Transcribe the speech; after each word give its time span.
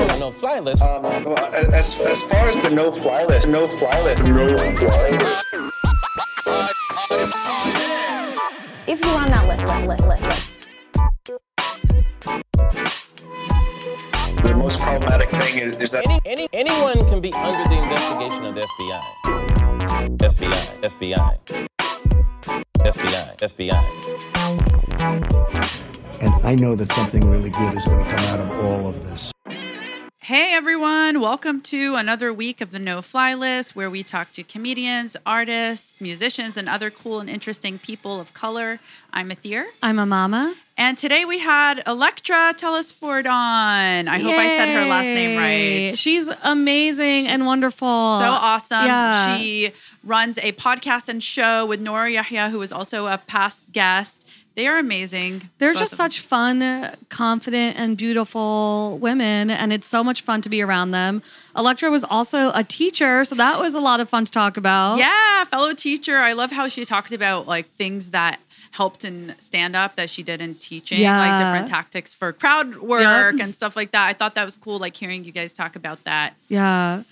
fly 0.00 0.06
list. 0.06 0.20
No 0.20 0.32
fly 0.32 0.58
list. 0.60 0.82
Um, 0.82 1.04
as, 1.74 1.98
as 2.00 2.22
far 2.24 2.48
as 2.48 2.56
the 2.56 2.70
no 2.70 2.92
fly 2.92 3.24
list, 3.24 3.48
no 3.48 3.66
fly 3.78 4.00
list, 4.02 4.22
no 4.24 4.76
fly 4.76 5.10
list. 5.10 5.44
If 8.86 9.00
you're 9.00 9.16
on 9.16 9.30
that 9.30 9.46
list, 9.46 9.66
list, 9.66 9.86
list, 9.86 10.04
list. 10.04 10.46
The 14.42 14.54
most 14.56 14.80
problematic 14.80 15.30
thing 15.30 15.58
is, 15.58 15.76
is 15.76 15.90
that 15.92 16.04
Any, 16.06 16.20
any, 16.24 16.48
anyone 16.52 16.98
can 17.08 17.20
be 17.20 17.32
under 17.34 17.68
the 17.68 17.82
investigation 17.82 18.46
of 18.46 18.54
the 18.54 18.66
FBI. 18.66 19.02
FBI, 20.18 20.80
FBI, 20.82 21.68
FBI, 22.80 23.36
FBI. 23.38 23.80
And 26.20 26.34
I 26.44 26.54
know 26.56 26.74
that 26.76 26.92
something 26.92 27.20
really 27.30 27.50
good 27.50 27.74
is 27.76 27.84
going 27.86 28.04
to 28.04 28.16
come 28.16 28.24
out 28.26 28.40
of 28.40 28.50
all 28.64 28.88
of 28.88 29.02
this. 29.04 29.29
Hey 30.30 30.54
everyone, 30.54 31.20
welcome 31.20 31.60
to 31.62 31.96
another 31.96 32.32
week 32.32 32.60
of 32.60 32.70
the 32.70 32.78
No 32.78 33.02
Fly 33.02 33.34
List 33.34 33.74
where 33.74 33.90
we 33.90 34.04
talk 34.04 34.30
to 34.30 34.44
comedians, 34.44 35.16
artists, 35.26 35.96
musicians, 35.98 36.56
and 36.56 36.68
other 36.68 36.88
cool 36.88 37.18
and 37.18 37.28
interesting 37.28 37.80
people 37.80 38.20
of 38.20 38.32
color. 38.32 38.78
I'm 39.12 39.30
Atheer. 39.30 39.64
I'm 39.82 39.96
Amamah. 39.96 40.54
And 40.76 40.96
today 40.96 41.24
we 41.24 41.40
had 41.40 41.82
Electra 41.84 42.54
Telesford 42.56 43.26
on. 43.26 44.06
I 44.06 44.20
hope 44.20 44.38
I 44.38 44.46
said 44.46 44.72
her 44.72 44.84
last 44.84 45.06
name 45.06 45.36
right. 45.36 45.98
She's 45.98 46.30
amazing 46.44 47.26
and 47.26 47.44
wonderful. 47.44 47.88
So 47.88 48.24
awesome. 48.24 48.86
Yeah. 48.86 49.36
She 49.36 49.72
runs 50.04 50.38
a 50.38 50.52
podcast 50.52 51.08
and 51.08 51.20
show 51.20 51.66
with 51.66 51.80
Nora 51.80 52.08
Yahya, 52.08 52.50
who 52.50 52.62
is 52.62 52.72
also 52.72 53.08
a 53.08 53.18
past 53.18 53.64
guest. 53.72 54.24
They 54.60 54.66
are 54.66 54.76
amazing. 54.76 55.48
They're 55.56 55.72
just 55.72 55.96
such 55.96 56.20
fun, 56.20 56.94
confident, 57.08 57.78
and 57.78 57.96
beautiful 57.96 58.98
women, 59.00 59.48
and 59.48 59.72
it's 59.72 59.86
so 59.86 60.04
much 60.04 60.20
fun 60.20 60.42
to 60.42 60.50
be 60.50 60.60
around 60.60 60.90
them. 60.90 61.22
Electra 61.56 61.90
was 61.90 62.04
also 62.04 62.50
a 62.54 62.62
teacher, 62.62 63.24
so 63.24 63.34
that 63.36 63.58
was 63.58 63.74
a 63.74 63.80
lot 63.80 64.00
of 64.00 64.10
fun 64.10 64.26
to 64.26 64.30
talk 64.30 64.58
about. 64.58 64.98
Yeah, 64.98 65.44
fellow 65.44 65.72
teacher. 65.72 66.18
I 66.18 66.34
love 66.34 66.52
how 66.52 66.68
she 66.68 66.84
talked 66.84 67.10
about 67.12 67.46
like 67.48 67.70
things 67.70 68.10
that 68.10 68.38
helped 68.72 69.02
in 69.02 69.34
stand 69.38 69.74
up 69.74 69.96
that 69.96 70.10
she 70.10 70.22
did 70.22 70.42
in 70.42 70.56
teaching, 70.56 71.04
like 71.04 71.40
different 71.40 71.66
tactics 71.66 72.12
for 72.12 72.30
crowd 72.34 72.76
work 72.80 73.36
Yep. 73.36 73.40
and 73.42 73.54
stuff 73.54 73.76
like 73.76 73.92
that. 73.92 74.08
I 74.08 74.12
thought 74.12 74.34
that 74.34 74.44
was 74.44 74.58
cool, 74.58 74.78
like 74.78 74.94
hearing 74.94 75.24
you 75.24 75.32
guys 75.32 75.54
talk 75.54 75.74
about 75.74 76.04
that. 76.04 76.34
Yeah. 76.48 77.04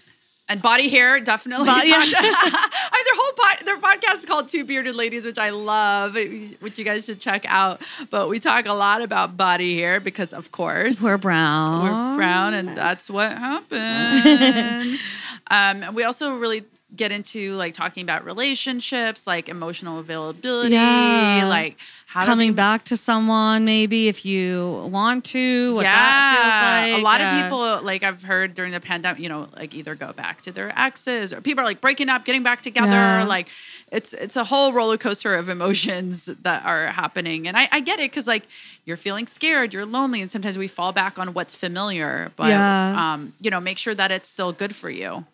And 0.51 0.63
body 0.63 0.89
hair, 0.89 1.21
definitely. 1.21 1.67
Body- 1.67 1.91
talked- 1.91 2.11
their 2.11 2.23
whole 2.23 3.33
pod, 3.33 3.67
their 3.67 3.77
podcast 3.79 4.15
is 4.19 4.25
called 4.25 4.49
Two 4.49 4.65
Bearded 4.65 4.95
Ladies, 4.95 5.25
which 5.25 5.37
I 5.39 5.51
love, 5.51 6.15
which 6.15 6.79
you 6.79 6.85
guys 6.85 7.05
should 7.05 7.21
check 7.21 7.45
out. 7.47 7.83
But 8.11 8.29
we 8.31 8.39
talk 8.39 8.67
a 8.67 8.73
lot 8.73 9.03
about 9.03 9.37
body 9.37 9.77
hair 9.79 10.01
because, 10.01 10.33
of 10.33 10.51
course, 10.53 11.01
We're 11.03 11.19
brown. 11.19 11.83
we're 11.83 12.17
brown, 12.17 12.55
and 12.55 12.77
that's 12.77 13.11
what 13.11 13.33
happens. 13.33 15.01
um, 15.51 15.95
we 15.95 16.05
also 16.05 16.35
really 16.35 16.65
get 16.97 17.13
into 17.13 17.53
like 17.55 17.75
talking 17.75 18.03
about 18.03 18.25
relationships, 18.25 19.27
like 19.27 19.49
emotional 19.51 19.99
availability, 19.99 20.73
Yeah. 20.75 21.45
like 21.47 21.77
how 22.11 22.25
Coming 22.25 22.53
be- 22.53 22.57
back 22.57 22.85
to 22.85 22.97
someone, 22.97 23.67
maybe 23.67 24.09
if 24.09 24.25
you 24.25 24.89
want 24.91 25.27
to. 25.27 25.75
What 25.75 25.83
yeah, 25.83 26.87
like. 26.95 27.01
a 27.01 27.05
lot 27.05 27.21
Yeah. 27.21 27.37
of 27.37 27.43
people 27.45 27.83
like 27.87 28.03
I've 28.03 28.23
heard 28.23 28.55
during 28.55 28.73
the 28.73 28.81
pandemic, 28.81 29.21
you 29.21 29.29
know, 29.29 29.49
like 29.55 29.75
either 29.75 29.95
go 29.95 30.15
back 30.15 30.41
to 30.43 30.51
their 30.51 30.73
exes 30.79 31.35
or 31.35 31.43
people 31.43 31.61
are 31.61 31.67
like 31.67 31.83
breaking 31.83 32.09
up, 32.09 32.25
getting 32.25 32.43
back 32.43 32.63
together. 32.63 32.89
Yeah. 32.93 33.25
Like 33.25 33.49
it's 33.93 34.15
it's 34.15 34.37
a 34.37 34.45
whole 34.45 34.73
roller 34.73 34.97
coaster 34.97 35.35
of 35.35 35.51
emotions 35.51 36.31
that 36.43 36.65
are 36.65 36.87
happening, 36.87 37.47
and 37.47 37.59
I, 37.59 37.69
I 37.71 37.81
get 37.81 37.99
it 37.99 38.11
because 38.11 38.27
like 38.27 38.45
you're 38.87 38.97
feeling 38.97 39.27
scared, 39.27 39.75
you're 39.75 39.85
lonely, 39.85 40.23
and 40.23 40.31
sometimes 40.31 40.57
we 40.57 40.67
fall 40.67 40.93
back 40.93 41.19
on 41.19 41.35
what's 41.35 41.55
familiar. 41.55 42.33
But 42.37 42.49
Yeah. 42.49 43.13
um, 43.15 43.35
you 43.39 43.51
know, 43.51 43.61
make 43.61 43.77
sure 43.77 43.95
that 43.95 44.11
it's 44.11 44.31
still 44.31 44.53
good 44.53 44.75
for 44.75 44.89
you. 44.89 45.27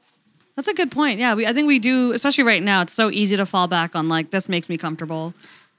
That's 0.56 0.66
a 0.68 0.74
good 0.74 0.90
point. 0.90 1.20
Yeah, 1.20 1.34
we, 1.34 1.46
I 1.46 1.52
think 1.52 1.68
we 1.68 1.78
do, 1.78 2.12
especially 2.12 2.42
right 2.44 2.62
now. 2.62 2.82
It's 2.82 2.92
so 2.92 3.10
easy 3.12 3.36
to 3.36 3.46
fall 3.46 3.68
back 3.68 3.94
on 3.94 4.08
like 4.08 4.30
this 4.32 4.48
makes 4.48 4.68
me 4.68 4.76
comfortable, 4.76 5.34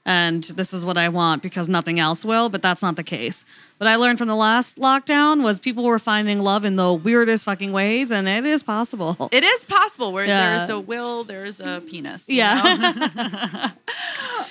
and 0.06 0.44
this 0.44 0.72
is 0.72 0.84
what 0.84 0.96
I 0.96 1.08
want 1.10 1.42
because 1.42 1.68
nothing 1.68 2.00
else 2.00 2.24
will. 2.24 2.48
But 2.48 2.62
that's 2.62 2.80
not 2.80 2.96
the 2.96 3.02
case. 3.02 3.44
What 3.78 3.88
I 3.88 3.96
learned 3.96 4.16
from 4.18 4.28
the 4.28 4.36
last 4.36 4.76
lockdown 4.78 5.42
was 5.42 5.58
people 5.60 5.84
were 5.84 5.98
finding 5.98 6.38
love 6.38 6.64
in 6.64 6.76
the 6.76 6.94
weirdest 6.94 7.44
fucking 7.44 7.72
ways, 7.72 8.10
and 8.10 8.26
it 8.26 8.46
is 8.46 8.62
possible. 8.62 9.28
It 9.32 9.44
is 9.44 9.64
possible 9.66 10.12
where 10.12 10.24
Yeah. 10.24 10.56
there's 10.58 10.70
a 10.70 10.80
will, 10.80 11.24
there's 11.24 11.60
a 11.60 11.82
penis. 11.86 12.28
yeah. 12.30 13.72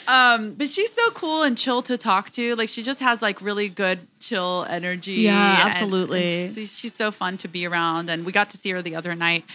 Um, 0.07 0.53
but 0.53 0.69
she's 0.69 0.93
so 0.93 1.09
cool 1.11 1.41
and 1.41 1.57
chill 1.57 1.81
to 1.83 1.97
talk 1.97 2.29
to. 2.31 2.55
Like 2.55 2.69
she 2.69 2.83
just 2.83 2.99
has 2.99 3.23
like 3.23 3.41
really 3.41 3.69
good 3.69 3.99
chill 4.19 4.65
energy. 4.69 5.13
Yeah, 5.13 5.63
absolutely. 5.65 6.43
and 6.45 6.53
she's, 6.55 6.77
she's 6.77 6.93
so 6.93 7.09
fun 7.09 7.37
to 7.37 7.47
be 7.47 7.65
around. 7.65 8.11
And 8.11 8.23
we 8.23 8.31
got 8.31 8.51
to 8.51 8.57
see 8.57 8.69
her 8.71 8.83
the 8.83 8.95
other 8.95 9.15
night 9.15 9.45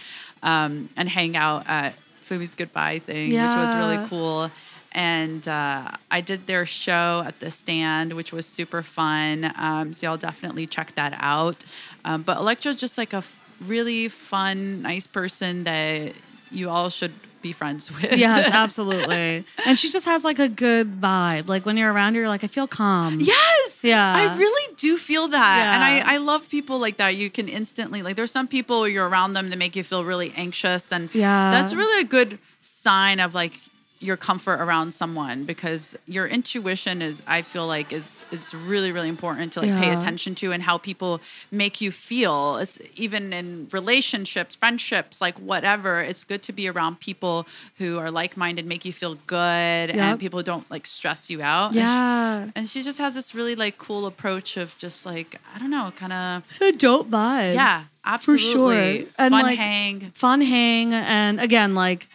um, 0.43 0.89
and 0.97 1.07
hang 1.07 1.37
out 1.37 1.63
at 1.69 1.93
Fumi's 2.19 2.53
Goodbye 2.53 2.99
thing, 2.99 3.29
which 3.29 3.35
was 3.37 3.75
really 3.75 4.05
cool. 4.09 4.51
And 4.93 5.47
uh, 5.47 5.91
I 6.09 6.21
did 6.21 6.47
their 6.47 6.65
show 6.65 7.23
at 7.25 7.39
the 7.39 7.49
stand, 7.49 8.13
which 8.13 8.33
was 8.33 8.45
super 8.45 8.83
fun. 8.83 9.51
Um, 9.55 9.93
so 9.93 10.07
y'all 10.07 10.17
definitely 10.17 10.67
check 10.67 10.95
that 10.95 11.15
out. 11.17 11.63
Um, 12.03 12.23
but 12.23 12.37
Electra's 12.37 12.75
just 12.77 12.97
like 12.97 13.13
a 13.13 13.17
f- 13.17 13.37
really 13.65 14.09
fun, 14.09 14.81
nice 14.81 15.07
person 15.07 15.63
that 15.63 16.11
you 16.51 16.69
all 16.69 16.89
should 16.89 17.13
be 17.41 17.53
friends 17.53 17.89
with. 18.01 18.17
yes, 18.17 18.49
absolutely. 18.51 19.45
And 19.65 19.79
she 19.79 19.89
just 19.89 20.05
has 20.05 20.23
like 20.25 20.39
a 20.39 20.49
good 20.49 20.99
vibe. 21.01 21.47
Like 21.47 21.65
when 21.65 21.77
you're 21.77 21.91
around 21.91 22.15
her, 22.15 22.19
you're 22.21 22.29
like, 22.29 22.43
I 22.43 22.47
feel 22.47 22.67
calm. 22.67 23.19
Yes. 23.21 23.83
Yeah. 23.83 24.13
I 24.13 24.37
really 24.37 24.75
do 24.75 24.97
feel 24.97 25.27
that. 25.29 25.71
And 25.73 25.83
I, 25.83 26.15
I 26.15 26.17
love 26.17 26.49
people 26.49 26.79
like 26.79 26.97
that. 26.97 27.15
You 27.15 27.29
can 27.31 27.47
instantly, 27.47 28.01
like, 28.03 28.15
there's 28.15 28.29
some 28.29 28.47
people 28.47 28.87
you're 28.87 29.07
around 29.09 29.31
them 29.33 29.49
that 29.49 29.57
make 29.57 29.75
you 29.75 29.83
feel 29.83 30.03
really 30.03 30.31
anxious. 30.35 30.91
And 30.91 31.09
Yeah. 31.15 31.49
that's 31.49 31.73
really 31.73 32.01
a 32.01 32.03
good 32.05 32.37
sign 32.59 33.19
of 33.19 33.33
like 33.33 33.59
your 34.01 34.17
comfort 34.17 34.59
around 34.59 34.93
someone 34.93 35.43
because 35.45 35.95
your 36.07 36.25
intuition 36.25 37.01
is, 37.03 37.21
I 37.27 37.43
feel 37.43 37.67
like, 37.67 37.93
is 37.93 38.23
it's 38.31 38.51
really, 38.53 38.91
really 38.91 39.09
important 39.09 39.53
to 39.53 39.61
like 39.61 39.77
pay 39.79 39.93
attention 39.93 40.33
to 40.35 40.51
and 40.51 40.63
how 40.63 40.79
people 40.79 41.21
make 41.51 41.79
you 41.81 41.91
feel. 41.91 42.57
It's, 42.57 42.79
even 42.95 43.31
in 43.31 43.67
relationships, 43.71 44.55
friendships, 44.55 45.21
like 45.21 45.37
whatever, 45.37 46.01
it's 46.01 46.23
good 46.23 46.41
to 46.43 46.51
be 46.51 46.67
around 46.67 46.99
people 46.99 47.45
who 47.77 47.99
are 47.99 48.09
like 48.09 48.35
minded, 48.35 48.65
make 48.65 48.85
you 48.85 48.91
feel 48.91 49.15
good, 49.27 49.89
Yep. 49.89 49.97
and 49.97 50.19
people 50.19 50.39
who 50.39 50.43
don't 50.43 50.69
like 50.71 50.87
stress 50.87 51.29
you 51.29 51.41
out. 51.43 51.67
And 51.67 51.73
she- 51.75 51.79
Yeah. 51.79 52.49
and 52.55 52.69
she 52.69 52.81
just 52.81 52.97
has 52.97 53.13
this 53.13 53.35
really 53.35 53.55
like 53.55 53.77
cool 53.77 54.07
approach 54.07 54.57
of 54.57 54.75
just 54.79 55.05
like 55.05 55.39
I 55.55 55.59
don't 55.59 55.69
know, 55.69 55.93
kind 55.95 56.13
of 56.13 56.43
It's 56.49 56.59
a 56.61 56.71
dope 56.71 57.09
vibe. 57.11 57.53
yeah, 57.53 57.81
for 57.83 57.87
absolutely 58.03 58.99
sure. 59.01 59.07
And 59.19 59.31
fun 59.31 59.43
like, 59.43 59.59
hang. 59.59 60.11
fun 60.15 60.41
hang, 60.41 60.93
and 60.93 61.39
again, 61.39 61.75
like, 61.75 62.09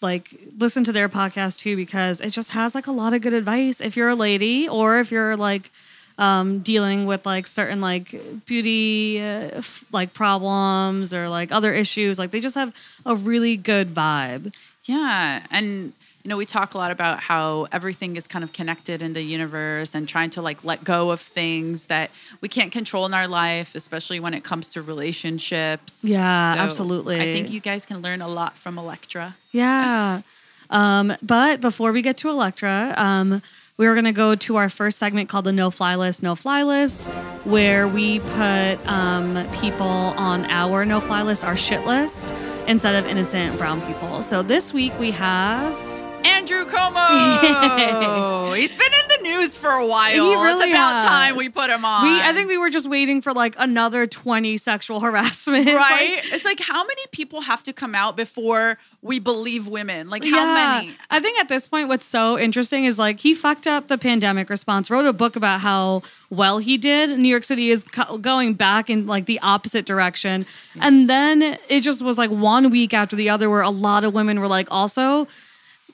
like 0.00 0.30
listen 0.58 0.84
to 0.84 0.92
their 0.92 1.08
podcast 1.08 1.58
too 1.58 1.76
because 1.76 2.20
it 2.20 2.30
just 2.30 2.50
has 2.50 2.74
like 2.74 2.86
a 2.86 2.92
lot 2.92 3.14
of 3.14 3.22
good 3.22 3.32
advice 3.34 3.80
if 3.80 3.96
you're 3.96 4.08
a 4.10 4.14
lady 4.14 4.68
or 4.68 4.98
if 4.98 5.10
you're 5.10 5.36
like 5.36 5.70
um, 6.18 6.60
dealing 6.60 7.06
with 7.06 7.26
like 7.26 7.46
certain 7.46 7.80
like 7.80 8.14
beauty 8.46 9.20
uh, 9.20 9.58
f- 9.58 9.84
like 9.92 10.14
problems 10.14 11.12
or 11.12 11.28
like 11.28 11.52
other 11.52 11.72
issues. 11.74 12.18
Like 12.18 12.30
they 12.30 12.40
just 12.40 12.54
have 12.54 12.74
a 13.04 13.14
really 13.14 13.56
good 13.56 13.94
vibe. 13.94 14.54
Yeah, 14.84 15.44
and 15.50 15.92
you 16.26 16.30
know 16.30 16.36
we 16.36 16.44
talk 16.44 16.74
a 16.74 16.78
lot 16.78 16.90
about 16.90 17.20
how 17.20 17.68
everything 17.70 18.16
is 18.16 18.26
kind 18.26 18.42
of 18.42 18.52
connected 18.52 19.00
in 19.00 19.12
the 19.12 19.22
universe 19.22 19.94
and 19.94 20.08
trying 20.08 20.28
to 20.30 20.42
like 20.42 20.64
let 20.64 20.82
go 20.82 21.12
of 21.12 21.20
things 21.20 21.86
that 21.86 22.10
we 22.40 22.48
can't 22.48 22.72
control 22.72 23.06
in 23.06 23.14
our 23.14 23.28
life, 23.28 23.76
especially 23.76 24.18
when 24.18 24.34
it 24.34 24.42
comes 24.42 24.68
to 24.70 24.82
relationships. 24.82 26.02
Yeah, 26.02 26.54
So 26.54 26.58
absolutely. 26.58 27.20
I 27.20 27.32
think 27.32 27.52
you 27.52 27.60
guys 27.60 27.86
can 27.86 28.02
learn 28.02 28.22
a 28.22 28.26
lot 28.26 28.58
from 28.58 28.76
Electra. 28.76 29.36
Yeah. 29.52 30.22
Um, 30.68 31.14
but 31.22 31.60
before 31.60 31.92
we 31.92 32.02
get 32.02 32.16
to 32.16 32.28
Electra, 32.28 32.92
um, 32.96 33.40
we 33.76 33.86
are 33.86 33.94
going 33.94 34.04
to 34.04 34.10
go 34.10 34.34
to 34.34 34.56
our 34.56 34.68
first 34.68 34.98
segment 34.98 35.28
called 35.28 35.44
the 35.44 35.52
No 35.52 35.70
Fly 35.70 35.94
List, 35.94 36.24
No 36.24 36.34
Fly 36.34 36.64
List, 36.64 37.04
where 37.44 37.86
we 37.86 38.18
put 38.18 38.84
um, 38.88 39.46
people 39.60 39.86
on 39.86 40.44
our 40.46 40.84
No 40.84 40.98
Fly 41.00 41.22
List, 41.22 41.44
our 41.44 41.56
shit 41.56 41.86
list, 41.86 42.34
instead 42.66 42.96
of 42.96 43.08
innocent 43.08 43.56
brown 43.58 43.80
people. 43.82 44.24
So 44.24 44.42
this 44.42 44.72
week 44.72 44.92
we 44.98 45.12
have. 45.12 45.95
Andrew 46.46 46.64
Cuomo. 46.72 48.56
He's 48.56 48.70
been 48.70 48.80
in 48.80 49.08
the 49.08 49.18
news 49.22 49.56
for 49.56 49.68
a 49.68 49.84
while. 49.84 50.12
He 50.12 50.18
really 50.20 50.62
it's 50.62 50.72
about 50.72 50.94
has. 50.94 51.04
time 51.04 51.36
we 51.36 51.48
put 51.48 51.70
him 51.70 51.84
on. 51.84 52.04
We, 52.04 52.20
I 52.20 52.32
think 52.32 52.46
we 52.46 52.56
were 52.56 52.70
just 52.70 52.88
waiting 52.88 53.20
for 53.20 53.32
like 53.32 53.56
another 53.58 54.06
20 54.06 54.56
sexual 54.56 55.00
harassment. 55.00 55.66
right? 55.66 56.20
Like, 56.22 56.32
it's 56.32 56.44
like 56.44 56.60
how 56.60 56.86
many 56.86 57.02
people 57.10 57.40
have 57.40 57.64
to 57.64 57.72
come 57.72 57.96
out 57.96 58.16
before 58.16 58.78
we 59.02 59.18
believe 59.18 59.66
women? 59.66 60.08
Like 60.08 60.22
how 60.22 60.54
many? 60.54 60.94
I 61.10 61.18
think 61.18 61.40
at 61.40 61.48
this 61.48 61.66
point, 61.66 61.88
what's 61.88 62.06
so 62.06 62.38
interesting 62.38 62.84
is 62.84 62.96
like 62.96 63.18
he 63.18 63.34
fucked 63.34 63.66
up 63.66 63.88
the 63.88 63.98
pandemic 63.98 64.48
response, 64.48 64.88
wrote 64.88 65.04
a 65.04 65.12
book 65.12 65.34
about 65.34 65.62
how 65.62 66.02
well 66.30 66.58
he 66.58 66.78
did. 66.78 67.18
New 67.18 67.28
York 67.28 67.42
City 67.42 67.70
is 67.70 67.82
co- 67.82 68.18
going 68.18 68.54
back 68.54 68.88
in 68.88 69.08
like 69.08 69.26
the 69.26 69.40
opposite 69.40 69.84
direction. 69.84 70.46
And 70.80 71.10
then 71.10 71.58
it 71.68 71.80
just 71.80 72.02
was 72.02 72.18
like 72.18 72.30
one 72.30 72.70
week 72.70 72.94
after 72.94 73.16
the 73.16 73.30
other 73.30 73.50
where 73.50 73.62
a 73.62 73.70
lot 73.70 74.04
of 74.04 74.14
women 74.14 74.38
were 74.38 74.46
like, 74.46 74.68
also, 74.70 75.26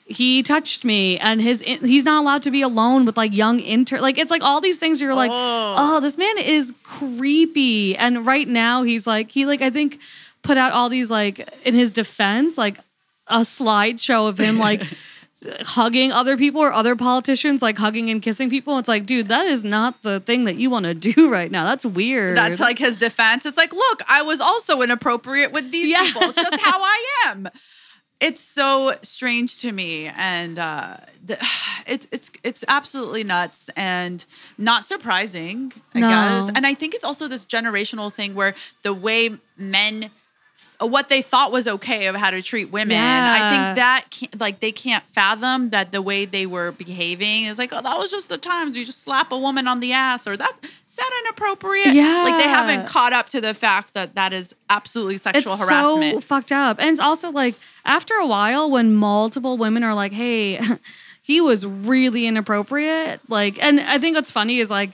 he 0.05 0.43
touched 0.43 0.83
me 0.83 1.17
and 1.17 1.41
his 1.41 1.61
he's 1.61 2.03
not 2.03 2.21
allowed 2.21 2.43
to 2.43 2.51
be 2.51 2.61
alone 2.61 3.05
with 3.05 3.15
like 3.15 3.33
young 3.33 3.59
intern 3.59 4.01
like 4.01 4.17
it's 4.17 4.29
like 4.29 4.43
all 4.43 4.59
these 4.59 4.77
things 4.77 4.99
you're 5.01 5.15
like 5.15 5.31
oh. 5.31 5.75
oh 5.77 5.99
this 6.01 6.17
man 6.17 6.37
is 6.37 6.73
creepy 6.83 7.95
and 7.95 8.25
right 8.25 8.47
now 8.47 8.83
he's 8.83 9.07
like 9.07 9.31
he 9.31 9.45
like 9.45 9.61
i 9.61 9.69
think 9.69 9.99
put 10.41 10.57
out 10.57 10.73
all 10.73 10.89
these 10.89 11.09
like 11.09 11.49
in 11.63 11.73
his 11.73 11.91
defense 11.93 12.57
like 12.57 12.79
a 13.27 13.39
slideshow 13.39 14.27
of 14.27 14.37
him 14.37 14.57
like 14.57 14.83
hugging 15.61 16.11
other 16.11 16.37
people 16.37 16.61
or 16.61 16.71
other 16.71 16.95
politicians 16.95 17.61
like 17.61 17.77
hugging 17.77 18.09
and 18.09 18.21
kissing 18.21 18.49
people 18.49 18.77
it's 18.77 18.87
like 18.87 19.05
dude 19.05 19.27
that 19.27 19.45
is 19.45 19.63
not 19.63 20.01
the 20.01 20.19
thing 20.21 20.45
that 20.45 20.55
you 20.55 20.69
want 20.69 20.85
to 20.85 20.93
do 20.93 21.29
right 21.31 21.51
now 21.51 21.65
that's 21.65 21.85
weird 21.85 22.37
That's 22.37 22.59
like 22.59 22.79
his 22.79 22.95
defense. 22.95 23.45
It's 23.45 23.57
like, 23.57 23.73
look, 23.73 24.01
I 24.07 24.21
was 24.21 24.39
also 24.39 24.81
inappropriate 24.81 25.51
with 25.51 25.71
these 25.71 25.89
Yeah. 25.89 26.03
people. 26.03 26.23
It's 26.23 26.35
just 26.35 26.61
how 26.61 26.79
I 26.81 27.21
am. 27.27 27.49
It's 28.23 28.41
so 28.41 28.95
strange 29.01 29.57
to 29.61 29.71
me, 29.71 30.07
and 30.07 30.57
uh, 30.57 30.97
the, 31.25 31.37
it's 31.85 32.07
it's 32.11 32.31
it's 32.43 32.63
absolutely 32.67 33.23
nuts 33.23 33.69
and 33.75 34.23
not 34.57 34.85
surprising, 34.85 35.73
I 35.93 35.99
No. 35.99 36.09
guess. 36.09 36.49
And 36.55 36.65
I 36.65 36.73
think 36.73 36.93
it's 36.95 37.03
also 37.03 37.27
this 37.27 37.45
generational 37.45 38.11
thing 38.11 38.33
where 38.33 38.55
the 38.83 38.93
way 38.93 39.31
men. 39.57 40.09
What 40.79 41.07
they 41.07 41.21
thought 41.21 41.51
was 41.51 41.67
okay 41.67 42.07
of 42.07 42.15
how 42.15 42.31
to 42.31 42.41
treat 42.41 42.69
women, 42.71 42.97
I 42.97 43.49
think 43.49 43.75
that 43.75 44.05
can't, 44.09 44.39
like 44.39 44.59
they 44.59 44.71
can't 44.71 45.03
fathom 45.05 45.69
that 45.69 45.91
the 45.91 46.01
way 46.01 46.25
they 46.25 46.45
were 46.45 46.71
behaving 46.73 47.45
is 47.45 47.57
like, 47.57 47.71
oh, 47.71 47.81
that 47.81 47.97
was 47.97 48.11
just 48.11 48.27
the 48.27 48.37
times 48.37 48.75
you 48.75 48.83
just 48.83 49.01
slap 49.01 49.31
a 49.31 49.37
woman 49.37 49.67
on 49.67 49.79
the 49.79 49.93
ass, 49.93 50.27
or 50.27 50.35
that 50.35 50.53
is 50.93 50.97
that 50.97 51.23
inappropriate? 51.25 51.95
Yeah. 51.95 52.21
Like 52.23 52.37
they 52.37 52.47
haven't 52.47 52.85
caught 52.85 53.13
up 53.13 53.27
to 53.29 53.41
the 53.41 53.55
fact 53.55 53.95
that 53.95 54.13
that 54.13 54.31
is 54.31 54.53
absolutely 54.69 55.17
sexual 55.17 55.53
it's 55.53 55.67
harassment. 55.67 56.13
so 56.13 56.21
fucked 56.21 56.51
up. 56.51 56.77
And 56.79 56.87
it's 56.89 56.99
also 56.99 57.31
like 57.31 57.55
after 57.83 58.13
a 58.13 58.27
while, 58.27 58.69
when 58.69 58.93
multiple 58.93 59.57
women 59.57 59.83
are 59.83 59.95
like, 59.95 60.13
"Hey, 60.13 60.59
he 61.23 61.41
was 61.41 61.65
really 61.65 62.27
inappropriate," 62.27 63.21
like, 63.27 63.57
and 63.63 63.79
I 63.79 63.97
think 63.97 64.15
what's 64.15 64.29
funny 64.31 64.59
is 64.59 64.69
like. 64.69 64.91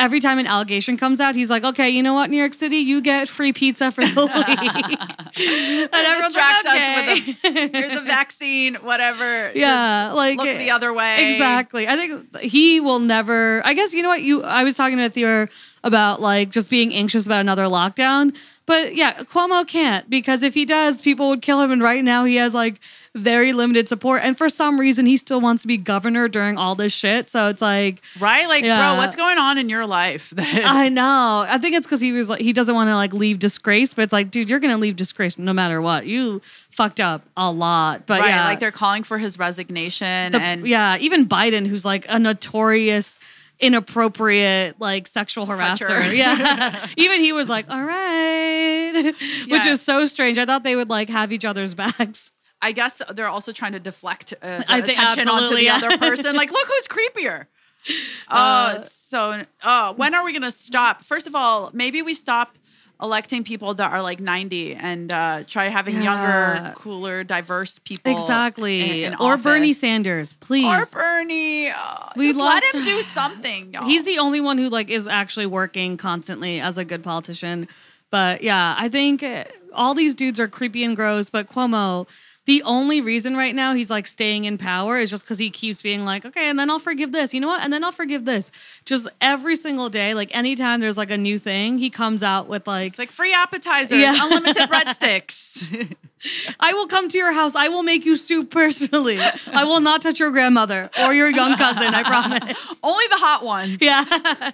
Every 0.00 0.18
time 0.18 0.38
an 0.38 0.46
allegation 0.46 0.96
comes 0.96 1.20
out, 1.20 1.36
he's 1.36 1.50
like, 1.50 1.62
"Okay, 1.62 1.90
you 1.90 2.02
know 2.02 2.14
what, 2.14 2.30
New 2.30 2.38
York 2.38 2.54
City, 2.54 2.78
you 2.78 3.02
get 3.02 3.28
free 3.28 3.52
pizza 3.52 3.90
for 3.90 4.00
the 4.00 4.26
week." 4.26 5.88
and 5.92 6.06
everyone's 6.06 6.34
like, 6.34 6.64
us 6.64 6.66
"Okay." 6.66 7.36
with 7.44 7.72
a, 7.74 7.78
here's 7.78 7.96
a 7.96 8.00
vaccine, 8.00 8.74
whatever. 8.76 9.52
Yeah, 9.60 10.12
like 10.12 10.38
look 10.38 10.48
the 10.56 10.70
other 10.70 10.92
way. 10.94 11.32
Exactly. 11.32 11.86
I 11.86 11.96
think 11.96 12.40
he 12.40 12.80
will 12.80 12.98
never. 12.98 13.60
I 13.64 13.74
guess 13.74 13.92
you 13.92 14.02
know 14.02 14.08
what 14.08 14.22
you. 14.22 14.42
I 14.42 14.64
was 14.64 14.74
talking 14.74 14.96
to 14.96 15.10
Theo 15.10 15.48
about 15.82 16.20
like 16.20 16.50
just 16.50 16.70
being 16.70 16.92
anxious 16.94 17.24
about 17.26 17.40
another 17.40 17.64
lockdown, 17.64 18.34
but 18.66 18.94
yeah, 18.94 19.14
Cuomo 19.24 19.66
can't 19.66 20.08
because 20.08 20.42
if 20.42 20.54
he 20.54 20.64
does, 20.64 21.00
people 21.00 21.28
would 21.30 21.42
kill 21.42 21.60
him. 21.60 21.72
And 21.72 21.82
right 21.82 22.04
now, 22.04 22.24
he 22.24 22.36
has 22.36 22.54
like 22.54 22.78
very 23.16 23.52
limited 23.52 23.88
support, 23.88 24.20
and 24.22 24.38
for 24.38 24.48
some 24.48 24.78
reason, 24.78 25.06
he 25.06 25.16
still 25.16 25.40
wants 25.40 25.62
to 25.62 25.68
be 25.68 25.76
governor 25.76 26.28
during 26.28 26.56
all 26.56 26.74
this 26.76 26.92
shit. 26.92 27.28
So 27.30 27.48
it's 27.48 27.60
like. 27.62 28.00
right? 28.20 28.46
Like, 28.46 28.62
Yeah. 28.62 28.78
bro, 28.92 28.98
what's 28.98 29.16
going 29.16 29.38
on 29.38 29.58
in 29.58 29.68
your 29.68 29.86
life? 29.86 30.32
I 30.38 30.88
know. 30.90 31.44
I 31.48 31.58
think 31.58 31.74
it's 31.74 31.86
because 31.86 32.00
he 32.00 32.12
was 32.12 32.28
like 32.28 32.40
he 32.42 32.52
doesn't 32.52 32.74
want 32.74 32.88
to 32.88 32.94
like 32.94 33.12
leave 33.12 33.38
disgrace, 33.40 33.92
but 33.94 34.02
it's 34.02 34.12
like, 34.12 34.30
dude, 34.30 34.48
you're 34.48 34.60
gonna 34.60 34.76
leave 34.78 34.94
disgrace 34.96 35.36
no 35.38 35.52
matter 35.52 35.80
what. 35.82 36.06
You 36.06 36.40
fucked 36.70 37.00
up 37.00 37.22
a 37.36 37.50
lot, 37.50 38.06
but 38.06 38.20
right? 38.20 38.28
yeah, 38.28 38.44
Like 38.44 38.60
they're 38.60 38.70
calling 38.70 39.02
for 39.02 39.18
his 39.18 39.38
resignation, 39.38 40.30
the- 40.32 40.40
and 40.40 40.66
yeah, 40.68 40.96
even 40.98 41.26
Biden, 41.26 41.66
who's 41.66 41.84
like 41.84 42.06
a 42.08 42.18
notorious 42.20 43.18
inappropriate 43.60 44.80
like 44.80 45.06
sexual 45.06 45.46
harasser. 45.46 45.88
Toucher. 45.88 46.12
Yeah. 46.14 46.86
even 46.96 47.20
he 47.20 47.32
was 47.32 47.48
like, 47.48 47.68
all 47.70 47.82
right. 47.82 49.02
Which 49.04 49.14
Yeah. 49.48 49.68
is 49.68 49.82
so 49.82 50.06
strange. 50.06 50.38
I 50.38 50.46
thought 50.46 50.62
they 50.62 50.76
would 50.76 50.88
like 50.88 51.08
have 51.08 51.32
each 51.32 51.44
other's 51.44 51.74
backs. 51.74 52.32
I 52.62 52.72
guess 52.72 53.00
they're 53.14 53.28
also 53.28 53.52
trying 53.52 53.72
to 53.72 53.80
deflect 53.80 54.34
uh, 54.42 54.58
the 54.58 54.74
attention 54.92 55.28
onto 55.28 55.54
the 55.54 55.64
yeah. 55.64 55.76
other 55.76 55.96
person. 55.96 56.36
Like, 56.36 56.50
look 56.52 56.66
who's 56.68 56.88
creepier. 56.88 57.46
Oh, 57.88 57.94
Uh, 58.28 58.78
it's 58.82 58.92
so. 58.92 59.44
Oh, 59.64 59.94
when 59.96 60.14
are 60.14 60.22
we 60.22 60.34
gonna 60.34 60.50
stop? 60.52 61.02
First 61.02 61.26
of 61.26 61.34
all, 61.34 61.70
maybe 61.72 62.02
we 62.02 62.12
stop 62.12 62.58
electing 63.02 63.44
people 63.44 63.74
that 63.74 63.92
are 63.92 64.02
like 64.02 64.20
90 64.20 64.74
and 64.74 65.12
uh, 65.12 65.42
try 65.46 65.64
having 65.68 65.96
Yeah. 65.96 66.02
younger, 66.02 66.74
cooler, 66.74 67.24
diverse 67.24 67.78
people. 67.78 68.12
Exactly. 68.12 69.04
in- 69.04 69.12
in 69.12 69.18
or 69.18 69.36
Bernie. 69.36 69.72
Sanders, 69.72 70.32
please. 70.34 70.66
Or 70.66 70.84
Bernie. 70.92 71.70
Oh, 71.70 72.08
We 72.16 72.26
just 72.26 72.38
lost- 72.38 72.64
let 72.74 72.74
him 72.74 72.82
do 72.96 73.02
something. 73.02 73.72
y'all. 73.72 73.84
He's 73.84 74.04
the 74.04 74.18
only 74.18 74.40
one 74.40 74.58
who 74.58 74.68
like 74.68 74.90
is 74.90 75.08
actually 75.08 75.46
working 75.46 75.96
constantly 75.96 76.60
as 76.60 76.76
a 76.78 76.84
good 76.84 77.02
politician. 77.02 77.68
But 78.10 78.42
yeah, 78.42 78.74
I 78.76 78.88
think 78.88 79.22
uh, 79.22 79.44
all 79.72 79.94
these 79.94 80.14
dudes 80.14 80.40
are 80.40 80.48
creepy 80.48 80.82
and 80.84 80.96
gross. 80.96 81.30
But 81.30 81.48
Cuomo, 81.48 82.06
the 82.50 82.64
only 82.64 83.00
reason 83.00 83.36
right 83.36 83.54
now 83.54 83.74
he's 83.74 83.90
like 83.90 84.08
staying 84.08 84.44
in 84.44 84.58
power 84.58 84.98
is 84.98 85.08
just 85.08 85.22
because 85.22 85.38
he 85.38 85.50
keeps 85.50 85.80
being 85.80 86.04
like, 86.04 86.24
okay, 86.24 86.50
and 86.50 86.58
then 86.58 86.68
I'll 86.68 86.80
forgive 86.80 87.12
this. 87.12 87.32
You 87.32 87.38
know 87.40 87.46
what? 87.46 87.62
And 87.62 87.72
then 87.72 87.84
I'll 87.84 87.92
forgive 87.92 88.24
this. 88.24 88.50
Just 88.84 89.06
every 89.20 89.54
single 89.54 89.88
day, 89.88 90.14
like 90.14 90.34
anytime 90.34 90.80
there's 90.80 90.98
like 90.98 91.12
a 91.12 91.16
new 91.16 91.38
thing, 91.38 91.78
he 91.78 91.90
comes 91.90 92.24
out 92.24 92.48
with 92.48 92.66
like, 92.66 92.88
It's 92.88 92.98
like 92.98 93.12
free 93.12 93.32
appetizers, 93.32 94.00
Yeah. 94.00 94.16
unlimited 94.18 94.68
breadsticks. 94.68 95.94
I 96.60 96.72
will 96.72 96.88
come 96.88 97.08
to 97.08 97.16
your 97.16 97.30
house. 97.32 97.54
I 97.54 97.68
will 97.68 97.84
make 97.84 98.04
you 98.04 98.16
soup 98.16 98.50
personally. 98.50 99.20
I 99.52 99.62
will 99.62 99.80
not 99.80 100.02
touch 100.02 100.18
your 100.18 100.32
grandmother 100.32 100.90
or 101.00 101.14
your 101.14 101.30
young 101.30 101.56
cousin. 101.56 101.94
I 101.94 102.02
promise. 102.02 102.58
Only 102.82 103.04
the 103.10 103.16
hot 103.16 103.44
ones. 103.44 103.78
Yeah. 103.80 104.50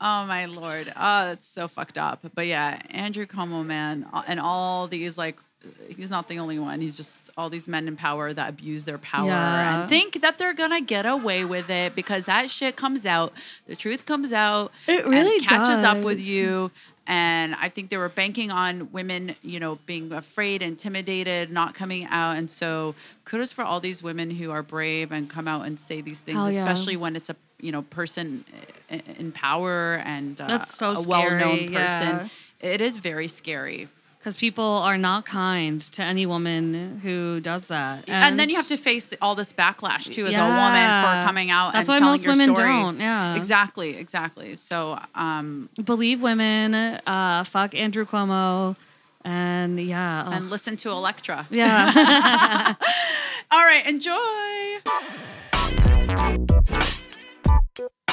Oh 0.00 0.24
my 0.24 0.46
lord. 0.46 0.88
Oh, 0.96 1.24
that's 1.26 1.48
so 1.48 1.66
fucked 1.66 1.98
up. 1.98 2.24
But 2.32 2.46
yeah, 2.46 2.80
Andrew 2.90 3.26
Cuomo, 3.26 3.66
man, 3.66 4.06
and 4.28 4.38
all 4.38 4.86
these 4.86 5.18
like 5.18 5.36
he's 5.88 6.08
not 6.10 6.28
the 6.28 6.38
only 6.38 6.58
one. 6.58 6.80
He's 6.80 6.96
just 6.96 7.30
all 7.36 7.50
these 7.50 7.68
men 7.68 7.86
in 7.88 7.96
power 7.96 8.32
that 8.32 8.48
abuse 8.48 8.84
their 8.84 8.98
power 8.98 9.26
Yeah. 9.26 9.80
and 9.80 9.88
think 9.88 10.20
that 10.22 10.38
they're 10.38 10.54
gonna 10.54 10.80
get 10.80 11.06
away 11.06 11.44
with 11.44 11.68
it 11.70 11.94
because 11.94 12.24
that 12.26 12.50
shit 12.50 12.76
comes 12.76 13.04
out. 13.04 13.32
The 13.66 13.76
truth 13.76 14.06
comes 14.06 14.32
out. 14.32 14.72
It 14.86 15.06
really 15.06 15.36
and 15.36 15.46
catches 15.46 15.84
up 15.84 15.98
with 15.98 16.20
you. 16.20 16.70
And 17.06 17.56
I 17.56 17.68
think 17.68 17.90
they 17.90 17.96
were 17.96 18.08
banking 18.08 18.52
on 18.52 18.92
women, 18.92 19.34
you 19.42 19.58
know, 19.58 19.78
being 19.84 20.12
afraid, 20.12 20.62
intimidated, 20.62 21.50
not 21.50 21.74
coming 21.74 22.04
out. 22.06 22.36
And 22.36 22.48
so 22.48 22.94
kudos 23.24 23.52
for 23.52 23.64
all 23.64 23.80
these 23.80 24.00
women 24.02 24.30
who 24.30 24.50
are 24.52 24.62
brave 24.62 25.10
and 25.10 25.28
come 25.28 25.48
out 25.48 25.66
and 25.66 25.80
say 25.80 26.00
these 26.00 26.20
things, 26.20 26.54
yeah. 26.54 26.60
especially 26.62 26.96
when 26.96 27.16
it's 27.16 27.28
a 27.28 27.36
you 27.60 27.72
know 27.72 27.82
person 27.82 28.44
in 29.18 29.32
power 29.32 29.94
and 30.04 30.40
uh, 30.40 30.46
That's 30.46 30.74
so 30.74 30.92
a 30.92 31.02
well-known 31.02 31.58
person. 31.58 31.72
yeah. 31.72 32.28
It 32.60 32.80
is 32.80 32.96
very 32.98 33.28
scary. 33.28 33.88
Because 34.20 34.36
people 34.36 34.64
are 34.64 34.98
not 34.98 35.24
kind 35.24 35.80
to 35.80 36.02
any 36.02 36.26
woman 36.26 37.00
who 37.02 37.40
does 37.40 37.68
that. 37.68 38.06
And, 38.06 38.38
then 38.38 38.50
you 38.50 38.56
have 38.56 38.68
to 38.68 38.76
face 38.76 39.14
all 39.22 39.34
this 39.34 39.50
backlash 39.50 40.12
too 40.12 40.26
as 40.26 40.34
a 40.34 40.38
woman 40.38 41.00
for 41.00 41.26
coming 41.26 41.50
out 41.50 41.72
That's 41.72 41.88
and 41.88 41.94
why 41.94 41.98
telling 42.00 42.12
most 42.12 42.22
your 42.24 42.32
women 42.34 42.54
story. 42.54 42.68
don't, 42.68 43.00
yeah. 43.00 43.34
Exactly, 43.34 43.96
exactly. 43.96 44.56
So 44.56 44.98
um 45.14 45.70
believe 45.82 46.20
women, 46.20 46.74
uh, 46.74 47.44
fuck 47.44 47.74
Andrew 47.74 48.04
Cuomo, 48.04 48.76
and 49.24 49.80
yeah. 49.80 50.24
oh, 50.26 50.32
and 50.32 50.50
listen 50.50 50.76
to 50.78 50.90
Electra. 50.90 51.46
yeah. 51.50 52.74
All 53.50 53.64
right, 53.64 53.86
enjoy. 53.86 54.12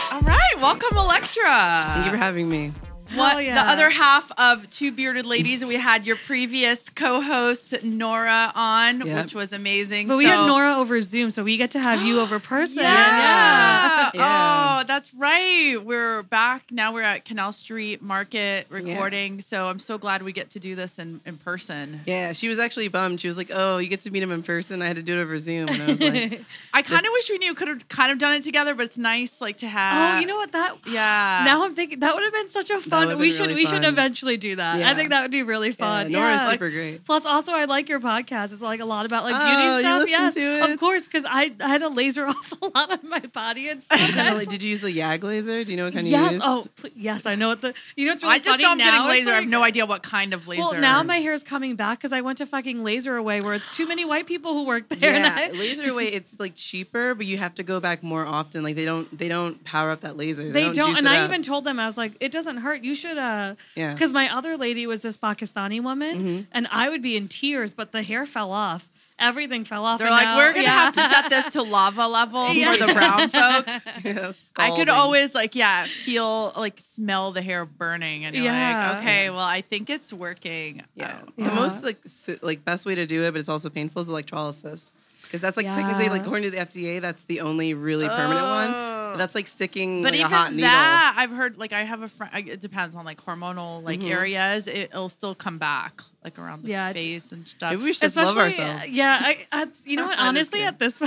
All 0.10 0.22
right, 0.22 0.56
welcome 0.58 0.98
Electra. 0.98 1.82
Thank 1.84 2.06
you 2.06 2.12
for 2.12 2.18
having 2.18 2.50
me. 2.50 2.72
What 3.16 3.44
yeah. 3.44 3.56
the 3.56 3.70
other 3.72 3.90
half 3.90 4.32
of 4.38 4.70
Two 4.70 4.92
Bearded 4.92 5.26
Ladies. 5.26 5.64
We 5.64 5.76
had 5.76 6.06
your 6.06 6.16
previous 6.16 6.90
co-host 6.90 7.84
Nora 7.84 8.52
on, 8.56 9.06
Yep. 9.06 9.26
which 9.26 9.36
was 9.36 9.54
amazing. 9.54 10.08
but 10.08 10.18
we 10.18 10.26
had 10.26 10.48
Nora 10.48 10.76
over 10.76 11.02
Zoom, 11.02 11.32
so 11.32 11.44
we 11.44 11.58
get 11.58 11.72
to 11.72 11.80
have 11.80 12.02
you 12.02 12.20
over 12.22 12.40
person. 12.40 12.84
Yeah. 12.84 14.12
Yeah. 14.14 14.80
Oh, 14.82 14.84
that's 14.88 15.14
right. 15.14 15.78
We're 15.84 16.24
back. 16.24 16.72
Now 16.72 16.94
we're 16.94 17.02
at 17.02 17.26
Canal 17.26 17.52
Street 17.54 18.02
Market 18.02 18.68
recording. 18.70 19.42
So 19.42 19.66
I'm 19.68 19.80
so 19.80 19.98
glad 19.98 20.22
we 20.22 20.32
get 20.34 20.52
to 20.52 20.60
do 20.60 20.76
this 20.76 21.00
in, 21.00 21.22
in 21.26 21.38
person. 21.38 22.02
Yeah, 22.06 22.34
she 22.34 22.48
was 22.48 22.60
actually 22.60 22.88
bummed. 22.88 23.22
She 23.22 23.28
was 23.28 23.38
like, 23.38 23.52
"Oh, 23.54 23.78
you 23.78 23.88
get 23.88 24.02
to 24.02 24.12
meet 24.12 24.24
him 24.24 24.32
in 24.32 24.44
person. 24.44 24.82
I 24.82 24.88
had 24.88 24.96
to 24.98 25.04
do 25.04 25.18
it 25.18 25.22
over 25.22 25.38
Zoom." 25.40 25.70
And 25.70 25.82
I 25.82 25.86
was 25.88 26.00
like, 26.00 26.42
I 26.74 26.82
kind 26.82 27.06
of 27.06 27.12
wish 27.12 27.30
we 27.30 27.38
knew 27.38 27.54
could 27.54 27.68
have 27.68 27.88
kind 27.90 28.12
of 28.12 28.18
done 28.18 28.36
it 28.36 28.44
together, 28.44 28.76
but 28.76 28.86
it's 28.86 28.98
nice 28.98 29.42
like 29.42 29.58
to 29.58 29.66
oh, 29.66 29.70
have. 29.70 30.18
Oh, 30.18 30.20
you 30.20 30.28
know 30.28 30.36
what? 30.38 30.52
That 30.52 30.76
Yeah. 30.86 31.44
Now 31.46 31.64
I'm 31.64 31.76
thinking 31.76 32.00
that 32.00 32.14
would 32.14 32.24
have 32.24 32.34
been 32.34 32.50
such 32.50 32.70
a 32.70 32.80
fun. 32.80 32.97
Would've 33.06 33.20
We 33.20 33.32
should 33.32 33.42
really 33.48 33.56
we 33.56 33.66
should 33.66 33.84
eventually 33.84 34.38
do 34.38 34.56
that. 34.58 34.82
I 34.82 34.94
think 34.96 35.10
that 35.12 35.22
would 35.22 35.32
be 35.32 35.44
really 35.44 35.72
fun. 35.72 36.10
yeah, 36.12 36.20
Nora's 36.20 36.42
yeah. 36.42 36.52
super 36.52 36.70
great. 36.70 37.04
Plus, 37.06 37.26
also, 37.26 37.52
I 37.54 37.66
like 37.66 37.90
your 37.90 38.00
podcast. 38.00 38.54
It's 38.54 38.62
like 38.62 38.80
a 38.80 38.86
lot 38.86 39.06
about 39.06 39.24
like 39.24 39.36
Oh, 39.38 39.46
beauty 39.46 39.82
stuff. 39.82 40.00
listen 40.00 40.10
Yes, 40.10 40.34
to 40.36 40.40
it? 40.42 40.70
of 40.72 40.80
course, 40.80 41.06
because 41.06 41.26
I, 41.28 41.52
I 41.62 41.68
had 41.68 41.82
to 41.82 41.90
laser 41.90 42.26
off 42.28 42.54
a 42.62 42.66
lot 42.78 42.92
of 42.92 43.04
my 43.04 43.20
body 43.20 43.70
and 43.70 43.84
stuff. 43.84 44.46
Did 44.50 44.64
you 44.64 44.70
use 44.72 44.82
the 44.82 44.92
YAG 44.92 45.24
laser? 45.24 45.64
Do 45.64 45.72
you 45.72 45.78
know 45.78 45.86
what 45.86 45.94
kind 45.94 46.08
yes. 46.08 46.32
you 46.32 46.36
used? 46.36 46.42
Oh, 46.46 46.66
pl- 46.76 46.90
yes. 46.96 47.26
I 47.26 47.36
know 47.36 47.50
what 47.50 47.62
the. 47.62 47.74
You 47.96 48.06
know 48.06 48.12
what's 48.14 48.24
really 48.24 48.36
I 48.36 48.38
just 48.40 48.50
funny 48.50 48.64
know 48.64 48.72
I'm 48.72 48.78
now? 48.78 48.86
getting 48.86 49.02
It's 49.08 49.10
laser. 49.26 49.32
I 49.32 49.36
have 49.42 49.48
no 49.48 49.64
idea 49.64 49.86
what 49.86 50.04
kind 50.04 50.34
of 50.34 50.48
laser. 50.48 50.62
Well, 50.62 50.74
now 50.80 51.04
my 51.04 51.18
hair 51.18 51.34
is 51.34 51.44
coming 51.44 51.76
back 51.76 52.00
because 52.00 52.12
I 52.14 52.22
went 52.22 52.38
to 52.40 52.46
fucking 52.46 52.78
LaserAway, 52.78 53.44
where 53.44 53.54
it's 53.54 53.70
too 53.76 53.88
many 53.88 54.06
white 54.06 54.28
people 54.28 54.54
who 54.54 54.66
work 54.66 54.88
there. 54.90 55.14
and 55.14 55.24
Yeah, 55.24 55.48
I- 55.54 55.58
laser 55.58 55.90
away. 55.92 56.08
It's 56.08 56.40
like 56.40 56.56
cheaper, 56.56 57.14
but 57.16 57.26
you 57.26 57.38
have 57.38 57.56
to 57.56 57.64
go 57.64 57.80
back 57.80 58.04
more 58.04 58.26
often. 58.26 58.64
Like 58.64 58.76
they 58.76 58.86
don't, 58.86 59.16
they 59.18 59.28
don't 59.30 59.64
power 59.64 59.92
up 59.92 60.02
that 60.02 60.18
laser. 60.18 60.52
They 60.52 60.64
don't, 60.72 60.76
juice 60.76 60.98
and 60.98 61.08
I 61.08 61.20
up. 61.20 61.30
even 61.30 61.42
told 61.42 61.64
them 61.64 61.80
I 61.80 61.86
was 61.86 61.98
like, 61.98 62.14
it 62.20 62.32
doesn't 62.32 62.58
hurt. 62.58 62.84
You 62.88 62.96
should, 62.96 63.18
uh, 63.18 63.56
Yeah. 63.76 63.94
Because 63.94 64.12
my 64.12 64.28
other 64.38 64.54
lady 64.58 64.88
was 64.88 65.00
this 65.02 65.18
Pakistani 65.18 65.80
woman, 65.90 66.16
Mm-hmm. 66.18 66.42
and 66.56 66.68
I 66.72 66.90
would 66.90 67.02
be 67.02 67.14
in 67.20 67.28
tears, 67.28 67.74
but 67.74 67.92
the 67.92 68.02
hair 68.04 68.26
fell 68.26 68.52
off, 68.52 68.84
everything 69.20 69.66
fell 69.66 69.84
off. 69.88 69.98
They're 70.00 70.12
like, 70.20 70.26
now- 70.26 70.38
we're 70.38 70.54
gonna 70.54 70.64
yeah. 70.72 70.84
have 70.86 70.94
to 70.94 71.02
set 71.14 71.26
this 71.30 71.46
to 71.54 71.62
lava 71.78 72.08
level 72.08 72.46
Yeah. 72.54 72.72
for 72.74 72.86
the 72.86 72.94
brown 72.94 73.30
folks. 73.42 73.76
Yeah, 74.06 74.32
I 74.68 74.76
could 74.78 74.90
always 74.90 75.34
like, 75.36 75.54
yeah, 75.56 75.86
feel 76.06 76.54
like 76.56 76.76
smell 76.80 77.32
the 77.38 77.42
hair 77.42 77.66
burning, 77.66 78.26
and 78.26 78.36
you're 78.36 78.46
Yeah. 78.46 78.90
like, 78.92 79.00
okay, 79.00 79.30
well, 79.30 79.40
I 79.58 79.62
think 79.62 79.90
it's 79.90 80.14
working. 80.14 80.84
Yeah. 80.96 81.18
Um, 81.22 81.34
The 81.48 81.52
most 81.64 81.84
like 81.84 82.00
su- 82.06 82.40
like 82.42 82.64
best 82.64 82.86
way 82.86 82.96
to 82.96 83.06
do 83.06 83.24
it, 83.26 83.32
but 83.34 83.40
it's 83.40 83.50
also 83.50 83.70
painful 83.70 84.02
is 84.04 84.10
electrolysis. 84.10 84.92
Because 85.24 85.42
that's 85.42 85.58
like 85.58 85.66
technically 85.74 86.08
like 86.08 86.22
Yeah. 86.22 86.26
according 86.28 86.52
to 86.52 86.56
the 86.58 86.62
FDA, 86.68 87.02
that's 87.02 87.24
the 87.26 87.42
only 87.42 87.74
really 87.74 88.08
permanent 88.08 88.48
one. 88.62 88.70
Oh. 88.74 88.94
But 88.94 88.97
that's 89.18 89.36
like 89.36 89.48
sticking 89.48 90.02
But 90.02 90.12
like 90.14 90.20
even 90.22 90.32
a 90.32 90.36
hot 90.36 90.52
needle. 90.52 90.70
that, 90.70 91.16
I've 91.18 91.32
heard 91.32 91.58
like 91.58 91.74
I 91.74 91.84
have 91.84 92.02
a 92.02 92.08
friend. 92.08 92.48
It 92.50 92.62
depends 92.62 92.96
on 92.96 93.04
like 93.06 93.24
hormonal 93.24 93.84
like 93.84 94.00
Mm-hmm. 94.00 94.08
areas. 94.12 94.68
It, 94.68 94.78
it'll 94.92 95.10
still 95.10 95.36
come 95.36 95.58
back 95.58 96.02
like 96.24 96.40
around 96.40 96.64
the 96.64 96.70
Yeah, 96.70 96.90
it- 96.90 96.94
face 96.94 97.32
and 97.32 97.48
stuff. 97.48 97.72
Maybe 97.72 97.84
we 97.84 97.94
should 97.94 98.02
just 98.02 98.16
love 98.18 98.28
Especially, 98.30 98.64
ourselves. 98.64 98.90
Yeah, 98.90 99.18
I, 99.22 99.48
at, 99.52 99.70
you 99.86 99.98
know 99.98 100.06
what? 100.08 100.18
I'm 100.20 100.36
just 100.36 100.54
Honestly, 100.54 100.64
at 100.64 100.80
this 100.80 101.02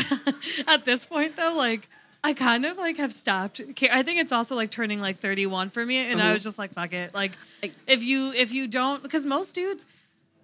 at 0.69 0.85
this 0.85 1.07
point 1.07 1.37
though, 1.37 1.55
like 1.55 1.89
I 2.23 2.35
kind 2.35 2.67
of 2.67 2.77
like 2.77 2.99
have 2.99 3.13
stopped. 3.15 3.61
ca- 3.79 3.89
I 3.91 4.03
think 4.03 4.21
it's 4.21 4.33
also 4.33 4.55
like 4.55 4.71
turning 4.71 5.01
like 5.01 5.19
31 5.21 5.71
for 5.71 5.85
me, 5.87 5.97
and 6.11 6.21
I 6.21 6.35
was 6.35 6.43
just 6.43 6.59
like, 6.59 6.73
fuck 6.75 6.93
it. 6.93 7.15
Like, 7.15 7.33
Like- 7.63 7.73
if 7.87 8.03
you 8.05 8.33
if 8.33 8.53
you 8.53 8.67
don't, 8.67 9.03
because 9.03 9.25
most 9.25 9.55
dudes 9.55 9.87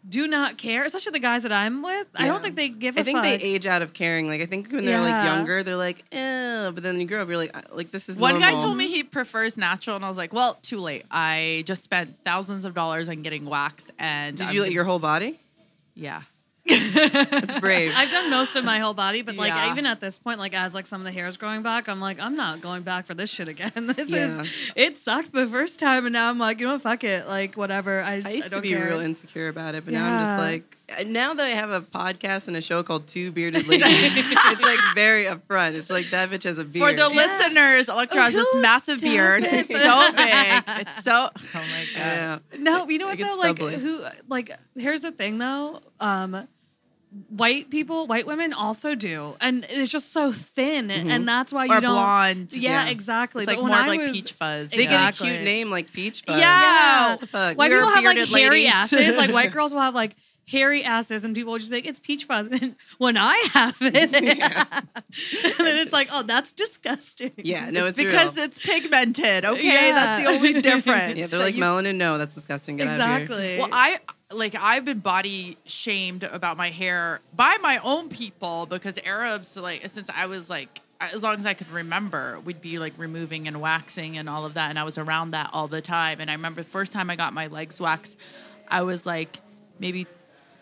do 0.09 0.27
not 0.29 0.57
care, 0.59 0.85
especially 0.85 1.13
the 1.13 1.19
guys 1.19 1.43
that 1.43 1.53
I'm 1.53 1.83
with. 1.83 2.07
I 2.15 2.27
don't 2.27 2.43
think 2.43 2.55
they 2.57 2.69
give 2.69 2.97
a 2.97 3.01
I 3.01 3.03
think 3.03 3.17
fuck. 3.19 3.25
they 3.25 3.35
age 3.35 3.67
out 3.67 3.83
of 3.83 3.93
caring. 3.93 4.29
Like 4.29 4.41
I 4.41 4.47
think 4.47 4.71
when 4.71 4.85
they're 4.85 5.01
like 5.01 5.25
younger, 5.25 5.63
they're 5.63 5.77
like, 5.77 6.05
eh. 6.13 6.71
But 6.71 6.83
then 6.83 7.01
you 7.01 7.07
grow 7.07 7.23
up, 7.23 7.29
you're 7.29 7.37
like, 7.37 7.57
"Uh, 7.57 7.63
like 7.73 7.91
this 7.91 8.09
is. 8.09 8.17
One 8.17 8.39
guy 8.41 8.53
told 8.59 8.77
me 8.77 8.87
he 8.89 9.03
prefers 9.05 9.57
natural, 9.57 9.97
and 9.97 10.05
I 10.05 10.09
was 10.09 10.17
like, 10.19 10.33
"Well, 10.33 10.55
too 10.63 10.79
late. 10.79 11.05
I 11.11 11.65
just 11.67 11.83
spent 11.83 12.17
thousands 12.25 12.65
of 12.65 12.75
dollars 12.75 13.09
on 13.09 13.23
getting 13.23 13.45
waxed, 13.47 13.91
and 13.99 14.37
Did 14.37 14.47
I'm 14.49 14.55
you 14.55 14.61
let 14.61 14.67
gonna- 14.67 14.75
your 14.75 14.85
whole 14.85 14.99
body? 14.99 15.41
yeah." 15.95 16.23
That's 16.69 17.61
brave. 17.61 17.93
I've 17.97 18.11
done 18.11 18.31
most 18.31 18.57
of 18.57 18.65
my 18.65 18.79
whole 18.79 18.95
body, 18.95 19.23
but 19.23 19.37
like 19.37 19.53
Yeah. 19.53 19.71
even 19.71 19.87
at 19.87 20.01
this 20.01 20.19
point, 20.19 20.39
like 20.39 20.55
as 20.55 20.75
like 20.75 20.87
some 20.87 21.01
of 21.01 21.07
the 21.07 21.13
hair 21.13 21.27
is 21.27 21.37
growing 21.37 21.63
back, 21.63 21.89
I'm 21.89 22.01
like, 22.01 22.21
I'm 22.21 22.37
not 22.37 22.61
going 22.61 22.83
back 22.83 23.07
for 23.07 23.15
this 23.15 23.31
shit 23.31 23.49
again. 23.49 23.73
This 23.97 24.11
Yeah. 24.11 24.43
is 24.43 24.51
it 24.75 24.99
sucked 24.99 25.33
the 25.33 25.47
first 25.47 25.79
time, 25.79 26.07
and 26.07 26.13
now 26.13 26.29
I'm 26.31 26.39
like, 26.39 26.61
you 26.61 26.67
know, 26.67 26.75
what, 26.75 26.83
fuck 26.83 27.05
it. 27.05 27.27
Like 27.29 27.57
whatever. 27.57 28.03
I 28.03 28.17
just 28.17 28.29
I 28.29 28.31
I, 28.31 28.35
used 28.35 28.45
to 28.49 28.51
don't 28.51 28.63
be 28.63 28.71
care. 28.71 28.85
real 28.87 29.01
insecure 29.01 29.49
about 29.49 29.75
it, 29.75 29.85
but 29.85 29.95
now 29.95 30.07
I'm 30.19 30.25
just 30.25 30.39
like, 30.39 30.77
uh, 30.99 31.03
now 31.05 31.35
that 31.35 31.45
I 31.45 31.51
have 31.51 31.71
a 31.71 31.81
podcast 31.81 32.47
and 32.49 32.57
a 32.57 32.61
show 32.61 32.83
called 32.83 33.07
Two 33.09 33.33
Bearded 33.33 33.67
Ladies, 33.69 33.87
it's 33.89 34.61
like 34.63 34.79
very 34.95 35.25
upfront. 35.25 35.75
It's 35.75 35.91
like 35.91 36.11
that 36.11 36.31
bitch 36.31 36.45
has 36.45 36.59
a 36.59 36.65
beard. 36.65 36.91
For 36.91 36.97
the 36.97 37.09
listeners, 37.09 37.89
Electra 37.89 38.23
has 38.23 38.35
this 38.35 38.55
massive 38.57 39.01
beard. 39.01 39.43
doesn't? 39.45 39.59
It's 39.59 39.69
so 39.69 40.13
big. 40.13 40.63
It's 40.87 41.05
so. 41.05 41.13
Oh 41.15 41.31
my 41.55 41.87
god. 41.95 41.97
yeah. 41.97 42.39
No, 42.59 42.89
you 42.89 42.99
know 42.99 43.07
what 43.07 43.19
get 43.19 43.29
though? 43.31 43.37
Like 43.39 43.57
stubbly. 43.57 43.77
who? 43.77 44.05
Like 44.29 44.51
here's 44.77 45.03
the 45.03 45.13
thing 45.13 45.39
though. 45.39 45.81
Um, 46.01 46.47
white 47.29 47.71
people, 47.71 48.07
white 48.07 48.27
women 48.27 48.53
also 48.53 48.95
do, 48.95 49.37
and 49.41 49.67
it's 49.69 49.91
just 49.91 50.13
so 50.13 50.33
thin, 50.33 50.91
and 50.91 51.09
mm-hmm. 51.11 51.25
that's 51.25 51.53
why 51.53 51.65
you 51.67 51.73
Or 51.73 51.81
don't. 51.81 51.93
blonde. 51.95 52.53
Yeah, 52.53 52.85
Yeah. 52.85 52.91
exactly. 52.91 53.43
It's 53.43 53.49
like 53.49 53.57
but 53.59 53.65
when 53.65 53.73
more 53.73 53.83
I 53.83 53.89
like 53.89 54.01
was, 54.01 54.13
peach 54.13 54.33
fuzz. 54.33 54.71
They 54.71 54.85
Exactly. 54.85 55.29
get 55.29 55.35
a 55.35 55.39
cute 55.39 55.45
name 55.45 55.71
like 55.71 55.93
Peach 55.93 56.23
Fuzz. 56.23 56.39
Yeah. 56.39 57.11
What 57.11 57.21
the 57.21 57.27
fuck? 57.27 57.59
White 57.59 57.71
We're 57.71 57.81
people 57.81 57.95
have 57.95 58.05
like 58.05 58.17
bearded 58.17 58.35
hairy 58.35 58.67
asses. 58.67 59.17
Like 59.17 59.33
white 59.33 59.53
girls 59.57 59.73
will 59.73 59.81
have 59.81 59.95
like 59.95 60.17
hairy 60.49 60.85
asses, 60.85 61.25
and 61.25 61.35
people 61.35 61.53
will 61.53 61.59
just 61.59 61.71
be 61.71 61.77
like, 61.79 61.87
"It's 61.87 61.99
peach 61.99 62.25
fuzz." 62.25 62.47
And 62.53 62.77
when 62.99 63.17
I 63.17 63.37
have 63.53 63.77
it, 63.81 64.15
and 64.15 65.55
then 65.59 65.79
it's 65.79 65.93
like, 65.93 66.09
"Oh, 66.13 66.23
that's 66.23 66.53
disgusting." 66.53 67.33
Yeah, 67.37 67.71
no, 67.71 67.87
it's, 67.87 67.97
because 67.99 68.37
real. 68.37 68.45
it's 68.45 68.59
pigmented. 68.59 69.45
Okay, 69.45 69.65
Yeah. 69.89 69.93
that's 69.93 70.23
the 70.25 70.35
only 70.37 70.61
difference. 70.63 71.19
yeah, 71.19 71.27
they're 71.27 71.41
like 71.41 71.57
you- 71.57 71.63
melanin. 71.63 71.97
No, 71.97 72.19
that's 72.19 72.35
disgusting. 72.35 72.77
Get 72.77 72.89
out 72.89 72.93
of 72.93 73.07
here. 73.07 73.17
exactly. 73.23 73.59
Well, 73.59 73.69
I 73.73 73.99
like 74.33 74.55
I've 74.59 74.85
been 74.85 74.99
body 74.99 75.57
shamed 75.65 76.25
about 76.25 76.57
my 76.57 76.71
hair 76.71 77.21
by 77.35 77.57
my 77.61 77.79
own 77.85 78.09
people 78.09 78.67
because 78.67 78.99
Arabs 79.05 79.57
like 79.57 79.89
since 79.89 80.11
I 80.15 80.27
was 80.27 80.51
like 80.51 80.81
as 81.01 81.23
long 81.23 81.37
as 81.39 81.45
I 81.47 81.53
could 81.53 81.71
remember, 81.71 82.41
we'd 82.45 82.61
be 82.63 82.79
like 82.79 82.95
removing 82.97 83.47
and 83.47 83.61
waxing 83.61 84.17
and 84.17 84.29
all 84.31 84.47
of 84.47 84.55
that, 84.55 84.71
and 84.71 84.79
I 84.79 84.85
was 84.85 84.97
around 84.97 85.33
that 85.33 85.51
all 85.53 85.69
the 85.69 85.83
time. 85.83 86.21
And 86.23 86.31
I 86.31 86.35
remember 86.35 86.63
the 86.63 86.69
first 86.69 86.91
time 86.91 87.11
I 87.11 87.17
got 87.17 87.35
my 87.35 87.49
legs 87.49 87.79
waxed, 87.79 88.17
I 88.67 88.81
was 88.83 89.05
like 89.05 89.41
maybe 89.79 90.07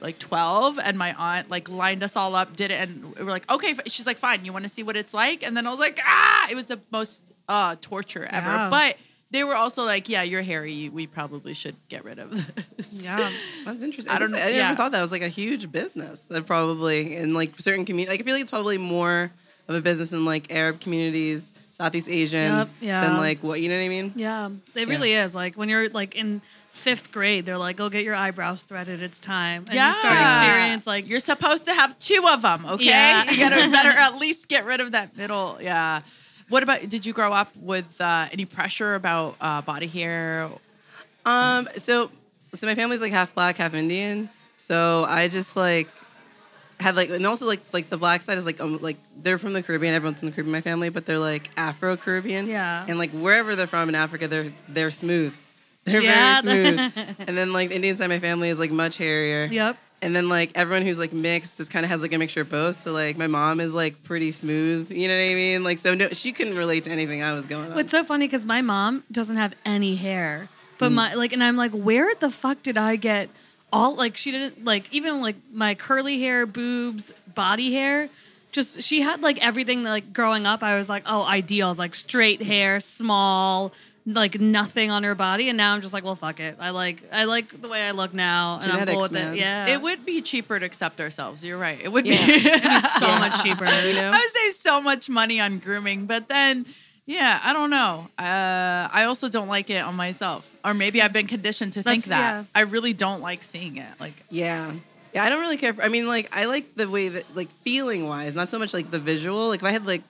like 0.01 0.19
12 0.19 0.79
and 0.81 0.99
my 0.99 1.15
aunt 1.15 1.49
like 1.51 1.69
lined 1.71 2.03
us 2.03 2.17
all 2.17 2.35
up 2.35 2.57
did 2.57 2.71
it 2.71 2.75
and 2.75 3.15
we 3.17 3.25
were 3.25 3.31
like 3.31 3.51
okay 3.51 3.75
she's 3.87 4.07
like 4.07 4.19
fine 4.19 4.45
you 4.45 4.53
want 4.53 4.65
to 4.65 4.69
see 4.69 4.83
what 4.83 4.97
it's 4.99 5.15
like 5.15 5.43
and 5.43 5.57
then 5.57 5.67
i 5.67 5.71
was 5.71 5.79
like 5.81 5.99
ah 6.05 6.47
it 6.51 6.55
was 6.55 6.67
the 6.67 6.79
most 6.91 7.23
uh 7.49 7.75
torture 7.81 8.25
ever 8.27 8.47
Yeah. 8.51 8.69
but 8.69 8.97
they 9.35 9.45
were 9.45 9.57
also 9.57 9.85
like 9.85 10.09
yeah 10.09 10.23
you're 10.23 10.43
hairy 10.43 10.89
we 10.89 11.07
probably 11.07 11.53
should 11.55 11.77
get 11.89 12.05
rid 12.05 12.19
of 12.19 12.31
this 12.77 13.03
yeah. 13.03 13.31
That's 13.65 13.83
interesting. 13.83 14.13
I 14.13 14.17
I 14.17 14.19
don't 14.21 14.31
don't. 14.31 14.39
know- 14.41 14.45
I 14.47 14.51
never 14.51 14.57
yeah. 14.59 14.75
thought 14.75 14.93
that 14.93 15.03
was 15.03 15.13
like 15.13 15.23
a 15.23 15.29
huge 15.29 15.71
business. 15.73 16.23
That 16.31 16.47
probably 16.47 17.17
in 17.17 17.35
like 17.35 17.61
certain 17.61 17.85
community. 17.85 18.13
Like 18.13 18.21
I 18.21 18.25
feel 18.25 18.35
like 18.35 18.43
it's 18.43 18.51
probably 18.51 18.79
more 18.79 19.31
of 19.69 19.75
a 19.75 19.81
business 19.81 20.13
in 20.13 20.25
like 20.25 20.53
Arab 20.53 20.79
communities, 20.81 21.53
Southeast 21.73 22.09
Asian, 22.09 22.53
Yep, 22.53 22.69
yeah. 22.81 23.01
than 23.05 23.17
like 23.17 23.43
what 23.43 23.61
you 23.61 23.69
know 23.69 23.77
what 23.79 23.85
I 23.85 23.89
mean. 23.89 24.13
Yeah, 24.17 24.51
it 24.75 24.87
really 24.89 25.15
is. 25.15 25.35
Like 25.35 25.57
when 25.57 25.69
you're 25.69 25.89
like 25.89 26.15
in 26.15 26.41
fifth 26.71 27.11
grade, 27.13 27.47
they're 27.47 27.59
like, 27.59 27.77
"Go 27.77 27.89
get 27.89 28.05
your 28.05 28.15
eyebrows 28.15 28.65
threaded. 28.65 29.03
It's 29.03 29.21
time." 29.21 29.65
And 29.71 29.75
you 29.75 29.93
start 29.95 30.15
experience 30.21 30.87
like 30.87 31.09
you're 31.09 31.21
supposed 31.21 31.65
to 31.67 31.73
have 31.75 31.99
two 31.99 32.25
of 32.31 32.43
them 32.43 32.67
okay 32.67 32.85
Yeah. 32.85 33.31
you 33.31 33.39
gotta 33.39 33.71
better 33.79 33.89
at 33.91 34.17
least 34.19 34.49
get 34.49 34.65
rid 34.67 34.81
of 34.81 34.93
that 34.93 35.17
middle 35.17 35.59
yeah 35.61 36.03
what 36.49 36.63
about 36.63 36.89
did 36.89 37.05
you 37.07 37.13
grow 37.13 37.33
up 37.33 37.55
with 37.57 38.01
uh, 38.01 38.29
any 38.33 38.45
pressure 38.45 38.95
about 38.95 39.37
uh, 39.41 39.63
body 39.63 39.87
hair 39.87 40.51
Um. 41.27 41.69
So, 41.79 42.11
so 42.55 42.67
my 42.67 42.75
family's 42.75 43.01
like 43.01 43.13
half 43.13 43.35
black, 43.35 43.57
half 43.57 43.75
Indian. 43.75 44.29
So 44.59 45.05
I 45.09 45.29
just 45.29 45.57
like 45.57 45.89
had 46.81 46.97
like, 46.97 47.09
and 47.11 47.27
also 47.27 47.47
like 47.47 47.61
like 47.73 47.89
the 47.91 47.97
black 47.97 48.23
side 48.23 48.37
is 48.39 48.45
like 48.47 48.61
um 48.61 48.79
like 48.83 48.97
they're 49.23 49.39
from 49.39 49.53
the 49.53 49.63
Caribbean. 49.63 49.95
Everyone's 49.95 50.21
from 50.21 50.29
the 50.31 50.35
Caribbean, 50.35 50.53
my 50.53 50.61
family, 50.61 50.89
but 50.91 51.07
they're 51.07 51.19
like 51.19 51.51
Afro 51.57 51.97
Caribbean. 51.97 52.47
Yeah. 52.47 52.85
And 52.89 52.99
like 52.99 53.11
wherever 53.13 53.57
they're 53.57 53.67
from 53.67 53.89
in 53.89 53.95
Africa, 53.95 54.29
they're 54.29 54.53
they're 54.69 54.91
smooth. 54.91 55.35
They're 55.85 56.01
Yeah. 56.03 56.41
very 56.43 56.77
smooth. 56.77 57.17
and 57.29 57.37
then 57.39 57.53
like 57.53 57.69
the 57.71 57.77
Indian 57.77 57.97
side 57.97 58.05
of 58.07 58.11
my 58.11 58.19
family 58.21 58.49
is 58.49 58.59
like 58.59 58.71
much 58.71 58.97
hairier. 58.97 59.47
Yep. 59.47 59.77
And 60.05 60.15
then 60.15 60.29
like 60.29 60.51
everyone 60.55 60.83
who's 60.87 60.99
like 60.99 61.13
mixed 61.13 61.57
just 61.57 61.71
kind 61.71 61.85
of 61.85 61.91
has 61.91 62.03
like 62.03 62.13
a 62.13 62.19
mixture 62.19 62.43
of 62.43 62.51
both. 62.51 62.81
So 62.83 62.93
like 62.93 63.17
my 63.17 63.27
mom 63.27 63.59
is 63.59 63.73
like 63.73 64.03
pretty 64.05 64.33
smooth. 64.33 64.91
You 64.93 65.09
know 65.09 65.19
what 65.19 65.31
I 65.31 65.35
mean? 65.35 65.65
Like 65.65 65.79
so 65.79 65.95
no, 65.95 66.09
she 66.11 66.33
couldn't 66.33 66.57
relate 66.57 66.85
to 66.85 66.91
anything 66.91 67.23
I 67.23 67.33
was 67.33 67.47
going 67.47 67.73
on. 67.73 67.79
It's 67.79 67.91
so 67.91 68.05
funny 68.05 68.27
because 68.27 68.45
my 68.45 68.61
mom 68.61 69.03
doesn't 69.11 69.37
have 69.39 69.55
any 69.65 69.97
hair, 69.97 70.49
but 70.79 70.91
Mm. 70.93 70.95
my 70.95 71.15
like, 71.15 71.33
and 71.33 71.43
I'm 71.43 71.57
like, 71.57 71.73
where 71.73 72.15
the 72.15 72.31
fuck 72.31 72.63
did 72.63 72.77
I 72.77 72.97
get 72.97 73.31
all 73.73 73.95
like? 73.97 74.17
She 74.17 74.31
didn't 74.31 74.65
like 74.65 74.93
even 74.93 75.21
like 75.23 75.37
my 75.53 75.75
curly 75.75 76.21
hair, 76.21 76.45
boobs, 76.47 77.13
body 77.35 77.73
hair. 77.73 78.11
Just 78.53 78.83
she 78.83 79.01
had 79.01 79.23
like 79.23 79.39
everything. 79.45 79.83
Like 79.85 80.13
growing 80.13 80.47
up, 80.47 80.63
I 80.63 80.77
was 80.77 80.89
like, 80.89 81.05
oh, 81.07 81.23
ideals 81.25 81.79
like 81.79 81.95
straight 81.95 82.43
hair, 82.43 82.79
small, 82.79 83.73
like 84.07 84.39
nothing 84.39 84.91
on 84.91 85.03
her 85.03 85.15
body, 85.15 85.49
and 85.49 85.57
now 85.57 85.73
I'm 85.75 85.81
just 85.81 85.95
like, 85.95 86.05
well, 86.05 86.15
fuck 86.15 86.39
it. 86.41 86.57
I 86.61 86.71
like 86.71 87.03
I 87.11 87.25
like 87.25 87.61
the 87.63 87.69
way 87.69 87.83
I 87.87 87.93
look 87.93 88.13
now, 88.13 88.57
and 88.57 88.65
I'm 88.65 88.71
Genetics, 88.81 88.93
cool 88.95 89.03
with 89.03 89.13
man. 89.13 89.33
it. 89.35 89.39
Yeah, 89.39 89.69
it 89.69 89.81
would 89.81 90.05
be 90.05 90.21
cheaper 90.21 90.59
to 90.61 90.67
accept 90.67 91.01
ourselves 91.01 91.43
you're 91.45 91.57
right 91.59 91.81
it 91.83 91.91
would 91.91 92.07
Yeah. 92.07 92.27
be 92.27 92.39
so 92.99 93.07
much 93.19 93.43
cheaper. 93.43 93.65
you 93.65 93.95
know? 93.95 94.11
I 94.13 94.19
would 94.21 94.33
save 94.33 94.53
so 94.61 94.81
much 94.83 95.09
money 95.09 95.41
on 95.41 95.59
grooming, 95.59 96.05
but 96.07 96.29
then, 96.29 96.67
yeah, 97.07 97.41
I 97.43 97.53
don't 97.55 97.71
know. 97.71 98.09
Uh, 98.19 98.89
I 98.93 99.05
also 99.07 99.29
don't 99.31 99.49
like 99.49 99.71
it 99.71 99.83
on 99.83 99.95
myself, 99.95 100.47
or 100.65 100.75
maybe 100.75 101.01
I've 101.01 101.13
been 101.15 101.27
conditioned 101.27 101.73
to 101.75 101.83
think 101.83 102.05
That's- 102.05 102.09
that. 102.33 102.41
yeah. 102.41 102.45
I 102.55 102.61
really 102.65 102.93
don't 102.93 103.23
like 103.23 103.43
seeing 103.43 103.77
it. 103.79 103.89
Like, 103.99 104.15
Yeah. 104.31 104.73
Yeah, 105.15 105.23
I 105.25 105.29
don't 105.29 105.41
really 105.41 105.57
care. 105.57 105.73
For, 105.73 105.81
I 105.83 105.89
mean, 105.89 106.09
like, 106.09 106.29
I 106.37 106.47
like 106.47 106.75
the 106.75 106.89
way 106.89 107.09
that, 107.09 107.37
like, 107.37 107.49
feeling 107.63 108.09
wise, 108.09 108.35
not 108.35 108.49
so 108.49 108.59
much 108.59 108.75
like 108.75 108.91
the 108.91 108.99
visual. 108.99 109.47
Like, 109.49 109.61
if 109.61 109.65
I 109.65 109.71
had 109.71 109.87
like, 109.87 110.03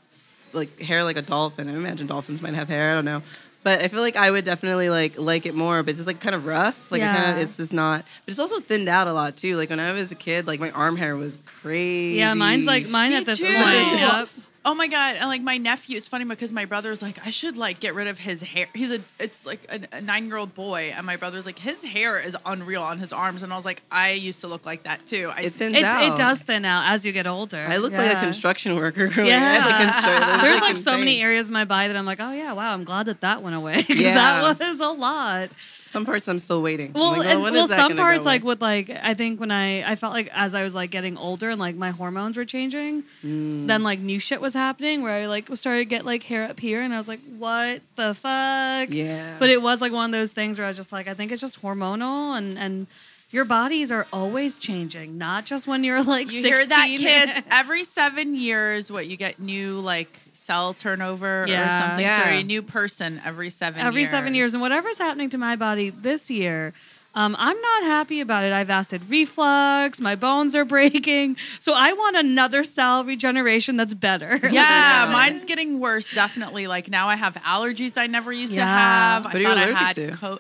like 0.55 0.81
hair 0.81 1.05
like 1.05 1.19
a 1.19 1.23
dolphin, 1.23 1.69
I 1.69 1.73
imagine 1.75 2.07
dolphins 2.07 2.41
might 2.41 2.55
have 2.55 2.69
hair. 2.69 2.93
I 2.93 2.95
don't 2.95 3.05
know, 3.05 3.23
but 3.65 3.81
I 3.83 3.89
feel 3.89 4.01
like 4.03 4.15
I 4.17 4.31
would 4.31 4.45
definitely 4.45 4.91
like 4.91 5.19
like 5.19 5.47
it 5.47 5.55
more. 5.55 5.83
But 5.83 5.91
it's 5.91 5.99
just 5.99 6.07
like 6.07 6.21
kind 6.21 6.35
of 6.35 6.47
rough. 6.47 6.93
Like, 6.93 7.03
I 7.03 7.13
kind 7.13 7.31
of 7.37 7.49
it's 7.49 7.57
just 7.57 7.73
not. 7.73 8.05
But 8.25 8.31
it's 8.33 8.39
also 8.39 8.61
thinned 8.61 8.89
out 8.89 9.09
a 9.09 9.13
lot 9.13 9.37
too. 9.37 9.57
Like 9.57 9.71
when 9.71 9.81
I 9.81 9.93
was 9.93 10.13
a 10.13 10.15
kid, 10.15 10.47
like 10.47 10.61
my 10.61 10.71
arm 10.71 10.97
hair 10.97 11.17
was 11.17 11.39
crazy. 11.47 12.19
Yeah, 12.19 12.35
mine's 12.35 12.67
like 12.67 12.87
mine 12.87 13.11
Me 13.11 13.17
at 13.17 13.27
this 13.27 13.39
too. 13.39 13.47
point. 13.47 13.57
Yep. 13.57 14.29
Oh 14.65 14.75
my 14.75 14.87
god! 14.89 15.17
And 15.17 15.29
like 15.29 15.43
my 15.43 15.59
nephew, 15.59 15.97
it's 15.97 16.09
funny 16.09 16.25
because 16.25 16.53
my 16.53 16.65
brother's 16.65 17.03
like, 17.03 17.19
I 17.27 17.31
should 17.31 17.57
like 17.57 17.81
get 17.81 17.95
rid 17.95 18.07
of 18.09 18.19
his 18.19 18.43
hair. 18.43 18.67
He's 18.75 18.91
a, 18.91 19.01
it's 19.19 19.45
like 19.45 19.67
a, 19.69 19.97
a 19.97 20.01
nine-year-old 20.01 20.55
boy, 20.55 20.93
and 20.97 21.05
my 21.07 21.17
brother's 21.17 21.47
like, 21.47 21.59
his 21.59 21.85
hair 21.85 22.19
is 22.19 22.37
unreal 22.47 22.83
on 22.83 22.99
his 22.99 23.13
arms, 23.13 23.43
and 23.43 23.53
I 23.53 23.57
was 23.57 23.65
like, 23.65 23.83
I 23.91 24.13
used 24.13 24.41
to 24.41 24.49
look 24.49 24.65
like 24.67 24.85
that 24.85 25.07
too. 25.07 25.31
I, 25.35 25.43
It 25.43 25.55
thins 25.55 25.77
It, 25.77 25.85
out. 25.85 26.03
it 26.05 26.17
does 26.17 26.41
thin 26.41 26.65
out 26.65 26.85
as 26.93 27.05
you 27.05 27.13
get 27.13 27.27
older. 27.27 27.67
I 27.69 27.77
look 27.77 27.93
like 27.93 28.17
a 28.17 28.21
construction 28.21 28.77
worker. 28.77 29.09
Growing 29.15 29.29
Yeah. 29.31 29.61
I 29.65 29.67
like, 29.71 29.95
constru- 29.95 30.41
There's 30.43 30.61
like 30.61 30.77
so 30.77 30.97
many 30.97 31.21
areas 31.21 31.47
of 31.47 31.53
my 31.53 31.65
body 31.65 31.89
that 31.89 31.97
I'm 31.97 32.07
like, 32.07 32.21
oh 32.21 32.33
yeah, 32.33 32.53
wow, 32.53 32.73
I'm 32.73 32.85
glad 32.85 33.07
that 33.07 33.21
that 33.21 33.43
went 33.43 33.57
away. 33.57 33.83
'Cause 33.83 33.97
Yeah. 33.97 34.15
that 34.15 34.59
was 34.59 34.81
a 34.81 34.89
lot. 34.89 35.51
Some 35.95 36.05
parts 36.05 36.27
I'm 36.27 36.41
still 36.41 36.61
waiting. 36.61 36.93
Well, 36.93 37.13
like, 37.19 37.41
when 37.41 37.55
well, 37.55 37.69
some 37.69 37.97
parts 37.97 38.25
like 38.27 38.43
with 38.43 38.61
like 38.61 38.91
I 38.91 39.15
think 39.15 39.39
when 39.39 39.53
I 39.53 39.89
I 39.89 39.95
felt 39.95 40.13
like 40.13 40.29
as 40.35 40.53
I 40.53 40.65
was 40.65 40.75
like 40.75 40.91
getting 40.91 41.17
older 41.17 41.51
and 41.51 41.61
like 41.61 41.77
my 41.77 41.91
hormones 41.91 42.37
were 42.37 42.45
changing, 42.45 43.05
Mm. 43.25 43.69
then 43.69 43.85
like 43.85 44.01
new 44.01 44.19
shit 44.19 44.41
was 44.41 44.55
happening 44.55 45.03
where 45.03 45.13
I 45.23 45.27
like 45.27 45.47
started 45.55 45.79
to 45.83 45.85
get 45.85 46.05
like 46.05 46.25
hair 46.25 46.43
up 46.51 46.59
here 46.59 46.83
and 46.83 46.93
I 46.93 46.97
was 46.97 47.07
like, 47.07 47.21
what 47.39 47.81
the 47.95 48.13
fuck? 48.13 48.91
Yeah. 48.91 49.37
But 49.39 49.51
it 49.51 49.63
was 49.63 49.81
like 49.81 49.93
one 49.93 50.07
of 50.07 50.13
those 50.13 50.33
things 50.33 50.59
where 50.59 50.67
I 50.67 50.69
was 50.69 50.77
just 50.77 50.91
like, 50.91 51.07
I 51.07 51.15
think 51.15 51.31
it's 51.31 51.41
just 51.41 51.63
hormonal 51.63 52.37
and 52.37 52.59
and 52.59 52.89
your 53.35 53.45
bodies 53.45 53.91
are 53.93 54.07
always 54.13 54.59
changing, 54.59 55.19
not 55.19 55.45
just 55.45 55.67
when 55.67 55.85
you're 55.85 56.03
like 56.03 56.33
You 56.33 56.41
16. 56.43 56.55
hear 56.55 56.67
that, 56.67 56.87
kids? 57.35 57.47
Every 57.51 57.85
seven 57.85 58.37
years, 58.37 58.91
what 58.93 59.07
you 59.07 59.17
get 59.17 59.41
new 59.41 59.81
like 59.81 60.21
cell 60.33 60.73
turnover 60.73 61.43
or 61.43 61.47
Yeah. 61.49 61.81
something. 61.89 62.07
Yeah. 62.07 62.23
Sorry, 62.23 62.39
a 62.41 62.45
new 62.45 62.63
person 62.63 63.21
every 63.25 63.51
seven. 63.51 63.81
every 63.81 64.03
years. 64.03 64.11
seven 64.11 64.35
years 64.35 64.55
and 64.55 64.61
whatever's 64.63 64.99
happening 64.99 65.29
to 65.31 65.39
my 65.39 65.57
body 65.57 65.91
this 65.91 66.31
year 66.31 66.73
um, 67.17 67.37
i'm 67.39 67.59
not 67.61 67.83
happy 67.85 68.21
about 68.21 68.43
it 68.45 68.53
i've 68.53 68.69
acid 68.71 69.01
reflux 69.09 70.01
my 70.01 70.15
bones 70.17 70.55
are 70.57 70.65
breaking 70.65 71.37
so 71.61 71.73
i 71.73 71.93
want 71.93 72.17
another 72.17 72.65
cell 72.65 73.05
regeneration 73.05 73.77
that's 73.77 73.95
better 73.95 74.39
Yeah, 74.51 75.09
mine's 75.13 75.45
getting 75.45 75.79
worse. 75.81 76.11
Definitely. 76.13 76.67
Like 76.67 76.89
now, 76.91 77.09
I 77.09 77.17
have 77.17 77.35
allergies 77.37 77.97
I 77.97 78.07
never 78.09 78.33
used 78.33 78.53
to 78.55 78.59
Yeah. 78.61 78.67
have. 79.15 79.25
What 79.25 79.35
are 79.35 79.37
I 79.37 79.41
you 79.41 79.47
thought 79.47 79.57
allergic 79.57 79.77
I 79.77 79.83
had 79.87 79.95
to? 79.97 80.11
co- 80.17 80.39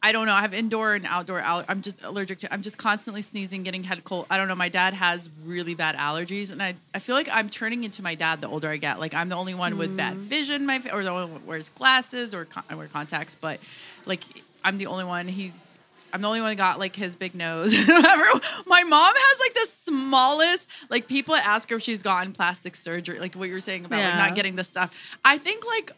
I 0.00 0.12
don't 0.12 0.26
know. 0.26 0.32
I 0.32 0.42
have 0.42 0.54
indoor 0.54 0.94
and 0.94 1.06
outdoor. 1.06 1.42
Aller- 1.42 1.64
I'm 1.68 1.82
just 1.82 2.02
allergic 2.04 2.38
to. 2.40 2.52
I'm 2.52 2.62
just 2.62 2.78
constantly 2.78 3.20
sneezing, 3.22 3.64
getting 3.64 3.82
head 3.82 4.04
cold. 4.04 4.26
I 4.30 4.36
don't 4.36 4.46
know. 4.46 4.54
My 4.54 4.68
dad 4.68 4.94
has 4.94 5.28
really 5.44 5.74
bad 5.74 5.96
allergies, 5.96 6.52
and 6.52 6.62
I, 6.62 6.76
I 6.94 7.00
feel 7.00 7.16
like 7.16 7.28
I'm 7.32 7.48
turning 7.48 7.82
into 7.82 8.02
my 8.02 8.14
dad 8.14 8.40
the 8.40 8.48
older 8.48 8.68
I 8.68 8.76
get. 8.76 9.00
Like 9.00 9.12
I'm 9.12 9.28
the 9.28 9.34
only 9.34 9.54
one 9.54 9.76
with 9.76 9.96
bad 9.96 10.16
mm. 10.16 10.20
vision, 10.20 10.66
my 10.66 10.80
or 10.92 11.02
the 11.02 11.10
only 11.10 11.32
one 11.32 11.46
wears 11.46 11.68
glasses 11.70 12.32
or 12.32 12.44
con- 12.44 12.62
I 12.70 12.76
wear 12.76 12.86
contacts, 12.86 13.34
but 13.34 13.58
like 14.06 14.22
I'm 14.62 14.78
the 14.78 14.86
only 14.86 15.04
one. 15.04 15.26
He's 15.26 15.74
I'm 16.12 16.22
the 16.22 16.28
only 16.28 16.40
one 16.40 16.50
that 16.50 16.56
got 16.56 16.78
like 16.78 16.94
his 16.94 17.16
big 17.16 17.34
nose. 17.34 17.74
My 17.88 18.84
mom 18.84 19.14
has 19.16 19.40
like 19.40 19.54
the 19.54 19.66
smallest. 19.68 20.68
Like 20.88 21.08
people 21.08 21.34
ask 21.34 21.68
her 21.70 21.76
if 21.76 21.82
she's 21.82 22.02
gotten 22.02 22.32
plastic 22.32 22.76
surgery, 22.76 23.18
like 23.18 23.34
what 23.34 23.48
you're 23.48 23.60
saying 23.60 23.84
about 23.84 23.98
like 23.98 24.28
not 24.28 24.34
getting 24.36 24.56
the 24.56 24.64
stuff. 24.64 24.94
I 25.24 25.38
think 25.38 25.66
like 25.66 25.90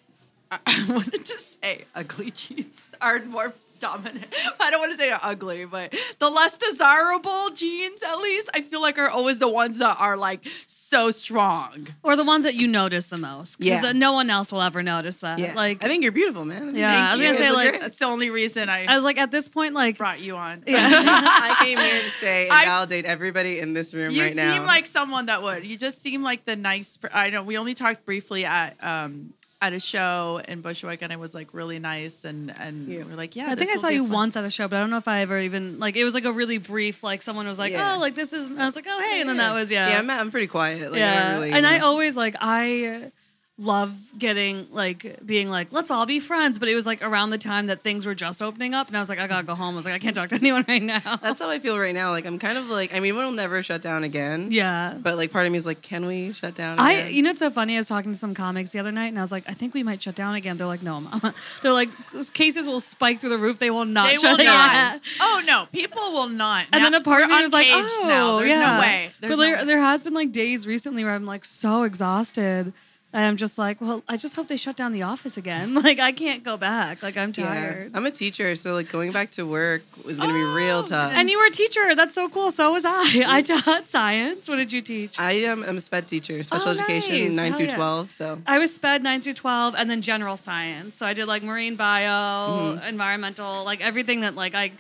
I- 0.51 0.59
I 0.67 0.93
wanted 0.93 1.25
to 1.25 1.39
say 1.39 1.85
ugly 1.95 2.31
genes 2.31 2.91
are 3.01 3.21
more 3.21 3.53
dominant. 3.81 4.27
I 4.61 4.71
don't 4.71 4.81
want 4.81 4.93
to 4.93 4.97
say 4.99 5.13
ugly, 5.23 5.65
but 5.65 5.95
the 6.19 6.29
less 6.31 6.57
desirable 6.57 7.51
genes, 7.55 8.03
at 8.03 8.17
least, 8.19 8.49
I 8.55 8.61
feel 8.63 8.81
like 8.81 8.99
are 8.99 9.09
always 9.09 9.39
the 9.39 9.49
ones 9.49 9.79
that 9.79 9.97
are 9.99 10.17
like 10.17 10.47
so 10.67 11.11
strong. 11.11 11.89
or 12.03 12.17
the 12.17 12.25
ones 12.25 12.45
that 12.45 12.55
you 12.55 12.67
notice 12.69 13.07
the 13.09 13.17
most 13.19 13.59
because 13.59 13.83
Yeah. 13.83 13.93
no 13.93 14.13
one 14.13 14.31
else 14.31 14.53
will 14.53 14.63
ever 14.63 14.83
notice 14.83 15.21
that 15.21 15.39
Yeah. 15.39 15.55
like 15.55 15.83
I 15.85 15.89
think 15.89 16.03
you're 16.03 16.13
beautiful, 16.13 16.45
man. 16.45 16.75
Yeah, 16.75 16.91
Thank 16.93 17.07
I 17.07 17.11
was 17.13 17.21
you. 17.21 17.27
gonna 17.27 17.39
say, 17.39 17.51
like- 17.53 17.81
that's 17.81 17.99
the 17.99 18.05
only 18.07 18.31
reason 18.31 18.69
I, 18.69 18.85
i 18.85 18.95
was 18.95 19.05
like 19.05 19.19
at 19.19 19.31
this 19.31 19.49
point 19.49 19.75
like 19.75 19.99
brought 19.99 20.21
you 20.21 20.37
on. 20.37 20.63
Yeah. 20.71 20.89
I 20.91 21.57
came 21.65 21.79
here 21.79 22.03
to 22.03 22.11
say 22.11 22.45
and 22.45 22.53
I- 22.53 22.65
validate 22.67 23.05
everybody 23.05 23.59
in 23.59 23.73
this 23.75 23.93
room 23.95 24.13
You 24.13 24.23
right 24.23 24.35
now. 24.35 24.53
You 24.55 24.59
seem 24.61 24.67
like 24.67 24.87
someone 24.87 25.27
that 25.27 25.43
would. 25.43 25.65
You 25.65 25.77
just 25.77 26.03
seem 26.03 26.23
like 26.23 26.45
the 26.45 26.57
nice. 26.57 26.97
per- 26.97 27.11
I 27.13 27.31
know 27.31 27.43
we 27.43 27.57
only 27.59 27.75
talked 27.75 28.05
briefly 28.05 28.45
at 28.45 28.77
um 28.83 29.33
at 29.63 29.73
a 29.75 29.81
show 29.81 30.41
in 30.49 30.63
Bushwick, 30.63 31.03
and 31.03 31.13
it 31.13 31.19
was 31.19 31.35
like 31.35 31.49
really 31.53 31.79
nice, 31.79 32.25
and 32.25 32.53
and 32.59 32.89
Yeah. 32.89 33.03
we're 33.05 33.15
like, 33.15 33.37
yeah. 33.37 33.45
I 33.51 33.55
think 33.57 33.71
this 33.71 33.81
I 33.85 33.89
saw 33.89 33.89
you 33.89 34.05
fun. 34.05 34.13
once 34.13 34.37
at 34.37 34.45
a 34.45 34.51
show, 34.51 34.69
but 34.69 34.77
I 34.77 34.81
don't 34.81 34.91
know 34.91 34.97
if 34.97 35.07
I 35.09 35.21
ever 35.21 35.39
even 35.39 35.79
like 35.79 35.97
it 35.97 36.05
was 36.05 36.15
like 36.15 36.25
a 36.25 36.33
really 36.33 36.57
brief 36.59 37.03
like 37.05 37.21
someone 37.23 37.47
was 37.47 37.59
like, 37.59 37.73
Yeah. 37.73 37.97
"Oh, 37.97 37.99
like 38.01 38.15
this 38.15 38.33
is," 38.33 38.49
and 38.51 38.61
I 38.61 38.65
was 38.65 38.75
like, 38.77 38.87
"Oh, 38.89 39.01
hey," 39.01 39.21
and 39.21 39.29
then 39.29 39.37
that 39.37 39.53
was 39.53 39.71
yeah, 39.71 39.91
Yeah, 39.91 39.99
I'm, 39.99 40.09
I'm 40.09 40.31
pretty 40.31 40.47
quiet. 40.47 40.91
Like, 40.93 40.99
yeah. 41.01 41.33
don't 41.33 41.41
really, 41.43 41.53
and 41.53 41.67
I 41.67 41.79
know. 41.79 41.87
always 41.87 42.17
like 42.17 42.37
I 42.41 43.13
love 43.61 43.95
getting 44.19 44.67
like 44.73 45.25
being 45.25 45.51
like, 45.51 45.69
"Let's 45.71 45.91
all 45.91 46.07
be 46.07 46.19
friends," 46.19 46.59
but 46.59 46.69
it 46.69 46.75
was 46.75 46.87
like 46.87 47.03
around 47.03 47.31
the 47.31 47.39
time 47.39 47.67
that 47.67 47.83
things 47.83 48.07
were 48.07 48.15
just 48.15 48.41
opening 48.43 48.75
up, 48.75 48.89
and 48.89 48.97
I 48.97 49.01
was 49.01 49.09
like, 49.09 49.19
"I 49.19 49.27
gotta 49.27 49.47
go 49.47 49.55
home." 49.55 49.75
I 49.75 49.77
was 49.77 49.85
like, 49.85 49.95
"I 49.95 49.99
can't 49.99 50.17
talk 50.17 50.31
to 50.31 50.35
anyone 50.43 50.65
right 50.67 50.83
now." 50.83 51.01
That's 51.23 51.41
how 51.41 51.51
I 51.51 51.59
feel 51.59 51.79
right 51.79 51.95
now. 51.95 52.11
Like 52.11 52.25
I'm 52.25 52.39
kind 52.39 52.57
of 52.59 52.69
like 52.71 52.95
I 52.95 53.01
mean, 53.01 53.15
we'll 53.17 53.33
never 53.33 53.63
shut 53.63 53.83
down 53.83 54.03
again. 54.05 54.49
yeah. 54.51 54.95
But 55.01 55.17
like 55.17 55.31
part 55.31 55.47
of 55.47 55.53
me 55.53 55.59
is 55.59 55.67
like, 55.67 55.83
can 55.83 56.07
we 56.07 56.33
shut 56.33 56.55
down? 56.55 56.79
I, 56.79 57.09
you 57.09 57.23
know, 57.23 57.31
it's 57.31 57.41
so 57.41 57.51
funny. 57.51 57.75
I 57.75 57.79
was 57.79 57.89
talking 57.89 58.13
to 58.13 58.19
some 58.19 58.35
comics 58.35 58.71
the 58.71 58.79
other 58.79 58.93
night, 58.93 59.09
and 59.09 59.19
I 59.19 59.23
was 59.23 59.33
like, 59.33 59.45
I 59.49 59.53
think 59.53 59.75
we 59.75 59.83
might 59.83 60.03
shut 60.03 60.15
down 60.15 60.35
again. 60.35 60.57
They're 60.57 60.67
like, 60.67 60.83
no, 60.83 61.01
mama. 61.01 61.35
They're 61.63 61.73
like, 61.73 61.91
cases 62.33 62.67
will 62.67 62.81
spike 62.81 63.21
through 63.21 63.31
the 63.31 63.39
roof. 63.39 63.59
They 63.59 63.71
will 63.71 63.85
not. 63.85 64.09
They 64.09 64.17
shut 64.17 64.39
will 64.39 64.45
not. 64.47 64.73
down. 64.73 65.01
Oh 65.21 65.43
no, 65.45 65.67
people 65.73 66.01
will 66.13 66.29
not. 66.29 66.67
And 66.73 66.83
Now- 66.83 66.91
then 66.91 67.01
a 67.01 67.05
part 67.05 67.23
of 67.25 67.29
me 67.31 67.43
was 67.43 67.53
like, 67.53 67.67
oh, 67.69 68.05
now. 68.07 68.39
There's 68.39 68.51
yeah. 68.51 68.75
no 68.77 68.81
way. 68.81 69.11
There's 69.21 69.31
but 69.31 69.37
no 69.37 69.43
there, 69.43 69.57
way. 69.59 69.65
there 69.65 69.81
has 69.81 70.03
been 70.03 70.15
like 70.15 70.33
days 70.33 70.67
recently 70.67 71.05
where 71.05 71.15
I'm 71.15 71.27
like 71.27 71.45
so 71.45 71.83
exhausted. 71.85 72.73
And 73.13 73.25
I'm 73.25 73.37
just 73.37 73.59
like, 73.59 73.81
well, 73.81 74.05
I 74.09 74.17
just 74.17 74.37
hope 74.37 74.47
they 74.47 74.57
shut 74.57 74.77
down 74.77 74.93
the 74.93 75.03
office 75.03 75.37
again. 75.37 75.75
Like, 75.81 75.99
I 75.99 76.13
can't 76.13 76.45
go 76.45 76.57
back. 76.57 77.03
Like, 77.03 77.17
I'm 77.17 77.33
Yeah. 77.37 77.47
tired. 77.47 77.91
I'm 77.95 78.05
a 78.07 78.11
teacher, 78.11 78.55
so 78.55 78.75
like 78.75 78.91
going 78.91 79.13
back 79.13 79.31
to 79.33 79.45
work 79.45 79.83
is 80.07 80.19
gonna 80.19 80.33
be 80.33 80.43
real 80.43 80.79
oh, 80.79 80.83
tough. 80.83 81.13
And 81.15 81.29
you 81.31 81.39
were 81.39 81.47
a 81.47 81.51
teacher. 81.51 81.95
That's 81.95 82.15
so 82.15 82.29
cool. 82.29 82.51
So 82.51 82.73
was 82.73 82.85
I. 82.85 83.25
I 83.27 83.43
taught 83.43 83.89
science. 83.89 84.49
What 84.49 84.57
did 84.57 84.73
you 84.73 84.81
teach? 84.83 85.19
I 85.19 85.33
am 85.33 85.65
I'm 85.65 85.79
a 85.79 85.81
sped 85.81 86.07
teacher, 86.07 86.37
oh, 86.39 86.43
special 86.43 86.69
Oh, 86.69 86.73
education, 86.73 87.29
nice. 87.29 87.33
nine 87.35 87.47
Hell 87.53 87.59
through 87.59 87.67
yeah. 87.69 87.75
twelve. 87.75 88.11
So 88.11 88.43
I 88.47 88.59
was 88.59 88.75
sped 88.75 89.03
9 89.03 89.21
through 89.23 89.35
12 89.35 89.75
and 89.77 89.91
then 89.91 90.03
general 90.03 90.37
science. 90.37 90.95
So 90.95 91.07
I 91.07 91.15
did 91.15 91.27
like 91.27 91.43
marine 91.43 91.77
bio, 91.77 92.77
mm-hmm. 92.77 92.87
environmental, 92.87 93.65
like 93.65 93.81
everything 93.81 94.21
that 94.21 94.35
like 94.37 94.55
I 94.55 94.73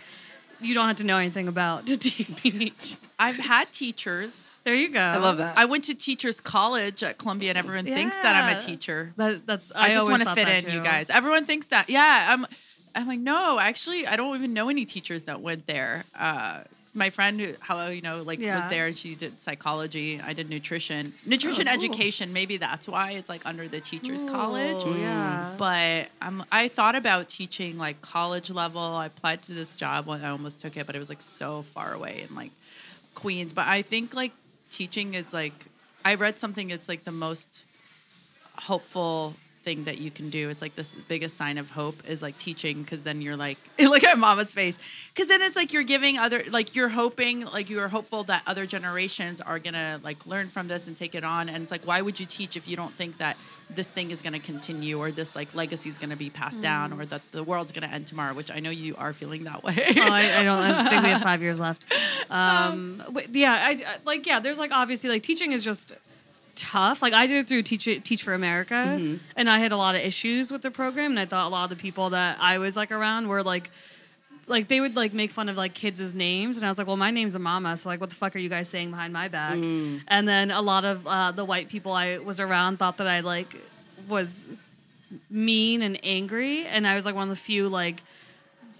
you 0.60 0.74
don't 0.74 0.88
have 0.88 0.96
to 0.96 1.04
know 1.04 1.18
anything 1.18 1.48
about 1.48 1.86
to 1.86 1.96
teach. 1.98 2.96
I've 3.18 3.36
had 3.36 3.72
teachers. 3.72 4.50
There 4.64 4.74
you 4.74 4.88
go. 4.88 5.00
I 5.00 5.16
love 5.16 5.38
that. 5.38 5.56
I 5.56 5.64
went 5.64 5.84
to 5.84 5.94
teachers 5.94 6.40
college 6.40 7.02
at 7.02 7.18
Columbia, 7.18 7.50
and 7.50 7.58
everyone 7.58 7.84
thinks 7.84 8.16
that 8.18 8.36
I'm 8.36 8.56
a 8.56 8.60
teacher. 8.60 9.12
That, 9.16 9.46
that's 9.46 9.72
I, 9.74 9.90
I, 9.90 9.92
just 9.92 10.08
want 10.08 10.22
to 10.22 10.34
fit 10.34 10.46
that 10.46 10.64
in, 10.64 10.74
you 10.74 10.82
guys. 10.82 11.10
Everyone 11.10 11.44
thinks 11.44 11.68
that. 11.68 11.88
Yeah, 11.88 12.28
I'm. 12.30 12.46
I'm 12.92 13.06
like, 13.06 13.20
no, 13.20 13.60
actually, 13.60 14.04
I 14.04 14.16
don't 14.16 14.34
even 14.36 14.52
know 14.52 14.68
any 14.68 14.84
teachers 14.84 15.22
that 15.24 15.40
went 15.40 15.68
there. 15.68 16.04
Uh, 16.18 16.62
my 16.94 17.10
friend, 17.10 17.40
who, 17.40 17.54
hello, 17.62 17.88
you 17.88 18.00
know, 18.02 18.22
like 18.22 18.40
was 18.40 18.68
there, 18.68 18.86
and 18.86 18.96
she 18.96 19.14
did 19.14 19.38
psychology. 19.40 20.20
I 20.20 20.32
did 20.32 20.50
nutrition, 20.50 21.12
nutrition 21.24 21.68
Oh, 21.68 21.74
cool. 21.76 21.84
education. 21.84 22.32
Maybe 22.32 22.56
that's 22.56 22.88
why 22.88 23.12
it's 23.12 23.28
like 23.28 23.46
under 23.46 23.68
the 23.68 23.80
teachers 23.80 24.24
college. 24.24 24.76
Oh, 24.84 24.96
yeah. 24.96 25.54
But 25.56 26.08
um, 26.20 26.44
I 26.50 26.68
thought 26.68 26.96
about 26.96 27.28
teaching 27.28 27.78
like 27.78 28.00
college 28.02 28.50
level. 28.50 28.80
I 28.80 29.06
applied 29.06 29.42
to 29.44 29.52
this 29.52 29.70
job 29.76 30.06
when 30.06 30.24
I 30.24 30.30
almost 30.30 30.58
took 30.60 30.76
it, 30.76 30.86
but 30.86 30.96
it 30.96 30.98
was 30.98 31.08
like 31.08 31.22
so 31.22 31.62
far 31.62 31.92
away 31.94 32.26
in 32.28 32.34
like 32.34 32.50
Queens. 33.14 33.52
But 33.52 33.68
I 33.68 33.82
think 33.82 34.14
like 34.14 34.32
teaching 34.70 35.14
is 35.14 35.32
like 35.32 35.54
I 36.04 36.14
read 36.14 36.38
something. 36.38 36.70
It's 36.70 36.88
like 36.88 37.04
the 37.04 37.12
most 37.12 37.62
hopeful 38.56 39.34
thing 39.62 39.84
that 39.84 39.98
you 39.98 40.10
can 40.10 40.30
do. 40.30 40.48
It's 40.48 40.62
like 40.62 40.74
this 40.74 40.94
biggest 41.08 41.36
sign 41.36 41.58
of 41.58 41.70
hope 41.70 41.96
is 42.08 42.22
like 42.22 42.38
teaching 42.38 42.82
because 42.82 43.02
then 43.02 43.20
you're 43.20 43.36
like 43.36 43.58
look 43.78 44.04
at 44.04 44.18
mama's 44.18 44.52
face 44.52 44.78
because 45.14 45.28
then 45.28 45.42
it's 45.42 45.56
like 45.56 45.72
you're 45.72 45.82
giving 45.82 46.18
other 46.18 46.42
like 46.50 46.74
you're 46.74 46.88
hoping 46.88 47.44
like 47.44 47.68
you 47.68 47.80
are 47.80 47.88
hopeful 47.88 48.24
that 48.24 48.42
other 48.46 48.66
generations 48.66 49.40
are 49.40 49.58
gonna 49.58 50.00
like 50.02 50.24
learn 50.26 50.46
from 50.46 50.68
this 50.68 50.86
and 50.86 50.96
take 50.96 51.14
it 51.14 51.24
on 51.24 51.48
and 51.48 51.62
it's 51.62 51.70
like 51.70 51.86
why 51.86 52.00
would 52.00 52.18
you 52.18 52.26
teach 52.26 52.56
if 52.56 52.66
you 52.66 52.76
don't 52.76 52.92
think 52.92 53.18
that 53.18 53.36
this 53.68 53.90
thing 53.90 54.10
is 54.10 54.22
to 54.32 54.38
continue 54.40 54.98
or 54.98 55.12
this 55.12 55.36
like 55.36 55.54
legacy 55.54 55.88
is 55.90 55.98
to 56.10 56.16
be 56.16 56.30
passed 56.30 56.60
down 56.60 56.92
or 56.92 57.04
that 57.04 57.22
the 57.32 57.44
world's 57.44 57.70
to 57.88 57.94
end 57.94 58.06
tomorrow 58.06 58.34
which 58.34 58.50
i 58.50 58.58
know 58.58 58.70
you 58.70 58.94
are 58.96 59.12
feeling 59.12 59.44
that 59.44 59.62
way 59.62 59.76
oh, 59.96 60.10
I, 60.10 60.40
I 60.40 60.42
don't 60.42 60.58
I 60.58 60.88
think 60.88 61.02
we 61.02 61.08
have 61.10 61.22
five 61.30 61.42
years 61.42 61.60
left. 61.60 61.84
Um, 62.30 63.02
but 63.10 63.34
yeah, 63.34 63.52
I, 63.52 63.70
I- 63.70 63.96
like 64.04 64.26
yeah. 64.26 64.40
There's 64.40 64.58
like 64.58 64.72
obviously 64.72 65.10
like 65.10 65.22
teaching 65.22 65.52
is 65.52 65.64
just 65.64 65.92
tough. 66.54 67.02
Like 67.02 67.12
I 67.12 67.26
did 67.26 67.36
it 67.38 67.48
through 67.48 67.62
Teach 67.62 67.84
Teach 67.84 68.22
for 68.22 68.34
America, 68.34 68.74
Mm-hmm. 68.74 69.16
and 69.36 69.48
I 69.50 69.58
had 69.58 69.72
a 69.72 69.76
lot 69.76 69.94
of 69.94 70.00
issues 70.02 70.50
with 70.50 70.62
the 70.62 70.70
program, 70.70 71.10
and 71.12 71.20
I 71.20 71.26
thought 71.26 71.46
a 71.46 71.50
lot 71.50 71.64
of 71.64 71.70
the 71.70 71.76
people 71.82 72.10
that 72.10 72.38
I 72.40 72.58
was 72.58 72.76
like 72.76 72.92
around 72.92 73.28
were 73.28 73.42
like. 73.42 73.70
Like 74.46 74.66
they 74.66 74.80
would 74.80 74.96
like 74.96 75.14
make 75.14 75.30
fun 75.30 75.48
of 75.48 75.56
like 75.56 75.74
kids' 75.74 76.12
names, 76.12 76.56
and 76.56 76.66
I 76.66 76.68
was 76.68 76.76
like, 76.76 76.88
"Well, 76.88 76.96
my 76.96 77.12
name's 77.12 77.36
Amamah, 77.36 77.78
so 77.78 77.88
like, 77.88 78.00
what 78.00 78.10
the 78.10 78.16
fuck 78.16 78.34
are 78.34 78.40
you 78.40 78.48
guys 78.48 78.68
saying 78.68 78.90
behind 78.90 79.12
my 79.12 79.28
back?" 79.28 79.54
Mm. 79.56 80.00
And 80.08 80.26
then 80.26 80.50
a 80.50 80.60
lot 80.60 80.84
of 80.84 81.06
uh, 81.06 81.30
the 81.30 81.44
white 81.44 81.68
people 81.68 81.92
I 81.92 82.18
was 82.18 82.40
around 82.40 82.78
thought 82.80 82.96
that 82.96 83.06
I 83.06 83.20
like 83.20 83.54
was 84.08 84.46
mean 85.30 85.82
and 85.82 86.00
angry, 86.02 86.66
and 86.66 86.84
I 86.84 86.96
was 86.96 87.06
like 87.06 87.14
one 87.14 87.24
of 87.24 87.28
the 87.28 87.40
few 87.40 87.68
like 87.68 88.02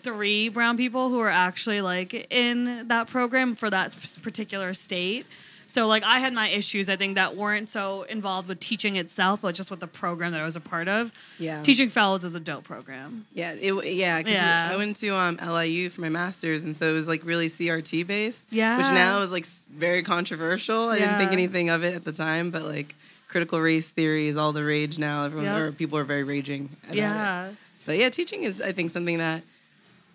three 0.03 0.49
brown 0.49 0.77
people 0.77 1.09
who 1.09 1.19
were 1.19 1.31
actually 1.31 1.83
like 1.83 2.27
in 2.33 2.89
that 2.89 3.07
program 3.07 3.55
for 3.55 3.71
that 3.71 3.95
particular 4.23 4.75
state. 4.75 5.25
So 5.71 5.87
like 5.87 6.03
I 6.03 6.19
had 6.19 6.33
my 6.33 6.49
issues 6.49 6.89
I 6.89 6.97
think 6.97 7.15
that 7.15 7.37
weren't 7.37 7.69
so 7.69 8.03
involved 8.03 8.49
with 8.49 8.59
teaching 8.59 8.97
itself, 8.97 9.41
but 9.43 9.55
just 9.55 9.71
with 9.71 9.79
the 9.81 9.87
program 9.87 10.33
that 10.33 10.41
I 10.41 10.45
was 10.45 10.57
a 10.57 10.61
part 10.61 10.89
of. 10.89 11.13
Yeah. 11.39 11.63
Teaching 11.63 11.89
fellows 11.89 12.25
is 12.25 12.35
a 12.35 12.41
dope 12.41 12.65
program. 12.65 13.27
yeah, 13.33 13.53
it, 13.53 13.73
yeah, 13.95 14.21
'cause 14.23 14.33
Yeah. 14.33 14.71
I 14.73 14.77
went 14.77 14.97
to 14.97 15.09
um, 15.15 15.37
LIU 15.41 15.89
for 15.91 16.01
my 16.01 16.09
master's, 16.09 16.65
and 16.65 16.77
so 16.77 16.91
it 16.91 16.93
was 16.95 17.07
like 17.07 17.25
really 17.25 17.49
CRT 17.49 18.03
based. 18.07 18.43
Yeah. 18.51 18.79
which 18.79 18.87
now 18.89 19.21
is 19.23 19.31
like 19.33 19.47
very 19.47 20.03
controversial. 20.03 20.89
I 20.89 20.99
didn't 20.99 21.19
think 21.19 21.33
anything 21.33 21.71
of 21.71 21.85
it 21.85 21.95
at 21.95 22.05
the 22.05 22.13
time, 22.13 22.51
but 22.51 22.63
like 22.65 22.95
critical 23.29 23.61
race 23.61 23.89
theory 23.89 24.27
is 24.27 24.37
all 24.37 24.53
the 24.53 24.65
rage 24.65 24.99
now. 24.99 25.25
Everyone 25.25 25.47
Yep. 25.47 25.61
or 25.61 25.73
people 25.73 25.97
are 25.99 26.05
very 26.05 26.25
raging. 26.25 26.69
About 26.85 26.95
It. 26.95 26.99
Yeah. 26.99 27.49
But 27.87 27.97
yeah, 27.97 28.09
teaching 28.09 28.43
is 28.43 28.61
I 28.61 28.73
think 28.73 28.91
something 28.91 29.19
that 29.19 29.43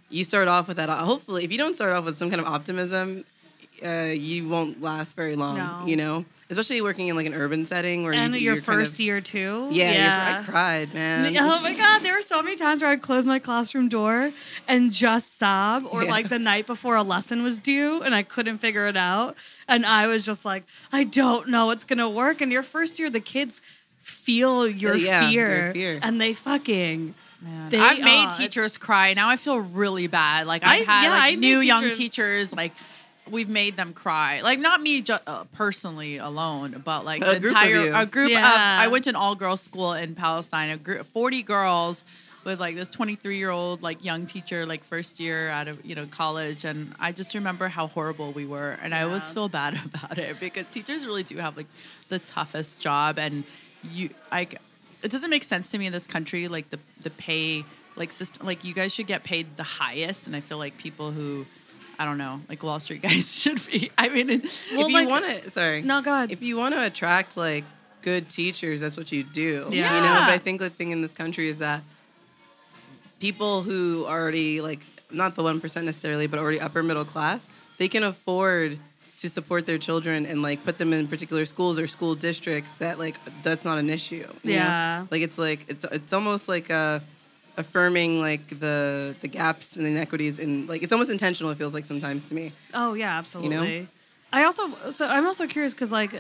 you 0.10 0.24
start 0.26 0.48
off 0.48 0.68
with 0.68 0.78
that. 0.78 0.90
Hopefully, 0.90 1.44
if 1.46 1.52
you 1.52 1.58
don't 1.58 1.74
start 1.76 1.94
off 1.94 2.04
with 2.06 2.18
some 2.18 2.30
kind 2.30 2.40
of 2.42 2.48
optimism, 2.48 3.24
uh, 3.84 4.12
you 4.14 4.48
won't 4.48 4.82
last 4.82 5.16
very 5.16 5.36
long. 5.36 5.58
No. 5.58 5.84
You 5.86 5.96
know, 5.96 6.26
especially 6.50 6.82
working 6.82 7.08
in 7.08 7.16
like 7.16 7.26
an 7.26 7.34
urban 7.34 7.66
setting 7.66 8.04
where 8.04 8.14
And 8.14 8.34
you, 8.34 8.40
your 8.40 8.54
you're 8.56 8.64
kind 8.64 8.78
first 8.78 8.94
of- 8.96 9.00
year 9.02 9.22
too. 9.22 9.68
Yeah, 9.72 9.92
you're- 10.32 10.40
I 10.40 10.44
cried, 10.44 10.94
man. 10.94 11.36
Oh 11.38 11.60
my 11.60 11.74
god, 11.76 12.00
there 12.02 12.14
were 12.16 12.22
so 12.22 12.42
many 12.44 12.56
times 12.56 12.82
where 12.82 12.92
I'd 12.92 13.02
close 13.02 13.26
my 13.26 13.40
classroom 13.40 13.90
door 13.90 14.32
and 14.68 14.92
just 14.92 15.38
sob, 15.40 15.86
or 15.90 16.04
Yeah. 16.04 16.12
like 16.12 16.30
the 16.30 16.40
night 16.40 16.68
before 16.68 16.96
a 16.96 17.04
lesson 17.04 17.42
was 17.44 17.60
due 17.60 18.02
and 18.02 18.14
I 18.14 18.24
couldn't 18.24 18.60
figure 18.60 18.88
it 18.88 18.98
out, 18.98 19.36
and 19.68 19.86
I 19.86 20.08
was 20.08 20.24
just 20.26 20.46
like, 20.46 20.64
I 20.94 21.04
don't 21.04 21.50
know 21.50 21.66
what's 21.68 21.84
gonna 21.86 22.10
work. 22.10 22.42
And 22.42 22.52
your 22.52 22.64
first 22.64 23.00
year, 23.00 23.10
the 23.10 23.20
kids 23.20 23.62
feel 24.02 24.68
your, 24.68 24.96
Yeah, 24.96 25.30
fear, 25.30 25.64
your 25.66 25.74
fear. 25.74 26.00
and 26.04 26.22
they 26.22 26.34
fucking 26.36 27.16
They 27.70 27.80
I've 27.80 28.00
made 28.00 28.26
are. 28.26 28.34
teachers 28.36 28.76
cry. 28.78 29.14
Now 29.14 29.30
I 29.30 29.36
feel 29.38 29.58
really 29.60 30.08
bad. 30.08 30.48
Like 30.48 30.64
I- 30.66 30.78
I've 30.78 30.86
had 30.88 31.04
yeah, 31.04 31.10
like 31.12 31.22
I 31.22 31.30
made 31.32 31.40
new 31.40 31.60
young 31.60 31.84
teachers- 31.84 31.98
teachers. 31.98 32.54
Like 32.56 32.72
we've 33.30 33.50
made 33.50 33.76
them 33.78 33.94
cry. 33.94 34.42
Like 34.42 34.60
not 34.60 34.82
me 34.82 35.02
ju- 35.02 35.18
uh, 35.26 35.46
personally 35.54 36.18
alone, 36.18 36.82
but 36.86 37.06
like 37.06 37.22
A 37.24 37.34
the 37.36 37.40
group 37.40 37.56
of 37.56 37.64
entire 37.64 37.86
you. 37.86 37.96
a 37.96 38.06
group 38.06 38.32
Yeah. 38.32 38.40
of. 38.48 38.82
I 38.82 38.88
went 38.88 39.04
to 39.06 39.10
an 39.12 39.16
all 39.16 39.36
girls 39.36 39.62
school 39.62 39.94
in 39.94 40.16
Palestine. 40.16 40.70
A 40.70 40.78
group 40.78 41.06
forty 41.08 41.42
girls 41.44 42.04
with 42.44 42.60
like 42.60 42.76
this 42.76 42.90
23 42.90 43.38
year 43.40 43.50
old 43.50 43.82
like 43.82 44.04
young 44.06 44.28
teacher 44.28 44.68
like 44.68 44.84
first 44.84 45.20
year 45.20 45.50
out 45.50 45.68
of 45.68 45.84
you 45.84 45.96
know 45.96 46.06
college 46.06 46.64
and 46.64 46.94
i 47.00 47.12
just 47.12 47.34
remember 47.34 47.68
how 47.70 47.88
horrible 47.88 48.32
we 48.34 48.46
were 48.46 48.78
and 48.84 48.94
i 48.94 49.02
always 49.02 49.28
feel 49.32 49.50
bad 49.50 49.74
about 49.86 50.20
it 50.20 50.40
because 50.40 50.68
teachers 50.68 51.08
really 51.08 51.24
do 51.24 51.36
have 51.38 51.58
like 51.58 51.66
the 52.10 52.20
toughest 52.20 52.80
job 52.80 53.18
and 53.18 53.44
you 53.92 54.12
i 54.32 54.42
it 55.02 55.10
doesn't 55.10 55.32
make 55.32 55.44
sense 55.44 55.72
to 55.72 55.80
me 55.80 55.88
in 55.88 55.92
this 55.92 56.06
country 56.06 56.48
like 56.48 56.70
the 56.70 56.78
the 57.02 57.10
pay 57.10 57.66
like 57.96 58.12
system 58.12 58.46
like 58.46 58.64
you 58.64 58.76
guys 58.76 58.94
should 58.94 59.08
get 59.08 59.24
paid 59.24 59.48
the 59.58 59.64
highest 59.64 60.28
and 60.28 60.36
i 60.36 60.40
feel 60.40 60.60
like 60.60 60.78
people 60.78 61.10
who 61.10 61.48
i 62.00 62.06
don't 62.06 62.18
know 62.18 62.42
like 62.50 62.62
wall 62.64 62.80
street 62.80 63.02
guys 63.08 63.40
should 63.42 63.66
be 63.68 63.90
i 63.98 64.10
mean 64.10 64.30
it, 64.30 64.44
Well, 64.76 64.88
if 64.88 64.94
like- 64.94 65.04
you 65.04 65.10
want 65.10 65.26
to, 65.44 65.52
sorry. 65.52 65.82
No, 65.82 66.02
go 66.02 66.14
ahead. 66.14 66.32
If 66.32 66.42
you 66.42 66.58
want 66.58 66.74
to 66.76 66.84
attract 66.86 67.36
like 67.38 67.64
good 68.02 68.30
teachers, 68.30 68.82
that's 68.82 68.98
what 68.98 69.12
you 69.12 69.24
do. 69.24 69.68
Yeah. 69.72 69.96
You 69.96 70.02
know, 70.02 70.14
but 70.14 70.30
I 70.30 70.38
think 70.38 70.60
the 70.60 70.70
thing 70.70 70.92
in 70.92 71.02
this 71.02 71.14
country 71.14 71.48
is 71.50 71.58
that 71.60 71.82
people 73.20 73.62
who 73.64 74.06
are 74.06 74.22
already 74.22 74.62
like 74.62 74.82
not 75.12 75.36
the 75.36 75.44
one 75.44 75.60
percent 75.62 75.86
necessarily, 75.86 76.28
but 76.28 76.40
already 76.40 76.60
upper 76.60 76.84
middle 76.84 77.06
class, 77.06 77.48
they 77.78 77.88
can 77.88 78.04
afford 78.04 78.78
to 79.18 79.30
support 79.30 79.66
their 79.66 79.78
children 79.78 80.26
and 80.26 80.42
like 80.42 80.64
put 80.66 80.78
them 80.78 80.92
in 80.94 81.08
particular 81.08 81.46
schools 81.46 81.80
or 81.80 81.88
school 81.88 82.16
districts 82.16 82.72
that 82.80 83.00
like 83.00 83.16
that's 83.44 83.64
not 83.66 83.78
an 83.78 83.90
issue. 83.90 84.28
you 84.44 84.52
know? 84.52 84.56
Yeah. 84.58 85.06
Like 85.10 85.22
it's 85.22 85.38
like 85.38 85.66
it's 85.68 85.86
it's 85.92 86.14
almost 86.14 86.48
like 86.48 86.70
a 86.70 87.02
affirming 87.58 88.20
like 88.20 88.60
the 88.60 89.16
the 89.22 89.28
gaps 89.28 89.78
and 89.78 89.86
inequities 89.88 90.40
in 90.40 90.68
like 90.68 90.84
it's 90.84 90.92
almost 90.92 91.10
intentional 91.10 91.52
it 91.52 91.58
feels 91.58 91.74
like 91.74 91.86
sometimes 91.86 92.24
to 92.26 92.36
me 92.36 92.52
Oh 92.74 92.94
yeah, 92.94 93.18
absolutely. 93.18 93.56
you 93.76 93.82
know? 93.82 93.88
I 94.34 94.44
also 94.44 94.92
so 94.92 95.08
I'm 95.08 95.26
also 95.26 95.48
curious 95.48 95.74
because 95.74 95.92
like 95.92 96.14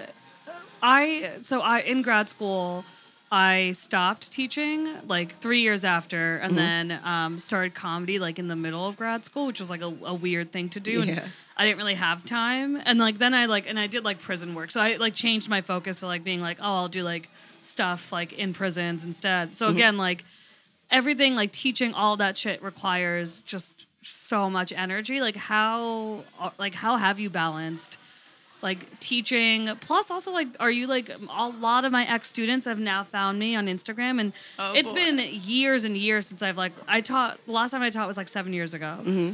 I 0.81 1.31
so 1.41 1.61
I 1.61 1.79
in 1.79 2.01
grad 2.01 2.29
school 2.29 2.85
I 3.31 3.71
stopped 3.71 4.31
teaching 4.31 4.87
like 5.07 5.39
three 5.39 5.61
years 5.61 5.83
after, 5.83 6.37
and 6.37 6.55
then 6.57 6.99
um, 7.03 7.39
started 7.39 7.73
comedy 7.73 8.19
like 8.19 8.37
in 8.37 8.47
the 8.47 8.55
middle 8.55 8.87
of 8.87 8.95
grad 8.97 9.25
school, 9.25 9.47
which 9.47 9.59
was 9.59 9.69
like 9.69 9.81
a, 9.81 9.91
a 10.03 10.13
weird 10.13 10.51
thing 10.51 10.69
to 10.69 10.79
do. 10.79 11.03
Yeah. 11.03 11.19
And 11.19 11.31
I 11.57 11.65
didn't 11.65 11.77
really 11.79 11.95
have 11.95 12.23
time, 12.23 12.79
and 12.85 12.99
like 12.99 13.17
then 13.17 13.33
I 13.33 13.47
like 13.47 13.67
and 13.67 13.79
I 13.79 13.87
did 13.87 14.05
like 14.05 14.19
prison 14.19 14.53
work, 14.53 14.69
so 14.71 14.79
I 14.79 14.97
like 14.97 15.15
changed 15.15 15.49
my 15.49 15.61
focus 15.61 16.01
to 16.01 16.05
like 16.05 16.23
being 16.23 16.39
like 16.39 16.59
oh 16.61 16.75
I'll 16.75 16.87
do 16.87 17.01
like 17.01 17.29
stuff 17.61 18.11
like 18.11 18.31
in 18.33 18.53
prisons 18.53 19.03
instead. 19.03 19.55
So 19.55 19.67
again 19.69 19.97
like 19.97 20.23
everything 20.91 21.35
like 21.35 21.51
teaching 21.51 21.93
all 21.93 22.15
that 22.17 22.37
shit 22.37 22.61
requires 22.61 23.41
just 23.41 23.85
so 24.03 24.49
much 24.49 24.71
energy 24.71 25.19
like 25.21 25.35
how 25.35 26.23
like 26.59 26.75
how 26.75 26.95
have 26.95 27.19
you 27.19 27.29
balanced 27.29 27.97
like 28.61 28.99
teaching 28.99 29.69
plus 29.81 30.11
also 30.11 30.31
like 30.31 30.47
are 30.59 30.69
you 30.71 30.85
like 30.87 31.09
a 31.09 31.47
lot 31.47 31.85
of 31.85 31.91
my 31.91 32.05
ex 32.07 32.27
students 32.29 32.65
have 32.65 32.77
now 32.79 33.03
found 33.03 33.39
me 33.39 33.55
on 33.55 33.65
instagram 33.67 34.19
and 34.19 34.31
Oh, 34.59 34.73
it's 34.73 34.89
boy. 34.89 34.95
been 34.95 35.17
years 35.31 35.83
and 35.85 35.97
years 35.97 36.27
since 36.27 36.41
i've 36.43 36.57
like 36.57 36.71
i 36.87 37.01
taught 37.01 37.39
the 37.47 37.51
last 37.51 37.71
time 37.71 37.81
i 37.81 37.89
taught 37.89 38.07
was 38.07 38.17
like 38.17 38.27
seven 38.27 38.53
years 38.53 38.73
ago 38.75 38.97
Mm-hmm. 39.01 39.31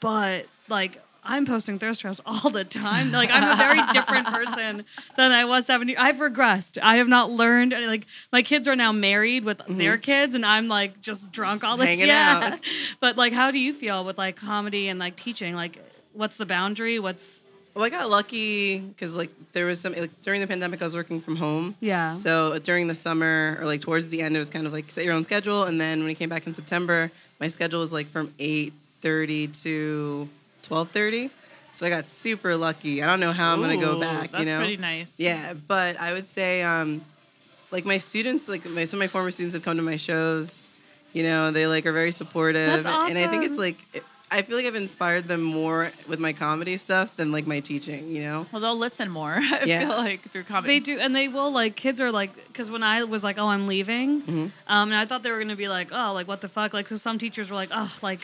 but 0.00 0.46
like 0.68 1.00
i'm 1.24 1.44
posting 1.46 1.78
thirst 1.78 2.00
traps 2.00 2.20
all 2.26 2.50
the 2.50 2.64
time 2.64 3.12
like 3.12 3.30
i'm 3.30 3.52
a 3.52 3.56
very 3.56 3.80
different 3.92 4.26
person 4.36 4.84
than 5.16 5.32
i 5.32 5.44
was 5.44 5.66
seven 5.66 5.88
years 5.88 5.98
i've 6.00 6.16
regressed 6.16 6.78
i 6.82 6.96
have 6.96 7.08
not 7.08 7.30
learned 7.30 7.72
like 7.86 8.06
my 8.32 8.42
kids 8.42 8.66
are 8.68 8.76
now 8.76 8.92
married 8.92 9.44
with 9.44 9.60
their 9.68 9.96
kids 9.98 10.34
and 10.34 10.44
i'm 10.46 10.68
like 10.68 11.00
just 11.00 11.30
drunk 11.32 11.62
all 11.64 11.76
the 11.76 11.84
Mm-hmm. 11.84 11.90
Hanging 11.90 12.06
yeah 12.08 12.50
out. 12.54 12.60
but 13.00 13.16
like 13.16 13.32
how 13.32 13.50
do 13.50 13.58
you 13.58 13.72
feel 13.74 14.04
with 14.04 14.16
like 14.18 14.36
comedy 14.36 14.88
and 14.88 14.98
like 14.98 15.16
teaching 15.16 15.54
like 15.54 15.78
what's 16.12 16.36
the 16.36 16.46
boundary 16.46 16.98
what's 16.98 17.40
Well, 17.74 17.84
I 17.84 17.88
got 17.88 18.10
lucky 18.10 18.78
because 18.78 19.16
like 19.16 19.30
there 19.52 19.66
was 19.66 19.80
some 19.80 19.92
like 19.94 20.10
during 20.22 20.40
the 20.40 20.46
pandemic 20.46 20.80
I 20.82 20.84
was 20.84 20.94
working 20.94 21.20
from 21.20 21.36
home. 21.36 21.74
Yeah. 21.80 22.14
So 22.14 22.58
during 22.58 22.88
the 22.88 22.94
summer 22.94 23.56
or 23.60 23.64
like 23.66 23.80
towards 23.80 24.08
the 24.08 24.22
end, 24.22 24.34
it 24.34 24.40
was 24.40 24.50
kind 24.50 24.66
of 24.66 24.72
like 24.72 24.90
set 24.90 25.04
your 25.04 25.14
own 25.14 25.22
schedule, 25.24 25.64
and 25.64 25.80
then 25.80 25.98
when 26.00 26.06
we 26.08 26.14
came 26.16 26.28
back 26.28 26.46
in 26.48 26.52
September, 26.54 27.10
my 27.38 27.46
schedule 27.48 27.78
was 27.80 27.92
like 27.92 28.08
from 28.08 28.34
eight 28.40 28.72
thirty 29.02 29.46
to 29.62 30.28
twelve 30.62 30.90
thirty. 30.90 31.30
So 31.72 31.86
I 31.86 31.88
got 31.88 32.06
super 32.06 32.56
lucky. 32.56 33.02
I 33.02 33.06
don't 33.06 33.20
know 33.20 33.32
how 33.32 33.52
I'm 33.52 33.60
gonna 33.60 33.76
go 33.76 34.00
back. 34.00 34.32
That's 34.32 34.44
you 34.44 34.50
know. 34.50 34.58
pretty 34.58 34.76
nice. 34.76 35.14
Yeah, 35.18 35.54
but 35.54 35.98
I 36.00 36.12
would 36.12 36.26
say, 36.26 36.62
um, 36.62 37.02
like 37.70 37.84
my 37.84 37.98
students, 37.98 38.48
like 38.48 38.64
my, 38.68 38.84
some 38.84 38.98
of 38.98 39.02
my 39.04 39.06
former 39.08 39.30
students 39.30 39.54
have 39.54 39.62
come 39.62 39.76
to 39.76 39.82
my 39.82 39.96
shows. 39.96 40.68
You 41.12 41.22
know, 41.24 41.50
they 41.52 41.66
like 41.66 41.86
are 41.86 41.92
very 41.92 42.12
supportive, 42.12 42.82
That's 42.84 42.86
and 43.10 43.18
I 43.18 43.26
think 43.28 43.44
it's 43.44 43.58
like 43.58 43.76
I 44.32 44.42
feel 44.42 44.56
like 44.56 44.66
I've 44.66 44.76
inspired 44.76 45.26
them 45.26 45.42
more 45.42 45.90
with 46.06 46.20
my 46.20 46.32
comedy 46.32 46.76
stuff 46.76 47.16
than 47.16 47.32
like 47.32 47.46
my 47.48 47.58
teaching. 47.60 48.14
You 48.14 48.22
know, 48.22 48.46
Well, 48.52 48.62
they'll 48.62 48.76
listen 48.76 49.08
more. 49.10 49.34
I 49.38 49.62
Yeah. 49.64 49.80
feel 49.88 49.96
like 49.96 50.22
through 50.30 50.44
comedy. 50.44 50.74
They 50.74 50.80
do, 50.80 50.98
and 51.00 51.14
they 51.14 51.26
will 51.28 51.50
like 51.52 51.74
kids 51.76 52.00
are 52.00 52.10
like 52.12 52.30
because 52.48 52.70
when 52.70 52.82
I 52.84 53.04
was 53.04 53.22
like, 53.24 53.38
oh, 53.38 53.46
I'm 53.46 53.66
leaving, 53.68 54.22
Mm-hmm. 54.22 54.40
um, 54.66 54.90
and 54.90 54.94
I 54.94 55.04
thought 55.06 55.22
they 55.22 55.30
were 55.32 55.38
gonna 55.40 55.56
be 55.56 55.68
like, 55.68 55.88
oh, 55.92 56.12
like 56.14 56.26
what 56.28 56.40
the 56.40 56.48
fuck, 56.48 56.72
like 56.74 56.84
because 56.86 57.00
some 57.02 57.18
teachers 57.18 57.48
were 57.50 57.56
like, 57.56 57.70
oh, 57.72 57.92
like 58.02 58.20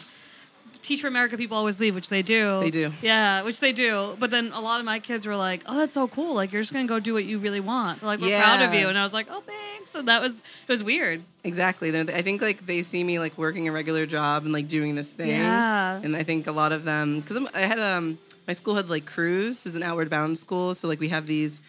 Teach 0.87 1.01
for 1.01 1.09
America 1.09 1.37
people 1.37 1.57
always 1.57 1.81
leave, 1.81 1.97
which 1.97 2.11
they 2.11 2.23
do. 2.23 2.61
They 2.61 2.71
do. 2.71 2.93
Yeah, 3.03 3.43
which 3.43 3.59
they 3.59 3.73
do. 3.73 4.17
But 4.21 4.31
then 4.31 4.53
a 4.53 4.61
lot 4.61 4.79
of 4.79 4.87
my 4.87 5.01
kids 5.01 5.27
were 5.27 5.35
like, 5.35 5.63
oh, 5.67 5.77
that's 5.77 5.93
so 5.93 6.07
cool. 6.07 6.35
Like 6.37 6.53
you're 6.53 6.63
just 6.63 6.73
gonna 6.73 6.87
go 6.87 7.01
do 7.01 7.13
what 7.13 7.25
you 7.25 7.39
really 7.39 7.59
want. 7.59 7.99
They're 8.01 8.07
like 8.07 8.21
we're 8.21 8.39
proud 8.39 8.63
of 8.63 8.73
you, 8.73 8.87
and 8.89 8.97
I 8.97 9.03
was 9.03 9.13
like, 9.13 9.27
oh, 9.29 9.41
thanks. 9.41 9.97
And 9.97 10.07
that 10.07 10.23
was 10.23 10.39
it 10.39 10.69
was 10.69 10.85
weird. 10.85 11.23
exactly. 11.43 11.89
I 11.99 12.23
think 12.23 12.41
like 12.41 12.67
they 12.67 12.85
see 12.85 13.03
me 13.03 13.19
like 13.19 13.37
working 13.37 13.67
a 13.67 13.73
regular 13.73 14.07
job 14.07 14.45
and 14.45 14.53
like 14.53 14.69
doing 14.69 14.95
this 14.95 15.11
thing. 15.11 15.31
Yeah. 15.31 16.01
And 16.01 16.15
I 16.15 16.23
think 16.23 16.47
a 16.47 16.53
lot 16.53 16.71
of 16.71 16.85
them 16.85 17.19
because 17.21 17.49
I 17.53 17.63
had 17.63 17.81
um 17.81 18.17
my 18.47 18.53
school 18.53 18.77
had 18.77 18.89
like 18.89 19.07
crews. 19.07 19.59
It 19.59 19.65
was 19.65 19.75
an 19.75 19.83
outward 19.83 20.09
bound 20.09 20.39
school, 20.39 20.73
so 20.73 20.87
like 20.87 21.01
we 21.01 21.09
have 21.09 21.27
these 21.27 21.61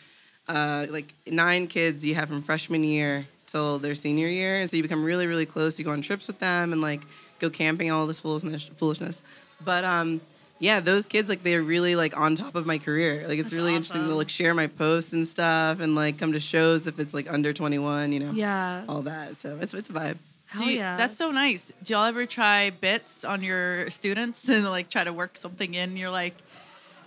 uh 0.48 0.86
like 0.92 1.12
nine 1.26 1.66
kids 1.66 2.06
you 2.06 2.14
have 2.14 2.30
from 2.30 2.44
freshman 2.44 2.84
year 2.84 3.26
till 3.48 3.80
their 3.80 3.96
senior 3.96 4.28
year, 4.28 4.60
and 4.60 4.70
so 4.70 4.78
you 4.78 4.84
become 4.84 5.04
really 5.04 5.26
really 5.26 5.48
close. 5.48 5.80
You 5.80 5.86
go 5.86 5.92
on 5.92 6.04
trips 6.04 6.28
with 6.28 6.38
them 6.38 6.72
and 6.72 6.84
like 6.84 7.02
go 7.40 7.50
camping, 7.50 7.92
all 7.92 8.08
this 8.08 8.20
foolishness. 8.20 8.66
Foolishness, 8.78 9.22
but 9.64 9.84
um. 9.84 10.22
Yeah, 10.60 10.80
those 10.80 11.06
kids 11.06 11.30
like 11.30 11.44
they're 11.44 11.62
really 11.62 11.96
like 11.96 12.20
on 12.20 12.34
top 12.36 12.56
of 12.56 12.66
my 12.66 12.80
career. 12.80 13.28
Like 13.28 13.38
it's 13.38 13.52
That's 13.52 13.60
really 13.62 13.76
interesting 13.76 14.02
to 14.02 14.06
awesome. 14.08 14.18
like 14.18 14.30
share 14.30 14.56
my 14.56 14.66
posts 14.66 15.14
and 15.14 15.28
stuff 15.28 15.80
and 15.80 15.94
like 15.94 16.18
come 16.18 16.34
to 16.34 16.40
shows 16.40 16.88
if 16.88 16.98
it's 16.98 17.14
like 17.14 17.32
under 17.32 17.54
21, 17.54 18.12
you 18.12 18.20
know. 18.20 18.32
Yeah. 18.32 18.84
All 18.90 19.04
that. 19.04 19.38
So 19.38 19.60
it's 19.62 19.76
it's 19.76 19.88
a 19.90 19.94
vibe. 19.94 20.18
Hell 20.48 20.64
Do 20.64 20.72
you- 20.72 20.80
yeah. 20.80 20.98
That's 20.98 21.16
so 21.16 21.30
nice. 21.30 21.72
Do 21.84 21.94
y'all 21.94 22.06
ever 22.06 22.26
try 22.26 22.72
bits 22.72 23.24
on 23.24 23.44
your 23.44 23.92
students 23.92 24.50
and 24.50 24.66
like 24.66 24.90
try 24.90 25.04
to 25.04 25.14
work 25.14 25.38
something 25.38 25.76
in? 25.76 25.96
You're 25.96 26.10
like, 26.10 26.34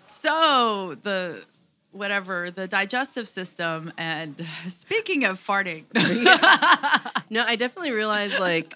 so 0.07 0.97
the 1.03 1.43
whatever 1.91 2.51
the 2.53 2.69
digestive 2.69 3.27
system 3.27 3.93
and 3.99 4.47
speaking 4.69 5.25
of 5.25 5.41
farting, 5.45 5.87
No, 7.31 7.43
I 7.45 7.57
definitely 7.57 7.91
realized 7.91 8.39
like 8.39 8.75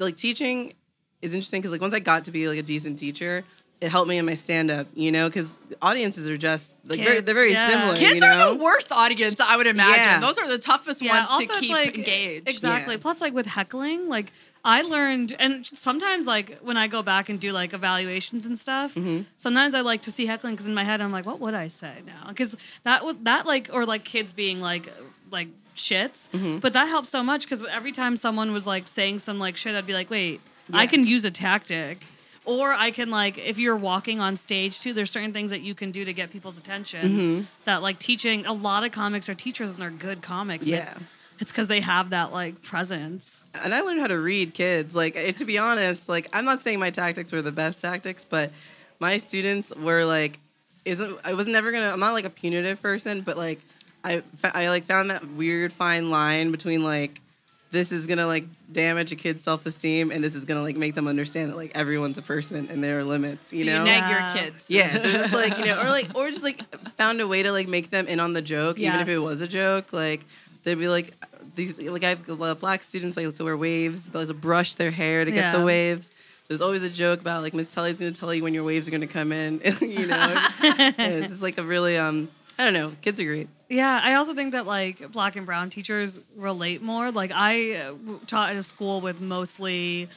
like 0.00 0.16
teaching 0.16 0.74
is 1.22 1.34
interesting 1.34 1.60
because 1.60 1.72
like 1.72 1.80
once 1.80 1.94
I 1.94 2.00
got 2.00 2.24
to 2.26 2.32
be 2.32 2.48
like 2.48 2.58
a 2.58 2.62
decent 2.62 2.98
teacher, 2.98 3.44
it 3.80 3.90
helped 3.90 4.08
me 4.08 4.16
in 4.16 4.24
my 4.24 4.34
stand 4.34 4.70
up, 4.70 4.86
you 4.94 5.12
know, 5.12 5.28
because 5.28 5.54
audiences 5.82 6.26
are 6.28 6.36
just 6.38 6.74
like 6.86 6.98
very, 6.98 7.20
they're 7.20 7.34
very 7.34 7.52
yeah. 7.52 7.68
similar. 7.70 7.94
kids 7.96 8.14
you 8.14 8.20
know? 8.20 8.50
are 8.50 8.54
the 8.54 8.62
worst 8.62 8.90
audience. 8.92 9.38
I 9.40 9.56
would 9.56 9.66
imagine 9.66 10.02
Yeah. 10.04 10.20
those 10.20 10.38
are 10.38 10.48
the 10.48 10.58
toughest 10.58 11.02
ones 11.04 11.28
to 11.28 11.36
it's 11.42 11.60
keep 11.60 11.76
engaged. 11.76 12.48
Exactly. 12.48 12.94
Yeah. 12.94 13.00
Plus, 13.02 13.20
like 13.20 13.34
with 13.34 13.46
heckling, 13.46 14.08
like 14.08 14.32
I 14.64 14.82
learned, 14.82 15.36
and 15.38 15.64
sometimes 15.64 16.26
like 16.26 16.58
when 16.60 16.76
I 16.76 16.86
go 16.88 17.02
back 17.02 17.28
and 17.28 17.38
do 17.38 17.52
like 17.52 17.72
evaluations 17.74 18.46
and 18.46 18.58
stuff, 18.58 18.94
Mm-hmm. 18.94 19.22
sometimes 19.36 19.74
I 19.74 19.82
like 19.82 20.02
to 20.02 20.10
see 20.12 20.26
heckling 20.26 20.54
because 20.54 20.66
in 20.68 20.74
my 20.74 20.82
head 20.84 21.00
I'm 21.02 21.12
like, 21.12 21.26
what 21.26 21.38
would 21.40 21.54
I 21.54 21.68
say 21.68 21.92
now? 22.06 22.28
Because 22.28 22.56
that 22.84 23.04
would 23.04 23.24
that 23.26 23.46
like 23.46 23.68
or 23.72 23.84
like 23.84 24.04
kids 24.04 24.32
being 24.32 24.60
like 24.60 24.90
like 25.30 25.48
shits, 25.76 26.30
Mm-hmm. 26.30 26.58
but 26.60 26.72
that 26.72 26.88
helps 26.88 27.10
so 27.10 27.22
much 27.22 27.42
because 27.42 27.62
every 27.70 27.92
time 27.92 28.16
someone 28.16 28.52
was 28.52 28.66
like 28.66 28.88
saying 28.88 29.18
some 29.18 29.38
like 29.38 29.56
shit, 29.58 29.74
I'd 29.74 29.86
be 29.86 29.92
like, 29.92 30.08
wait, 30.10 30.40
I 30.72 30.86
can 30.86 31.06
use 31.06 31.24
a 31.24 31.30
tactic. 31.30 32.04
Or 32.44 32.72
I 32.72 32.92
can 32.92 33.10
like 33.10 33.38
if 33.38 33.58
you're 33.58 33.76
walking 33.76 34.20
on 34.20 34.36
stage 34.36 34.80
too, 34.80 34.92
there's 34.92 35.10
certain 35.10 35.32
things 35.32 35.50
that 35.50 35.62
you 35.62 35.74
can 35.74 35.90
do 35.90 36.04
to 36.04 36.12
get 36.12 36.30
people's 36.30 36.56
attention. 36.58 37.08
Mm-hmm. 37.08 37.44
That 37.64 37.82
like 37.82 37.98
teaching 37.98 38.46
a 38.46 38.52
lot 38.52 38.84
of 38.84 38.92
comics 38.92 39.28
are 39.28 39.34
teachers 39.34 39.72
and 39.72 39.82
they're 39.82 39.90
good 39.90 40.22
comics. 40.22 40.66
Yeah. 40.66 40.94
it's 41.40 41.50
because 41.50 41.66
they 41.66 41.80
have 41.80 42.10
that 42.10 42.32
like 42.32 42.62
presence. 42.62 43.42
and 43.62 43.74
I 43.74 43.80
learned 43.80 44.00
how 44.00 44.06
to 44.06 44.18
read 44.18 44.54
kids. 44.54 44.94
Like 44.94 45.16
eh, 45.16 45.32
to 45.32 45.44
be 45.44 45.58
honest, 45.58 46.08
like 46.08 46.28
I'm 46.32 46.44
not 46.44 46.62
saying 46.62 46.78
my 46.78 46.90
tactics 46.90 47.32
were 47.32 47.42
the 47.42 47.50
best 47.52 47.80
tactics, 47.82 48.24
but 48.24 48.52
my 49.00 49.18
students 49.18 49.74
were 49.74 50.04
like, 50.04 50.38
isn't 50.84 51.18
I 51.24 51.34
was 51.34 51.48
never 51.48 51.72
gonna. 51.72 51.88
I'm 51.88 52.00
not 52.00 52.14
like 52.14 52.24
a 52.24 52.30
punitive 52.30 52.80
person, 52.80 53.22
but 53.22 53.36
like 53.36 53.60
I 54.04 54.22
I 54.44 54.68
like 54.68 54.84
found 54.84 55.10
that 55.10 55.26
weird 55.30 55.72
fine 55.72 56.10
line 56.10 56.52
between 56.52 56.84
like 56.84 57.20
this 57.72 57.90
is 57.92 58.06
gonna 58.06 58.26
like 58.26 58.46
damage 58.72 59.12
a 59.12 59.16
kid's 59.16 59.42
self 59.44 59.66
esteem 59.66 60.10
and 60.10 60.22
this 60.22 60.34
is 60.34 60.44
gonna 60.44 60.62
like 60.62 60.76
make 60.76 60.94
them 60.94 61.08
understand 61.08 61.50
that 61.50 61.56
like 61.56 61.72
everyone's 61.74 62.16
a 62.18 62.22
person 62.22 62.68
and 62.70 62.82
there 62.82 62.98
are 63.00 63.04
limits. 63.04 63.52
You 63.52 63.60
So 63.60 63.72
know. 63.72 63.78
you 63.78 63.84
nag 63.84 64.02
Yeah. 64.10 64.34
your 64.34 64.44
kids. 64.44 64.70
Yeah, 64.70 64.92
so 65.02 65.10
just 65.10 65.32
like 65.32 65.58
you 65.58 65.66
know, 65.66 65.80
or 65.80 65.86
like, 65.88 66.10
or 66.16 66.30
just 66.30 66.42
like 66.44 66.62
found 66.96 67.20
a 67.20 67.26
way 67.26 67.42
to 67.42 67.52
like 67.52 67.68
make 67.68 67.90
them 67.90 68.06
in 68.06 68.20
on 68.20 68.32
the 68.32 68.42
joke, 68.42 68.78
even 68.78 69.00
if 69.00 69.08
it 69.08 69.18
was 69.18 69.40
a 69.40 69.48
joke. 69.48 69.92
Like 69.92 70.24
they'd 70.62 70.74
be 70.76 70.88
like, 70.88 71.12
these 71.54 71.78
like 71.78 72.04
I 72.04 72.10
have 72.10 72.28
a 72.28 72.34
lot 72.34 72.50
of 72.52 72.60
black 72.60 72.82
students 72.82 73.16
like 73.16 73.34
to 73.34 73.44
wear 73.44 73.56
waves, 73.56 74.10
they 74.10 74.18
like 74.18 74.28
to 74.28 74.34
brush 74.34 74.74
their 74.74 74.90
hair 74.90 75.24
to 75.24 75.30
get 75.30 75.38
Yeah. 75.52 75.58
the 75.58 75.64
waves. 75.64 76.10
There's 76.48 76.62
always 76.62 76.84
a 76.84 76.90
joke 76.90 77.20
about 77.20 77.42
like 77.42 77.54
Miss 77.54 77.74
Telly's 77.74 77.98
gonna 77.98 78.12
tell 78.12 78.32
you 78.32 78.42
when 78.44 78.54
your 78.54 78.62
waves 78.64 78.86
are 78.86 78.92
gonna 78.92 79.06
come 79.08 79.32
in. 79.32 79.60
you 79.80 80.06
know, 80.06 80.34
it's 80.62 81.28
just 81.28 81.42
like 81.42 81.58
a 81.58 81.62
really 81.64 81.96
um 81.98 82.28
I 82.58 82.64
don't 82.64 82.74
know. 82.74 82.92
Kids 83.02 83.18
are 83.20 83.24
great. 83.24 83.48
Yeah, 83.68 84.00
I 84.02 84.14
also 84.14 84.32
think 84.34 84.52
that 84.52 84.66
like 84.66 85.10
black 85.10 85.34
and 85.36 85.44
brown 85.44 85.70
teachers 85.70 86.20
relate 86.36 86.82
more. 86.82 87.10
Like 87.10 87.32
I 87.34 87.74
uh, 87.76 87.94
taught 88.26 88.50
at 88.50 88.56
a 88.56 88.62
school 88.62 89.00
with 89.00 89.20
mostly 89.20 90.08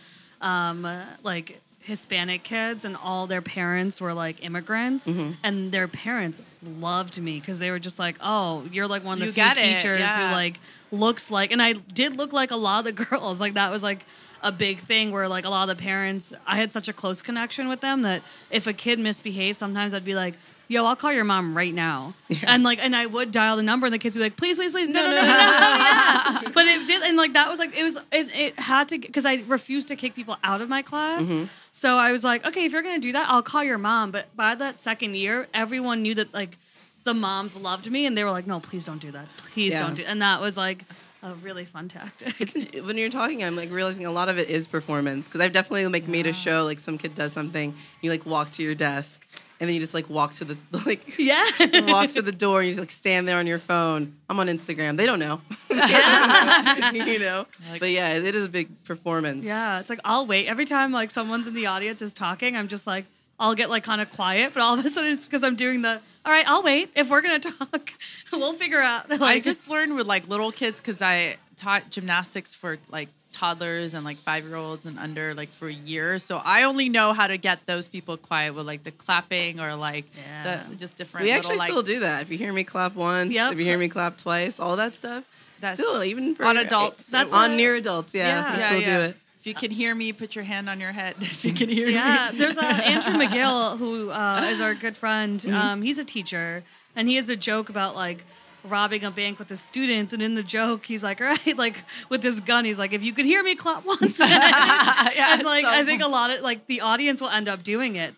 um, 0.41 0.87
like 1.23 1.59
Hispanic 1.81 2.43
kids, 2.43 2.85
and 2.85 2.95
all 2.95 3.25
their 3.25 3.41
parents 3.41 3.99
were 3.99 4.13
like 4.13 4.43
immigrants, 4.45 5.07
Mm-hmm. 5.07 5.31
and 5.43 5.71
their 5.71 5.87
parents 5.87 6.41
loved 6.63 7.19
me 7.19 7.39
because 7.39 7.57
they 7.59 7.71
were 7.71 7.79
just 7.79 7.97
like, 7.97 8.17
"Oh, 8.21 8.65
you're 8.71 8.87
like 8.87 9.03
one 9.03 9.13
of 9.13 9.19
the 9.21 9.25
You 9.27 9.31
few 9.31 9.53
teachers 9.55 9.99
yeah. 9.99 10.27
who 10.29 10.33
like 10.35 10.59
looks 10.91 11.31
like," 11.31 11.51
and 11.51 11.61
I 11.61 11.73
did 11.73 12.17
look 12.17 12.31
like 12.33 12.51
a 12.51 12.55
lot 12.55 12.85
of 12.87 12.95
the 12.95 13.03
girls. 13.05 13.41
Like 13.41 13.55
that 13.55 13.71
was 13.71 13.81
like 13.81 14.05
a 14.41 14.51
big 14.51 14.77
thing 14.79 15.11
where 15.11 15.27
like 15.27 15.45
a 15.45 15.49
lot 15.49 15.69
of 15.69 15.77
the 15.77 15.81
parents, 15.83 16.33
I 16.47 16.55
had 16.57 16.71
such 16.71 16.87
a 16.87 16.93
close 16.93 17.21
connection 17.21 17.67
with 17.67 17.81
them 17.81 18.01
that 18.03 18.21
if 18.49 18.67
a 18.67 18.73
kid 18.73 18.99
misbehaved, 18.99 19.57
sometimes 19.57 19.93
I'd 19.93 20.05
be 20.05 20.15
like. 20.15 20.35
Yo, 20.71 20.85
I'll 20.85 20.95
call 20.95 21.11
your 21.11 21.23
mom 21.23 21.57
right 21.57 21.73
now, 21.73 22.13
and 22.43 22.61
like, 22.61 22.77
and 22.77 22.95
I 22.95 23.07
would 23.07 23.31
dial 23.31 23.55
the 23.57 23.63
number, 23.63 23.87
and 23.87 23.93
the 23.93 23.97
kids 23.97 24.15
would 24.15 24.19
be 24.21 24.25
like, 24.25 24.37
"Please, 24.37 24.55
please, 24.55 24.71
please, 24.71 24.87
no, 24.87 25.01
no, 25.01 25.09
no, 25.09 25.15
no, 25.15 25.25
no, 25.25 25.33
yeah." 25.33 26.41
But 26.53 26.67
it 26.67 26.85
did, 26.85 27.01
and 27.01 27.17
like 27.17 27.33
that 27.33 27.49
was 27.49 27.57
like 27.57 27.75
it 27.75 27.83
was, 27.83 27.95
it, 28.11 28.29
it 28.35 28.59
had 28.59 28.87
to 28.89 28.99
because 28.99 29.25
I 29.25 29.41
refused 29.47 29.87
to 29.87 29.95
kick 29.95 30.13
people 30.13 30.37
out 30.43 30.61
of 30.61 30.69
my 30.69 30.83
class. 30.83 31.23
Mm-hmm. 31.25 31.45
So 31.71 31.97
I 31.97 32.11
was 32.11 32.23
like, 32.23 32.45
okay, 32.45 32.65
if 32.65 32.71
you're 32.71 32.83
gonna 32.83 32.99
do 32.99 33.13
that, 33.13 33.27
I'll 33.31 33.41
call 33.41 33.63
your 33.63 33.79
mom. 33.79 34.11
But 34.11 34.27
by 34.35 34.53
that 34.53 34.79
second 34.79 35.15
year, 35.15 35.47
everyone 35.55 36.03
knew 36.03 36.13
that 36.13 36.35
like 36.35 36.55
the 37.03 37.15
moms 37.15 37.57
loved 37.57 37.89
me, 37.89 38.05
and 38.05 38.15
they 38.15 38.23
were 38.23 38.29
like, 38.29 38.45
no, 38.45 38.59
please 38.59 38.85
don't 38.85 39.01
do 39.01 39.09
that, 39.09 39.25
please 39.37 39.73
Yeah. 39.73 39.79
don't 39.81 39.95
do. 39.95 40.03
And 40.05 40.21
that 40.21 40.39
was 40.39 40.55
like 40.55 40.83
a 41.21 41.33
really 41.35 41.65
fun 41.65 41.87
tactic. 41.89 42.35
It's 42.39 42.53
when 42.81 42.97
you're 42.97 43.09
talking, 43.09 43.43
I'm 43.43 43.55
like 43.55 43.71
realizing 43.71 44.05
a 44.05 44.11
lot 44.11 44.29
of 44.29 44.37
it 44.37 44.49
is 44.49 44.67
performance 44.67 45.27
because 45.27 45.41
I've 45.41 45.53
definitely 45.53 45.87
like 45.87 46.07
made 46.07 46.27
a 46.27 46.33
show 46.33 46.65
like 46.65 46.79
some 46.79 46.97
kid 46.97 47.15
does 47.15 47.33
something, 47.33 47.75
you 48.01 48.09
like 48.09 48.25
walk 48.25 48.51
to 48.51 48.63
your 48.63 48.75
desk, 48.75 49.27
and 49.59 49.67
then 49.67 49.73
you 49.73 49.81
just 49.81 49.93
like 49.93 50.09
walk 50.09 50.33
to 50.33 50.45
the 50.45 50.57
like 50.85 51.17
yeah. 51.17 51.43
walk 51.91 52.11
to 52.11 52.21
the 52.21 52.31
door 52.31 52.59
and 52.59 52.67
you 52.67 52.71
just 52.71 52.79
like 52.79 52.91
stand 52.91 53.27
there 53.27 53.37
on 53.37 53.47
your 53.47 53.59
phone. 53.59 54.15
I'm 54.29 54.39
on 54.39 54.47
Instagram. 54.47 54.97
They 54.97 55.05
don't 55.05 55.19
know, 55.19 55.41
you 55.69 57.19
know. 57.19 57.45
But 57.79 57.89
yeah, 57.89 58.13
it 58.13 58.35
is 58.35 58.45
a 58.45 58.49
big 58.49 58.83
performance. 58.85 59.45
Yeah, 59.45 59.79
it's 59.79 59.89
like 59.89 59.99
I'll 60.05 60.25
wait 60.25 60.47
every 60.47 60.65
time 60.65 60.91
like 60.91 61.11
someone's 61.11 61.47
in 61.47 61.53
the 61.53 61.65
audience 61.65 62.01
is 62.01 62.13
talking. 62.13 62.55
I'm 62.55 62.67
just 62.67 62.87
like 62.87 63.05
I'll 63.39 63.55
get 63.55 63.69
like 63.69 63.83
kind 63.83 64.01
of 64.01 64.09
quiet, 64.11 64.53
but 64.53 64.61
all 64.61 64.77
of 64.77 64.85
a 64.85 64.89
sudden 64.89 65.11
it's 65.13 65.25
because 65.25 65.43
I'm 65.43 65.55
doing 65.55 65.81
the. 65.81 66.01
All 66.25 66.31
right, 66.33 66.45
I'll 66.47 66.61
wait. 66.63 66.91
If 66.95 67.09
we're 67.09 67.21
gonna 67.21 67.39
talk, 67.51 67.91
we'll 68.33 68.53
figure 68.53 68.81
out. 68.81 69.09
Like, 69.09 69.21
I 69.21 69.39
just 69.39 69.69
learned 69.69 69.95
with 69.95 70.07
like 70.07 70.27
little 70.27 70.51
kids 70.51 70.79
because 70.81 71.01
I 71.01 71.37
taught 71.55 71.89
gymnastics 71.89 72.53
for 72.53 72.77
like 72.89 73.09
toddlers 73.31 73.93
and 73.93 74.03
like 74.03 74.17
five 74.17 74.43
year 74.45 74.55
olds 74.55 74.85
and 74.85 74.99
under 74.99 75.33
like 75.33 75.49
for 75.49 75.69
years. 75.69 76.23
So 76.23 76.41
I 76.43 76.63
only 76.63 76.89
know 76.89 77.13
how 77.13 77.27
to 77.27 77.37
get 77.37 77.65
those 77.65 77.87
people 77.87 78.17
quiet 78.17 78.55
with 78.55 78.65
like 78.67 78.83
the 78.83 78.91
clapping 78.91 79.59
or 79.61 79.75
like 79.75 80.05
Yeah. 80.17 80.63
the 80.69 80.75
just 80.75 80.97
different. 80.97 81.25
We 81.25 81.31
little, 81.31 81.39
actually 81.51 81.57
like, 81.59 81.69
still 81.69 81.83
do 81.83 81.99
that. 82.01 82.23
If 82.23 82.31
you 82.31 82.37
hear 82.37 82.51
me 82.51 82.63
clap 82.65 82.95
once, 82.95 83.31
Yep. 83.31 83.53
if 83.53 83.59
you 83.59 83.65
hear 83.65 83.77
me 83.77 83.87
clap 83.87 84.17
twice, 84.17 84.59
all 84.59 84.75
that 84.75 84.95
stuff. 84.95 85.23
That's- 85.61 85.77
still 85.77 86.03
even 86.03 86.35
for 86.35 86.45
on 86.45 86.57
adults. 86.57 87.13
Eh, 87.13 87.17
That's 87.17 87.33
on 87.33 87.51
a- 87.51 87.55
near 87.55 87.75
adults. 87.75 88.13
Yeah, 88.15 88.27
Yeah. 88.27 88.53
we 88.55 88.59
Yeah, 88.59 88.67
still 88.69 88.81
yeah. 88.81 88.97
do 88.97 89.03
it. 89.03 89.17
If 89.39 89.47
you 89.47 89.53
can 89.53 89.71
hear 89.71 89.95
me, 89.95 90.11
put 90.11 90.35
your 90.35 90.43
hand 90.43 90.69
on 90.69 90.79
your 90.79 90.91
head. 90.91 91.15
If 91.21 91.45
you 91.45 91.53
can 91.53 91.69
hear 91.69 91.87
Yeah, 91.87 92.01
me. 92.03 92.09
Yeah, 92.09 92.31
there's 92.33 92.57
a 92.57 92.65
Andrew 92.65 93.13
McGill 93.13 93.77
who 93.77 94.11
uh, 94.11 94.47
is 94.51 94.59
our 94.59 94.75
good 94.75 94.97
friend. 94.97 95.39
Mm-hmm. 95.39 95.53
Um, 95.55 95.81
he's 95.81 95.97
a 95.97 96.03
teacher, 96.03 96.63
and 96.95 97.07
he 97.07 97.15
has 97.15 97.29
a 97.29 97.35
joke 97.37 97.69
about 97.69 97.95
like 97.95 98.25
robbing 98.65 99.05
a 99.05 99.11
bank 99.11 99.39
with 99.39 99.47
his 99.47 99.61
students. 99.61 100.11
And 100.11 100.21
in 100.21 100.35
the 100.35 100.43
joke, 100.43 100.85
he's 100.85 101.03
like, 101.03 101.21
"All 101.21 101.27
right, 101.45 101.57
like 101.57 101.83
with 102.09 102.21
this 102.21 102.41
gun, 102.41 102.65
he's 102.65 102.77
like, 102.79 102.91
if 102.91 103.01
you 103.01 103.13
could 103.13 103.25
hear 103.25 103.41
me 103.41 103.55
clap 103.55 103.85
once." 103.85 104.19
yeah, 104.19 105.33
and 105.35 105.43
like 105.43 105.63
so- 105.63 105.71
I 105.71 105.85
think 105.85 106.01
a 106.01 106.07
lot 106.09 106.31
of 106.31 106.41
like 106.41 106.67
the 106.67 106.81
audience 106.81 107.21
will 107.21 107.29
end 107.29 107.47
up 107.47 107.63
doing 107.63 107.95
it. 107.95 108.13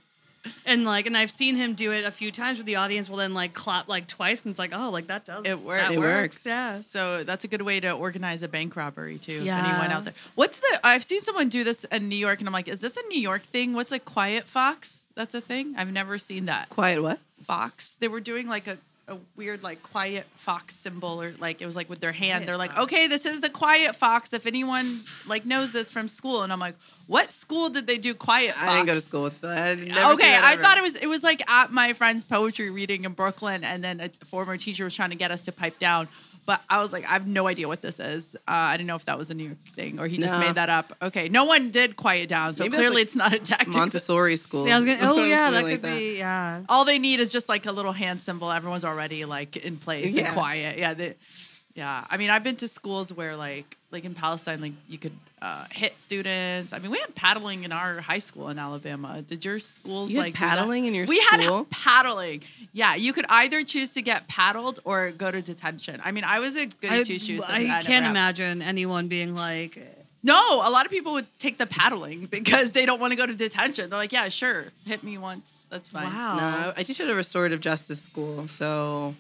And 0.66 0.86
like, 0.86 1.06
and 1.06 1.16
I've 1.16 1.30
seen 1.32 1.56
him 1.56 1.74
do 1.76 1.92
it 1.92 2.04
a 2.06 2.12
few 2.12 2.32
times 2.32 2.58
where 2.58 2.66
the 2.66 2.78
audience 2.78 3.10
will 3.10 3.18
then 3.18 3.34
like 3.34 3.54
clap 3.54 3.88
like 3.88 4.08
twice, 4.08 4.42
and 4.44 4.50
it's 4.52 4.60
like, 4.60 4.72
oh, 4.74 4.90
like 4.90 5.08
that 5.08 5.26
does 5.26 5.46
It 5.46 5.60
works. 5.60 5.82
that 5.84 5.92
It 5.94 6.00
works. 6.00 6.46
Yeah. 6.46 6.80
So 6.80 7.24
that's 7.24 7.44
a 7.44 7.48
good 7.48 7.62
way 7.62 7.80
to 7.80 7.92
organize 7.92 8.42
a 8.42 8.48
bank 8.48 8.76
robbery 8.76 9.18
too. 9.18 9.34
Yeah. 9.34 9.40
If 9.40 9.46
Yeah. 9.46 9.70
anyone 9.70 9.92
out 9.92 10.04
there. 10.06 10.14
What's 10.36 10.60
the? 10.60 10.80
I've 10.84 11.04
seen 11.04 11.22
someone 11.22 11.50
do 11.50 11.64
this 11.64 11.84
in 11.86 12.10
New 12.10 12.16
York, 12.16 12.40
and 12.40 12.48
I'm 12.48 12.54
like, 12.54 12.68
is 12.68 12.80
this 12.80 12.98
a 12.98 13.02
New 13.08 13.20
York 13.20 13.44
thing? 13.44 13.74
What's 13.74 13.92
a 13.92 14.00
quiet 14.00 14.44
fox? 14.46 15.06
That's 15.16 15.36
a 15.36 15.42
thing. 15.42 15.76
I've 15.78 15.92
never 15.92 16.18
seen 16.18 16.46
that. 16.46 16.70
Quiet 16.70 17.02
what? 17.04 17.20
Fox. 17.44 17.96
They 18.00 18.08
were 18.08 18.22
doing 18.22 18.48
like 18.48 18.66
a. 18.68 18.78
A 19.12 19.18
weird 19.36 19.62
like 19.62 19.84
quiet 19.84 20.26
fox 20.38 20.74
symbol 20.74 21.22
or 21.22 21.34
like 21.38 21.62
it 21.62 21.66
was 21.66 21.76
like 21.76 21.90
with 21.90 22.00
their 22.00 22.14
hand 22.14 22.46
Quiet 22.46 22.48
they're 22.48 22.58
like 22.58 22.72
fox. 22.72 22.84
okay 22.84 23.08
this 23.08 23.26
is 23.26 23.42
the 23.42 23.50
quiet 23.50 23.94
fox 23.96 24.32
if 24.32 24.48
anyone 24.48 25.02
like 25.28 25.46
knows 25.46 25.72
this 25.72 25.92
from 25.92 26.08
school 26.08 26.44
and 26.44 26.54
i'm 26.54 26.62
like 26.62 26.76
what 27.08 27.30
school 27.30 27.70
did 27.70 27.88
they 27.88 27.98
do 27.98 28.14
quiet 28.14 28.56
fox 28.56 28.66
I 28.66 28.76
didn't 28.76 28.88
go 28.88 28.94
to 28.94 29.02
school 29.02 29.24
with 29.24 29.42
that. 29.42 29.58
I 29.58 29.72
okay, 30.14 30.32
that 30.32 30.44
I 30.46 30.62
thought 30.62 30.78
it 30.78 30.82
was 30.82 30.96
it 30.96 31.08
was 31.08 31.24
like 31.24 31.44
at 31.50 31.70
my 31.70 31.92
friend's 31.92 32.24
poetry 32.24 32.70
reading 32.70 33.04
in 33.04 33.12
Brooklyn, 33.12 33.66
and 33.66 33.84
then 33.84 34.00
a 34.00 34.10
former 34.26 34.56
teacher 34.56 34.86
was 34.86 34.96
trying 34.96 35.10
to 35.10 35.18
get 35.18 35.30
us 35.30 35.42
to 35.42 35.52
pipe 35.52 35.78
down. 35.78 36.08
But 36.46 36.60
I 36.70 36.82
was 36.82 36.92
like, 36.92 37.06
I 37.06 37.14
have 37.14 37.28
no 37.28 37.48
idea 37.48 37.68
what 37.68 37.82
this 37.82 38.00
is. 38.00 38.36
Uh, 38.36 38.40
I 38.52 38.76
didn't 38.76 38.88
know 38.88 38.96
if 38.96 39.06
that 39.06 39.18
was 39.18 39.30
a 39.30 39.34
New 39.36 39.44
York 39.46 39.58
thing 39.76 40.00
or 40.00 40.08
he 40.08 40.18
just 40.18 40.34
No. 40.34 40.40
made 40.40 40.56
that 40.56 40.70
up. 40.70 40.92
Okay, 41.02 41.30
no 41.30 41.46
one 41.46 41.70
did 41.70 41.96
quiet 41.96 42.30
down, 42.30 42.54
so 42.56 42.64
Maybe 42.64 42.72
that's 42.72 42.80
clearly 42.82 42.96
like 42.96 43.04
it's 43.06 43.16
not 43.16 43.34
a 43.34 43.40
tactic. 43.40 43.68
Montessori 43.76 44.36
school. 44.38 44.68
Yeah, 44.68 44.74
I 44.74 44.78
was 44.78 44.86
gonna. 44.86 45.00
Oh 45.12 45.24
yeah, 45.24 45.52
that 45.52 45.58
Something 45.62 45.78
could 45.82 45.90
like 45.90 46.00
be. 46.00 46.18
Yeah. 46.18 46.64
All 46.68 46.84
they 46.84 46.98
need 47.00 47.20
is 47.20 47.32
just 47.32 47.48
like 47.48 47.66
a 47.68 47.72
little 47.72 47.92
hand 47.94 48.22
symbol. 48.22 48.52
Everyone's 48.52 48.84
already 48.86 49.24
like 49.26 49.56
in 49.58 49.78
place 49.78 50.12
Yeah. 50.12 50.26
and 50.26 50.34
quiet. 50.34 50.78
Yeah, 50.80 50.94
they, 50.96 51.14
yeah. 51.76 52.06
I 52.10 52.18
mean, 52.18 52.30
I've 52.32 52.44
been 52.44 52.56
to 52.58 52.68
schools 52.68 53.14
where 53.14 53.36
like 53.36 53.78
like 53.92 54.06
in 54.06 54.14
Palestine, 54.14 54.62
like 54.62 54.74
you 54.88 54.98
could 54.98 55.14
uh, 55.42 55.66
hit 55.72 55.98
students. 55.98 56.72
I 56.74 56.80
mean, 56.80 56.92
we 56.92 57.00
had 57.00 57.14
paddling 57.16 57.64
in 57.64 57.72
our 57.72 58.00
high 58.02 58.20
school 58.20 58.50
in 58.50 58.60
Alabama. 58.60 59.22
Did 59.22 59.44
your 59.44 59.60
schools 59.60 60.12
You 60.12 60.18
had 60.18 60.24
like 60.26 60.34
do 60.36 60.40
that? 60.42 60.50
paddling 60.58 60.86
in 60.86 60.94
your 60.94 61.06
school? 61.08 61.16
we 61.18 61.22
school? 61.46 61.58
had 61.60 61.70
paddling. 61.70 62.42
Yeah, 62.74 62.96
you 62.96 63.12
could 63.14 63.26
either 63.30 63.64
choose 63.64 63.90
to 63.92 64.02
get 64.02 64.28
paddled 64.28 64.80
or 64.86 65.12
go 65.12 65.32
to 65.32 65.42
detention. 65.42 66.00
I 66.04 66.12
mean, 66.12 66.24
I 66.24 66.40
was 66.40 66.56
a 66.56 66.66
goody 66.68 67.00
I, 67.00 67.04
two 67.04 67.20
shoes. 67.20 67.46
so 67.46 67.52
I 67.52 67.66
that 67.68 67.86
can't 67.86 68.06
imagine 68.06 68.62
anyone 68.62 69.08
being 69.08 69.34
like, 69.36 69.78
No, 70.24 70.62
a 70.66 70.70
lot 70.70 70.86
of 70.86 70.92
people 70.92 71.14
would 71.14 71.26
take 71.40 71.58
the 71.58 71.66
paddling 71.66 72.26
because 72.32 72.72
they 72.74 72.86
don't 72.86 73.00
want 73.00 73.12
to 73.12 73.18
go 73.18 73.26
to 73.26 73.34
detention. 73.34 73.90
They're 73.90 73.98
like, 74.00 74.12
yeah, 74.12 74.30
sure, 74.30 74.66
hit 74.86 75.02
me 75.04 75.18
once, 75.18 75.66
that's 75.72 75.88
fine. 75.90 76.06
wow. 76.06 76.38
No, 76.38 76.74
I 76.78 76.84
teach 76.84 77.00
at 77.00 77.10
a 77.10 77.16
restorative 77.16 77.60
justice 77.62 78.00
school, 78.02 78.46
so 78.46 79.16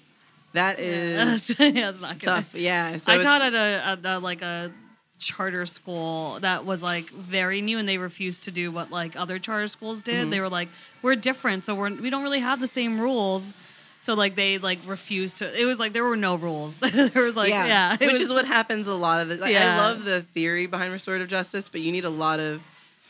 that 0.54 0.80
is 0.80 1.48
that's, 1.48 1.60
yeah, 1.60 1.72
that's 1.92 2.02
not 2.02 2.20
good. 2.20 2.26
tough. 2.26 2.56
Yeah, 2.56 2.98
so 2.98 3.12
I 3.12 3.16
it- 3.18 3.22
taught 3.24 3.42
at 3.42 3.54
a, 3.54 3.58
at 3.86 4.06
a 4.06 4.20
like 4.20 4.42
a 4.42 4.72
charter 5.20 5.66
school 5.68 6.40
that 6.42 6.66
was 6.66 6.82
like 6.82 7.10
very 7.12 7.62
new, 7.62 7.78
and 7.78 7.88
they 7.88 7.98
refused 7.98 8.44
to 8.44 8.52
do 8.52 8.72
what 8.72 8.92
like 8.92 9.16
other 9.16 9.38
charter 9.40 9.68
schools 9.68 10.02
did. 10.02 10.16
Mm-hmm. 10.16 10.30
They 10.32 10.40
were 10.40 10.50
like, 10.50 10.70
"We're 11.02 11.16
different, 11.16 11.64
so 11.66 11.76
we're 11.76 11.90
we 11.94 12.10
don't 12.10 12.24
really 12.24 12.40
have 12.40 12.60
the 12.60 12.68
same 12.68 13.00
rules." 13.00 13.58
So 14.00 14.16
like 14.16 14.36
they 14.36 14.58
like 14.58 14.80
refused 14.88 15.38
to. 15.40 15.62
It 15.62 15.66
was 15.66 15.80
like 15.80 15.94
there 15.94 16.04
were 16.04 16.18
no 16.18 16.36
rules. 16.36 16.76
there 16.78 17.24
was 17.24 17.36
like 17.36 17.50
yeah, 17.50 17.94
it 17.94 18.00
which 18.00 18.14
was, 18.14 18.22
is 18.22 18.30
what 18.30 18.46
happens 18.46 18.88
a 18.88 18.96
lot 18.96 19.22
of 19.22 19.30
the. 19.30 19.38
Like, 19.38 19.54
Yeah. 19.54 19.76
I 19.76 19.78
love 19.90 20.04
the 20.06 20.24
theory 20.24 20.66
behind 20.66 20.92
restorative 20.92 21.28
justice, 21.28 21.70
but 21.70 21.82
you 21.82 21.92
need 21.92 22.04
a 22.06 22.10
lot 22.10 22.40
of 22.40 22.62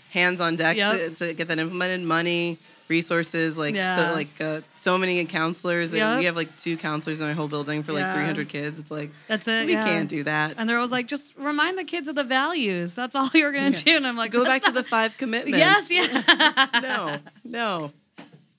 hands 0.10 0.41
on 0.41 0.58
deck 0.58 0.75
Yep. 0.75 0.93
to, 1.15 1.27
to 1.27 1.34
get 1.34 1.47
that 1.47 1.60
implemented. 1.60 2.01
Money, 2.01 2.58
resources, 2.91 3.58
like 3.58 3.73
Yeah. 3.73 3.95
so, 3.95 4.13
like 4.13 4.39
uh, 4.39 4.62
so 4.75 4.97
many 4.99 5.25
counselors. 5.25 5.91
Like, 5.91 5.99
Yep. 6.01 6.19
We 6.19 6.25
have 6.25 6.36
like 6.36 6.56
two 6.58 6.77
counselors 6.77 7.19
in 7.21 7.27
our 7.27 7.34
whole 7.34 7.47
building 7.47 7.82
for 7.82 7.93
like 7.93 8.01
Yeah. 8.01 8.13
300 8.13 8.47
kids. 8.49 8.77
It's 8.77 8.91
like 8.91 9.10
That's 9.27 9.47
it. 9.47 9.65
we 9.65 9.73
yeah. 9.73 9.84
can't 9.86 10.08
do 10.10 10.23
that. 10.25 10.56
And 10.58 10.69
they're 10.69 10.77
always 10.77 10.91
like, 10.91 11.08
just 11.08 11.34
remind 11.38 11.80
the 11.80 11.84
kids 11.84 12.08
of 12.08 12.13
the 12.15 12.23
values. 12.23 12.93
That's 12.93 13.15
all 13.15 13.30
you're 13.34 13.51
gonna 13.51 13.71
do. 13.71 13.95
And 13.95 14.06
I'm 14.06 14.15
like, 14.17 14.32
Go 14.32 14.43
back 14.45 14.62
"That's 14.62 14.67
to 14.75 14.82
the 14.84 14.84
five 14.88 15.17
commitments. 15.17 15.58
Yes, 15.58 15.89
yeah. 15.89 16.67
No, 16.82 17.17
no. 17.43 17.91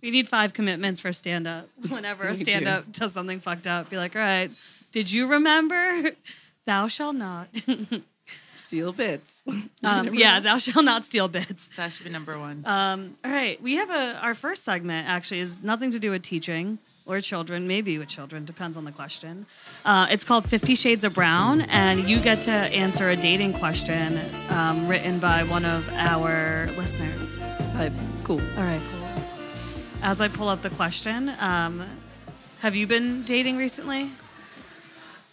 We 0.02 0.10
need 0.10 0.26
five 0.26 0.52
commitments 0.52 0.98
for 0.98 1.12
stand 1.12 1.46
up. 1.46 1.68
Whenever 1.88 2.24
a 2.24 2.34
stand 2.34 2.66
up 2.66 2.90
does 2.90 3.12
something 3.12 3.38
fucked 3.38 3.68
up, 3.68 3.88
be 3.90 3.96
like, 3.96 4.16
all 4.16 4.22
right, 4.22 4.50
did 4.90 5.12
you 5.12 5.28
remember? 5.28 6.10
Thou 6.66 6.88
shall 6.88 7.12
not. 7.12 7.48
Steal 8.72 8.94
bits. 8.94 9.44
um, 9.84 10.14
yeah, 10.14 10.40
thou 10.40 10.56
shall 10.56 10.82
not 10.82 11.04
steal 11.04 11.28
bits. 11.28 11.68
That 11.76 11.92
should 11.92 12.04
be 12.04 12.10
number 12.10 12.38
one. 12.38 12.62
Um, 12.64 13.12
all 13.22 13.30
right, 13.30 13.62
we 13.62 13.74
have 13.74 13.90
a 13.90 14.18
our 14.22 14.34
first 14.34 14.64
segment 14.64 15.06
actually 15.06 15.40
is 15.40 15.62
nothing 15.62 15.90
to 15.90 15.98
do 15.98 16.10
with 16.10 16.22
teaching 16.22 16.78
or 17.04 17.20
children, 17.20 17.68
maybe 17.68 17.98
with 17.98 18.08
children, 18.08 18.46
depends 18.46 18.78
on 18.78 18.86
the 18.86 18.90
question. 18.90 19.44
Uh, 19.84 20.06
it's 20.10 20.24
called 20.24 20.48
Fifty 20.48 20.74
Shades 20.74 21.04
of 21.04 21.12
Brown, 21.12 21.60
and 21.68 22.08
you 22.08 22.18
get 22.18 22.40
to 22.44 22.50
answer 22.50 23.10
a 23.10 23.16
dating 23.16 23.52
question 23.52 24.18
um, 24.48 24.88
written 24.88 25.18
by 25.18 25.42
one 25.44 25.66
of 25.66 25.86
our 25.90 26.70
listeners. 26.78 27.36
Vibes. 27.76 28.00
Cool. 28.24 28.40
All 28.56 28.64
right, 28.64 28.80
cool. 28.90 29.24
As 30.00 30.22
I 30.22 30.28
pull 30.28 30.48
up 30.48 30.62
the 30.62 30.70
question, 30.70 31.30
um, 31.40 31.86
have 32.60 32.74
you 32.74 32.86
been 32.86 33.22
dating 33.24 33.58
recently? 33.58 34.12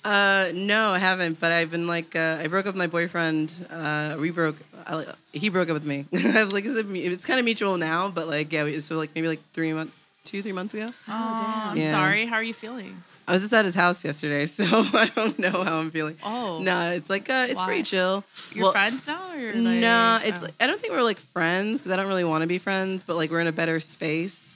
Uh, 0.04 0.52
no, 0.54 0.92
I 0.92 1.00
haven't. 1.00 1.40
But 1.40 1.52
I've 1.52 1.72
been 1.72 1.88
like, 1.88 2.16
uh, 2.16 2.38
I 2.42 2.48
broke 2.48 2.66
up 2.66 2.74
with 2.74 2.78
my 2.78 2.88
boyfriend. 2.88 3.54
Uh, 3.70 4.16
we 4.20 4.32
broke. 4.32 4.56
I, 4.88 5.06
he 5.34 5.50
broke 5.50 5.70
up 5.70 5.74
with 5.76 5.86
me. 5.86 6.06
I 6.14 6.44
was 6.44 6.54
like, 6.54 6.66
is 6.66 6.76
it, 6.76 6.86
it's 6.90 7.26
kind 7.26 7.40
of 7.40 7.46
mutual 7.46 7.78
now, 7.78 8.10
but 8.10 8.28
like, 8.28 8.52
yeah, 8.52 8.64
we- 8.64 8.80
so 8.80 8.96
like 8.96 9.14
maybe 9.14 9.28
like 9.28 9.42
three 9.54 9.74
months, 9.74 9.94
two, 10.24 10.42
three 10.42 10.54
months 10.54 10.74
ago. 10.74 10.88
oh, 11.08 11.36
damn. 11.38 11.70
I'm 11.72 11.78
Yeah. 11.78 11.92
sorry. 11.92 12.26
How 12.26 12.36
are 12.38 12.44
you 12.44 12.54
feeling? 12.54 13.04
I 13.28 13.34
was 13.34 13.44
just 13.44 13.54
at 13.54 13.64
his 13.66 13.76
house 13.76 14.04
yesterday, 14.04 14.46
so 14.48 14.66
I 14.66 15.12
don't 15.16 15.38
know 15.38 15.64
how 15.64 15.78
I'm 15.80 15.92
feeling. 15.92 16.18
Oh. 16.24 16.60
no, 16.64 16.92
it's 16.92 17.12
like 17.12 17.30
uh, 17.30 17.46
it's 17.50 17.60
Why? 17.60 17.66
pretty 17.68 17.84
chill. 17.84 18.24
Your 18.54 18.64
Well, 18.64 18.72
friends 18.72 19.06
now? 19.06 19.22
Or 19.34 19.54
like, 19.54 19.56
No, 19.56 20.20
it's 20.24 20.44
oh. 20.44 20.48
I 20.60 20.66
don't 20.66 20.82
think 20.82 20.94
we're 20.94 21.04
like 21.04 21.20
friends 21.20 21.80
because 21.82 21.92
I 21.92 21.96
don't 21.98 22.08
really 22.08 22.24
want 22.24 22.42
to 22.42 22.48
be 22.48 22.58
friends, 22.58 23.04
but 23.04 23.18
like 23.18 23.30
we're 23.30 23.42
in 23.42 23.48
a 23.48 23.52
better 23.52 23.80
space. 23.80 24.56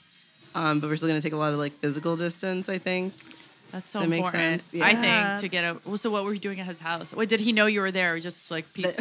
Um, 0.56 0.80
but 0.80 0.90
we're 0.90 0.96
still 0.98 1.10
gonna 1.10 1.22
take 1.22 1.34
a 1.34 1.38
lot 1.38 1.54
of 1.54 1.60
like 1.60 1.74
physical 1.82 2.16
distance. 2.16 2.68
I 2.70 2.80
think. 2.80 3.14
That's 3.74 3.90
so 3.90 4.02
That 4.02 4.08
makes 4.10 4.20
important. 4.28 4.62
sense, 4.62 4.74
yeah. 4.76 4.86
I 4.86 4.94
think 4.96 5.42
to 5.42 5.48
get 5.50 5.64
a. 5.64 5.78
well, 5.84 5.98
So 5.98 6.12
what 6.12 6.24
were 6.26 6.34
you 6.34 6.40
doing 6.40 6.60
at 6.60 6.68
his 6.68 6.80
house? 6.80 7.12
Wait, 7.12 7.28
did 7.28 7.40
he 7.40 7.52
know 7.52 7.66
you 7.66 7.82
were 7.82 7.90
there? 7.92 8.14
Or 8.14 8.20
just 8.20 8.52
like 8.52 8.72
pe- 8.74 8.84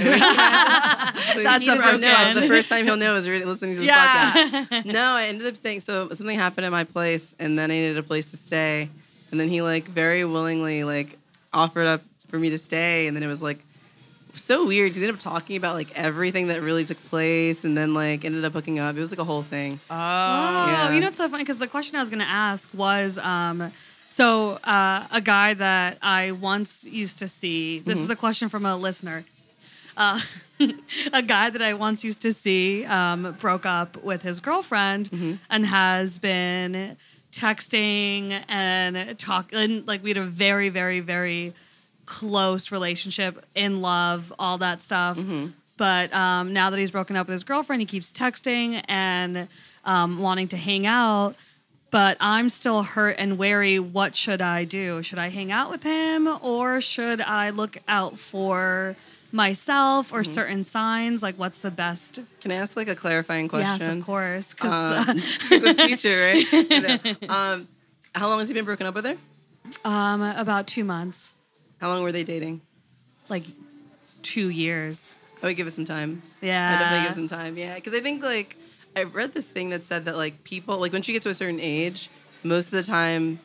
That's 0.62 1.34
That's 1.42 1.66
the 1.66 1.76
first 1.76 2.02
know. 2.02 2.34
The 2.40 2.48
first 2.48 2.68
time 2.68 2.84
he'll 2.86 2.96
know 2.96 3.14
is 3.16 3.28
really 3.28 3.44
listening 3.44 3.74
to 3.74 3.80
this 3.80 3.86
Yeah. 3.88 4.32
podcast. 4.32 4.84
No, 4.92 5.12
I 5.14 5.24
ended 5.26 5.46
up 5.46 5.56
staying. 5.56 5.80
So 5.80 6.08
something 6.10 6.38
happened 6.38 6.64
at 6.66 6.72
my 6.72 6.84
place, 6.84 7.34
and 7.38 7.58
then 7.58 7.70
I 7.70 7.74
needed 7.74 7.98
a 7.98 8.02
place 8.02 8.30
to 8.30 8.36
stay, 8.36 8.88
and 9.30 9.38
then 9.38 9.48
he 9.48 9.62
like 9.62 9.88
very 9.88 10.24
willingly 10.24 10.84
like 10.84 11.18
offered 11.52 11.86
up 11.86 12.00
for 12.28 12.38
me 12.38 12.50
to 12.50 12.58
stay, 12.58 13.06
and 13.06 13.14
then 13.16 13.22
it 13.22 13.26
was 13.28 13.42
like 13.42 13.62
so 14.34 14.66
weird 14.66 14.92
he 14.96 15.00
ended 15.02 15.14
up 15.14 15.20
talking 15.20 15.56
about 15.56 15.74
like 15.74 15.92
everything 15.94 16.46
that 16.46 16.62
really 16.62 16.86
took 16.86 16.96
place, 17.10 17.64
and 17.64 17.76
then 17.76 17.92
like 17.92 18.24
ended 18.24 18.44
up 18.44 18.54
hooking 18.54 18.78
up. 18.78 18.96
It 18.96 19.00
was 19.00 19.10
like 19.12 19.18
a 19.20 19.24
whole 19.24 19.42
thing. 19.42 19.78
Oh, 19.90 19.94
Oh, 19.94 20.66
Yeah. 20.66 20.92
you 20.92 21.00
know 21.00 21.08
what's 21.08 21.18
so 21.18 21.28
funny? 21.28 21.42
Because 21.44 21.58
the 21.58 21.66
question 21.66 21.96
I 21.96 22.00
was 22.00 22.08
going 22.08 22.20
to 22.20 22.28
ask 22.28 22.68
was, 22.72 23.18
um, 23.18 23.70
so 24.12 24.58
uh, 24.64 25.06
a 25.10 25.20
guy 25.22 25.54
that 25.54 25.96
I 26.02 26.32
once 26.32 26.84
used 26.84 27.18
to 27.20 27.28
see. 27.28 27.78
This 27.78 27.98
is 27.98 28.10
a 28.10 28.16
question 28.16 28.50
from 28.50 28.66
a 28.66 28.76
listener. 28.76 29.24
Uh, 29.96 30.20
a 31.12 31.22
guy 31.22 31.48
that 31.48 31.62
I 31.62 31.72
once 31.74 32.04
used 32.04 32.20
to 32.22 32.32
see 32.34 32.84
um, 32.84 33.36
broke 33.40 33.64
up 33.64 34.02
with 34.02 34.22
his 34.22 34.38
girlfriend 34.40 35.08
and 35.48 35.66
has 35.66 36.18
been 36.18 36.96
texting 37.30 38.44
and 38.48 39.18
talking. 39.18 39.86
Like 39.86 40.02
we 40.02 40.10
had 40.10 40.18
a 40.18 40.24
very, 40.26 40.68
very, 40.68 41.00
very 41.00 41.54
close 42.04 42.70
relationship, 42.70 43.42
in 43.54 43.80
love, 43.80 44.30
all 44.38 44.58
that 44.58 44.82
stuff. 44.82 45.18
But 45.78 46.12
um, 46.12 46.52
now 46.52 46.68
that 46.68 46.78
he's 46.78 46.90
broken 46.90 47.16
up 47.16 47.28
with 47.28 47.32
his 47.32 47.44
girlfriend, 47.44 47.80
he 47.80 47.86
keeps 47.86 48.12
texting 48.12 48.84
and 48.88 49.48
um, 49.86 50.18
wanting 50.18 50.48
to 50.48 50.56
hang 50.58 50.86
out. 50.86 51.34
But 51.92 52.16
I'm 52.20 52.48
still 52.50 52.82
hurt 52.82 53.16
and 53.18 53.38
wary. 53.38 53.78
What 53.78 54.16
should 54.16 54.40
I 54.42 54.64
do? 54.64 55.02
Should 55.02 55.18
I 55.20 55.28
hang 55.28 55.52
out 55.52 55.70
with 55.70 55.82
him 55.84 56.26
or 56.42 56.80
should 56.80 57.20
I 57.20 57.50
look 57.50 57.76
out 57.86 58.18
for 58.18 58.96
myself 59.30 60.10
or 60.12 60.24
certain 60.24 60.64
signs? 60.64 61.22
Like, 61.22 61.36
what's 61.36 61.58
the 61.60 61.70
best? 61.70 62.18
Can 62.40 62.50
I 62.50 62.54
ask 62.56 62.76
like 62.78 62.88
a 62.88 62.96
clarifying 62.96 63.46
question? 63.46 63.78
Yes, 63.88 63.88
of 63.98 64.04
course. 64.06 64.54
'cause 64.54 64.72
Um, 65.08 65.16
the 65.50 65.74
teacher, 65.86 66.18
right? 66.18 67.30
um, 67.30 67.68
how 68.14 68.28
long 68.28 68.38
has 68.40 68.48
he 68.48 68.54
been 68.54 68.64
broken 68.64 68.86
up 68.86 68.94
with 68.94 69.04
her? 69.04 69.16
um, 69.84 70.22
about 70.22 70.66
two 70.66 70.84
months, 70.84 71.34
How 71.80 71.88
long 71.88 72.02
were 72.02 72.12
they 72.12 72.24
dating? 72.24 72.62
like 73.28 73.44
two 74.22 74.48
years. 74.48 75.14
I 75.42 75.46
would 75.46 75.56
give 75.56 75.66
it 75.66 75.72
some 75.72 75.84
time. 75.84 76.22
Yeah. 76.40 76.70
I 76.74 76.78
definitely 76.82 77.02
give 77.08 77.12
it 77.12 77.28
some 77.30 77.38
time. 77.38 77.56
Yeah, 77.58 77.74
because 77.74 77.94
I 77.94 78.00
think 78.00 78.22
like 78.22 78.56
I 78.96 79.04
read 79.04 79.32
this 79.34 79.50
thing 79.50 79.70
that 79.70 79.84
said 79.84 80.04
that 80.04 80.16
like 80.16 80.44
people 80.44 80.78
like 80.78 80.92
once 80.92 81.08
you 81.08 81.14
get 81.14 81.22
to 81.22 81.30
a 81.30 81.34
certain 81.34 81.60
age, 81.60 82.10
most 82.44 82.66
of 82.66 82.72
the 82.72 82.82
time, 82.82 83.38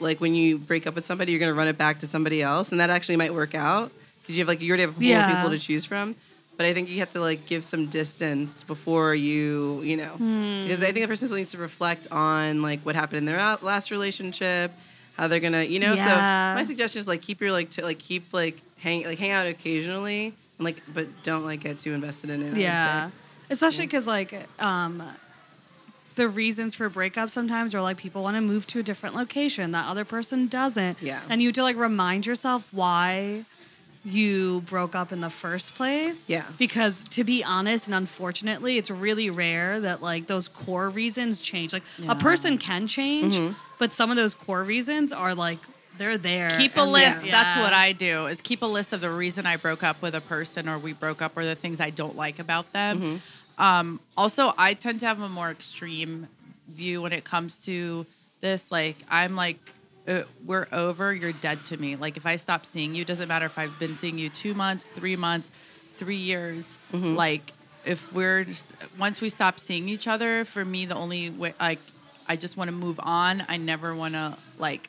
like 0.00 0.20
when 0.20 0.34
you 0.34 0.58
break 0.58 0.86
up 0.86 0.94
with 0.94 1.06
somebody, 1.06 1.32
you're 1.32 1.40
gonna 1.40 1.54
run 1.54 1.68
it 1.68 1.78
back 1.78 2.00
to 2.00 2.06
somebody 2.06 2.42
else, 2.42 2.70
and 2.70 2.80
that 2.80 2.90
actually 2.90 3.16
might 3.16 3.34
work 3.34 3.54
out 3.54 3.92
because 4.22 4.36
you 4.36 4.40
have 4.40 4.48
like 4.48 4.60
you 4.60 4.70
already 4.70 4.82
have 4.82 4.94
more 4.94 5.02
Yeah. 5.02 5.34
people 5.34 5.50
to 5.50 5.58
choose 5.58 5.84
from. 5.84 6.14
But 6.56 6.66
I 6.66 6.72
think 6.72 6.88
you 6.88 7.00
have 7.00 7.12
to 7.14 7.20
like 7.20 7.46
give 7.46 7.64
some 7.64 7.86
distance 7.86 8.62
before 8.62 9.12
you, 9.14 9.80
you 9.82 9.96
know, 9.96 10.10
hmm. 10.10 10.62
because 10.62 10.80
I 10.82 10.92
think 10.92 11.04
the 11.04 11.08
person 11.08 11.26
still 11.26 11.38
needs 11.38 11.50
to 11.50 11.58
reflect 11.58 12.06
on 12.12 12.62
like 12.62 12.80
what 12.82 12.94
happened 12.94 13.18
in 13.18 13.24
their 13.24 13.38
last 13.60 13.90
relationship, 13.90 14.70
how 15.16 15.26
they're 15.26 15.40
gonna, 15.40 15.64
you 15.64 15.80
know. 15.80 15.94
Yeah. 15.94 16.54
So 16.54 16.60
my 16.60 16.64
suggestion 16.64 17.00
is 17.00 17.08
like 17.08 17.22
keep 17.22 17.40
your 17.40 17.50
like 17.50 17.70
to 17.70 17.82
like 17.82 17.98
keep 17.98 18.32
like 18.32 18.62
hang 18.78 19.04
like 19.04 19.18
hang 19.18 19.32
out 19.32 19.46
occasionally, 19.46 20.26
and 20.58 20.64
like 20.64 20.80
but 20.94 21.08
don't 21.24 21.44
like 21.44 21.60
get 21.60 21.80
too 21.80 21.92
invested 21.92 22.30
in 22.30 22.42
it. 22.42 22.56
Yeah. 22.56 23.10
Especially 23.50 23.86
because, 23.86 24.06
like, 24.06 24.34
um, 24.58 25.02
the 26.16 26.28
reasons 26.28 26.74
for 26.74 26.88
breakup 26.88 27.28
sometimes 27.30 27.74
are 27.74 27.82
like 27.82 27.96
people 27.96 28.22
want 28.22 28.36
to 28.36 28.40
move 28.40 28.66
to 28.68 28.78
a 28.78 28.82
different 28.82 29.14
location, 29.16 29.72
that 29.72 29.86
other 29.86 30.04
person 30.04 30.46
doesn't. 30.46 30.98
Yeah. 31.00 31.20
And 31.28 31.42
you 31.42 31.48
have 31.48 31.54
to, 31.56 31.62
like, 31.62 31.76
remind 31.76 32.26
yourself 32.26 32.68
why 32.72 33.44
you 34.04 34.60
broke 34.66 34.94
up 34.94 35.12
in 35.12 35.20
the 35.20 35.30
first 35.30 35.74
place. 35.74 36.28
Yeah. 36.28 36.44
Because 36.58 37.04
to 37.04 37.24
be 37.24 37.42
honest 37.42 37.86
and 37.86 37.94
unfortunately, 37.94 38.76
it's 38.76 38.90
really 38.90 39.30
rare 39.30 39.80
that, 39.80 40.02
like, 40.02 40.26
those 40.26 40.46
core 40.46 40.90
reasons 40.90 41.40
change. 41.40 41.72
Like, 41.72 41.82
a 42.06 42.14
person 42.14 42.58
can 42.58 42.86
change, 42.86 43.34
Mm-hmm. 43.36 43.54
but 43.78 43.92
some 43.92 44.10
of 44.10 44.16
those 44.16 44.34
core 44.34 44.62
reasons 44.62 45.12
are, 45.12 45.34
like, 45.34 45.58
they're 45.98 46.18
there. 46.18 46.50
keep 46.58 46.76
a 46.76 46.80
and- 46.80 46.92
list. 46.92 47.26
Yeah. 47.26 47.42
That's 47.42 47.56
what 47.56 47.72
I 47.72 47.92
do. 47.92 48.26
Is 48.26 48.40
keep 48.40 48.62
a 48.62 48.66
list 48.66 48.92
of 48.92 49.00
the 49.00 49.10
reason 49.10 49.46
I 49.46 49.56
broke 49.56 49.82
up 49.82 50.02
with 50.02 50.14
a 50.14 50.20
person 50.20 50.68
or 50.68 50.78
we 50.78 50.92
broke 50.92 51.22
up 51.22 51.36
or 51.36 51.44
the 51.44 51.54
things 51.54 51.80
I 51.80 51.90
don't 51.90 52.16
like 52.16 52.38
about 52.38 52.72
them. 52.72 53.00
Mm-hmm. 53.00 53.62
Um, 53.62 54.00
also, 54.16 54.52
I 54.58 54.74
tend 54.74 55.00
to 55.00 55.06
have 55.06 55.20
a 55.20 55.28
more 55.28 55.50
extreme 55.50 56.28
view 56.68 57.02
when 57.02 57.12
it 57.12 57.24
comes 57.24 57.58
to 57.66 58.06
this. 58.40 58.72
Like 58.72 58.96
I'm 59.08 59.36
like, 59.36 59.58
uh, 60.06 60.22
we're 60.44 60.68
over. 60.72 61.14
You're 61.14 61.32
dead 61.32 61.62
to 61.64 61.76
me. 61.76 61.96
Like 61.96 62.16
if 62.16 62.26
I 62.26 62.36
stop 62.36 62.66
seeing 62.66 62.94
you, 62.94 63.02
it 63.02 63.08
doesn't 63.08 63.28
matter 63.28 63.46
if 63.46 63.58
I've 63.58 63.78
been 63.78 63.94
seeing 63.94 64.18
you 64.18 64.28
two 64.28 64.54
months, 64.54 64.86
three 64.86 65.16
months, 65.16 65.50
three 65.94 66.16
years. 66.16 66.78
Mm-hmm. 66.92 67.14
Like 67.14 67.52
if 67.84 68.12
we're 68.12 68.44
just 68.44 68.72
once 68.98 69.20
we 69.20 69.28
stop 69.28 69.60
seeing 69.60 69.88
each 69.88 70.08
other, 70.08 70.44
for 70.44 70.64
me 70.64 70.86
the 70.86 70.96
only 70.96 71.30
way 71.30 71.54
like 71.60 71.78
I 72.26 72.36
just 72.36 72.56
want 72.56 72.68
to 72.68 72.74
move 72.76 72.98
on. 73.02 73.44
I 73.48 73.56
never 73.56 73.94
want 73.94 74.14
to 74.14 74.36
like 74.58 74.88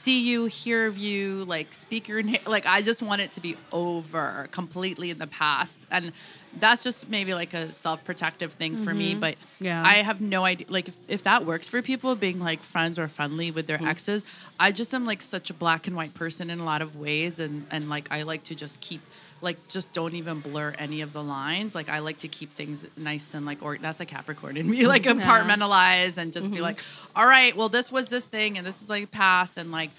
see 0.00 0.22
you, 0.22 0.46
hear 0.46 0.86
of 0.86 0.96
you, 0.96 1.44
like 1.44 1.74
speak 1.74 2.08
your 2.08 2.22
name. 2.22 2.40
Like 2.46 2.64
I 2.66 2.80
just 2.80 3.02
want 3.02 3.20
it 3.20 3.32
to 3.32 3.40
be 3.40 3.56
over 3.70 4.48
completely 4.50 5.10
in 5.10 5.18
the 5.18 5.26
past. 5.26 5.86
And 5.90 6.12
that's 6.58 6.82
just 6.82 7.08
maybe 7.10 7.34
like 7.34 7.52
a 7.52 7.72
self-protective 7.72 8.54
thing 8.54 8.78
for 8.78 8.94
me. 8.94 9.10
Mm-hmm. 9.10 9.20
But 9.20 9.36
Yeah. 9.60 9.82
I 9.84 9.96
have 9.96 10.20
no 10.22 10.44
idea. 10.44 10.66
Like 10.70 10.88
if, 10.88 10.96
if 11.06 11.22
that 11.24 11.44
works 11.44 11.68
for 11.68 11.82
people 11.82 12.16
being 12.16 12.40
like 12.40 12.62
friends 12.62 12.98
or 12.98 13.08
friendly 13.08 13.50
with 13.50 13.66
their 13.66 13.76
mm-hmm. 13.76 13.88
exes, 13.88 14.24
I 14.58 14.72
just 14.72 14.94
am 14.94 15.04
like 15.04 15.20
such 15.20 15.50
a 15.50 15.54
black 15.54 15.86
and 15.86 15.94
white 15.94 16.14
person 16.14 16.48
in 16.48 16.60
a 16.60 16.64
lot 16.64 16.80
of 16.80 16.96
ways. 16.96 17.38
And, 17.38 17.66
and 17.70 17.90
like 17.90 18.08
I 18.10 18.22
like 18.22 18.42
to 18.44 18.54
just 18.54 18.80
keep 18.80 19.02
like 19.42 19.68
just 19.68 19.92
don't 19.92 20.14
even 20.14 20.40
blur 20.40 20.74
any 20.78 21.00
of 21.00 21.12
the 21.12 21.22
lines. 21.22 21.74
Like 21.74 21.88
I 21.88 22.00
like 22.00 22.18
to 22.20 22.28
keep 22.28 22.54
things 22.54 22.86
nice 22.96 23.34
and 23.34 23.46
like 23.46 23.62
or 23.62 23.78
that's 23.78 24.00
like 24.00 24.08
Capricorn 24.08 24.56
in 24.56 24.68
me, 24.68 24.86
like 24.88 25.02
compartmentalize 25.02 26.16
and 26.16 26.32
just 26.32 26.50
be 26.50 26.56
mm-hmm. 26.56 26.64
like, 26.64 26.82
all 27.16 27.26
right, 27.26 27.56
well 27.56 27.68
this 27.68 27.90
was 27.90 28.08
this 28.08 28.24
thing 28.24 28.58
and 28.58 28.66
this 28.66 28.82
is 28.82 28.88
like 28.88 29.10
past 29.10 29.56
and 29.56 29.72
like 29.72 29.90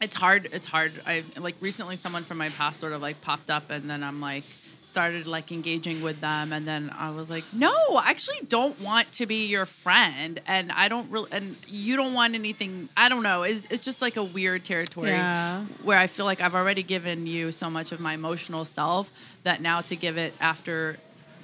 it's 0.00 0.16
hard 0.16 0.48
it's 0.52 0.66
hard. 0.66 0.92
I 1.06 1.24
like 1.38 1.56
recently 1.60 1.96
someone 1.96 2.24
from 2.24 2.38
my 2.38 2.48
past 2.48 2.80
sort 2.80 2.92
of 2.92 3.02
like 3.02 3.20
popped 3.20 3.50
up 3.50 3.70
and 3.70 3.88
then 3.88 4.02
i'm 4.02 4.20
like 4.20 4.44
started 4.90 5.24
like 5.26 5.52
engaging 5.52 6.02
with 6.02 6.20
them 6.20 6.52
and 6.52 6.66
then 6.66 6.82
i 6.98 7.08
was 7.10 7.30
like 7.30 7.44
no 7.52 7.72
i 8.04 8.10
actually 8.10 8.40
don't 8.48 8.78
want 8.80 9.10
to 9.12 9.24
be 9.24 9.46
your 9.46 9.64
friend 9.66 10.40
and 10.46 10.72
i 10.72 10.88
don't 10.88 11.08
really 11.10 11.30
and 11.32 11.54
you 11.68 11.96
don't 11.96 12.12
want 12.20 12.34
anything 12.34 12.88
i 12.96 13.08
don't 13.08 13.22
know 13.22 13.42
it's, 13.44 13.64
it's 13.70 13.84
just 13.84 14.02
like 14.02 14.16
a 14.16 14.24
weird 14.24 14.64
territory 14.64 15.10
Yeah. 15.10 15.64
where 15.84 15.98
i 15.98 16.06
feel 16.08 16.24
like 16.30 16.40
i've 16.40 16.56
already 16.56 16.82
given 16.82 17.26
you 17.26 17.52
so 17.52 17.70
much 17.70 17.92
of 17.92 18.00
my 18.00 18.14
emotional 18.14 18.64
self 18.64 19.10
that 19.44 19.62
now 19.62 19.80
to 19.82 19.94
give 19.96 20.16
it 20.18 20.34
after 20.40 20.96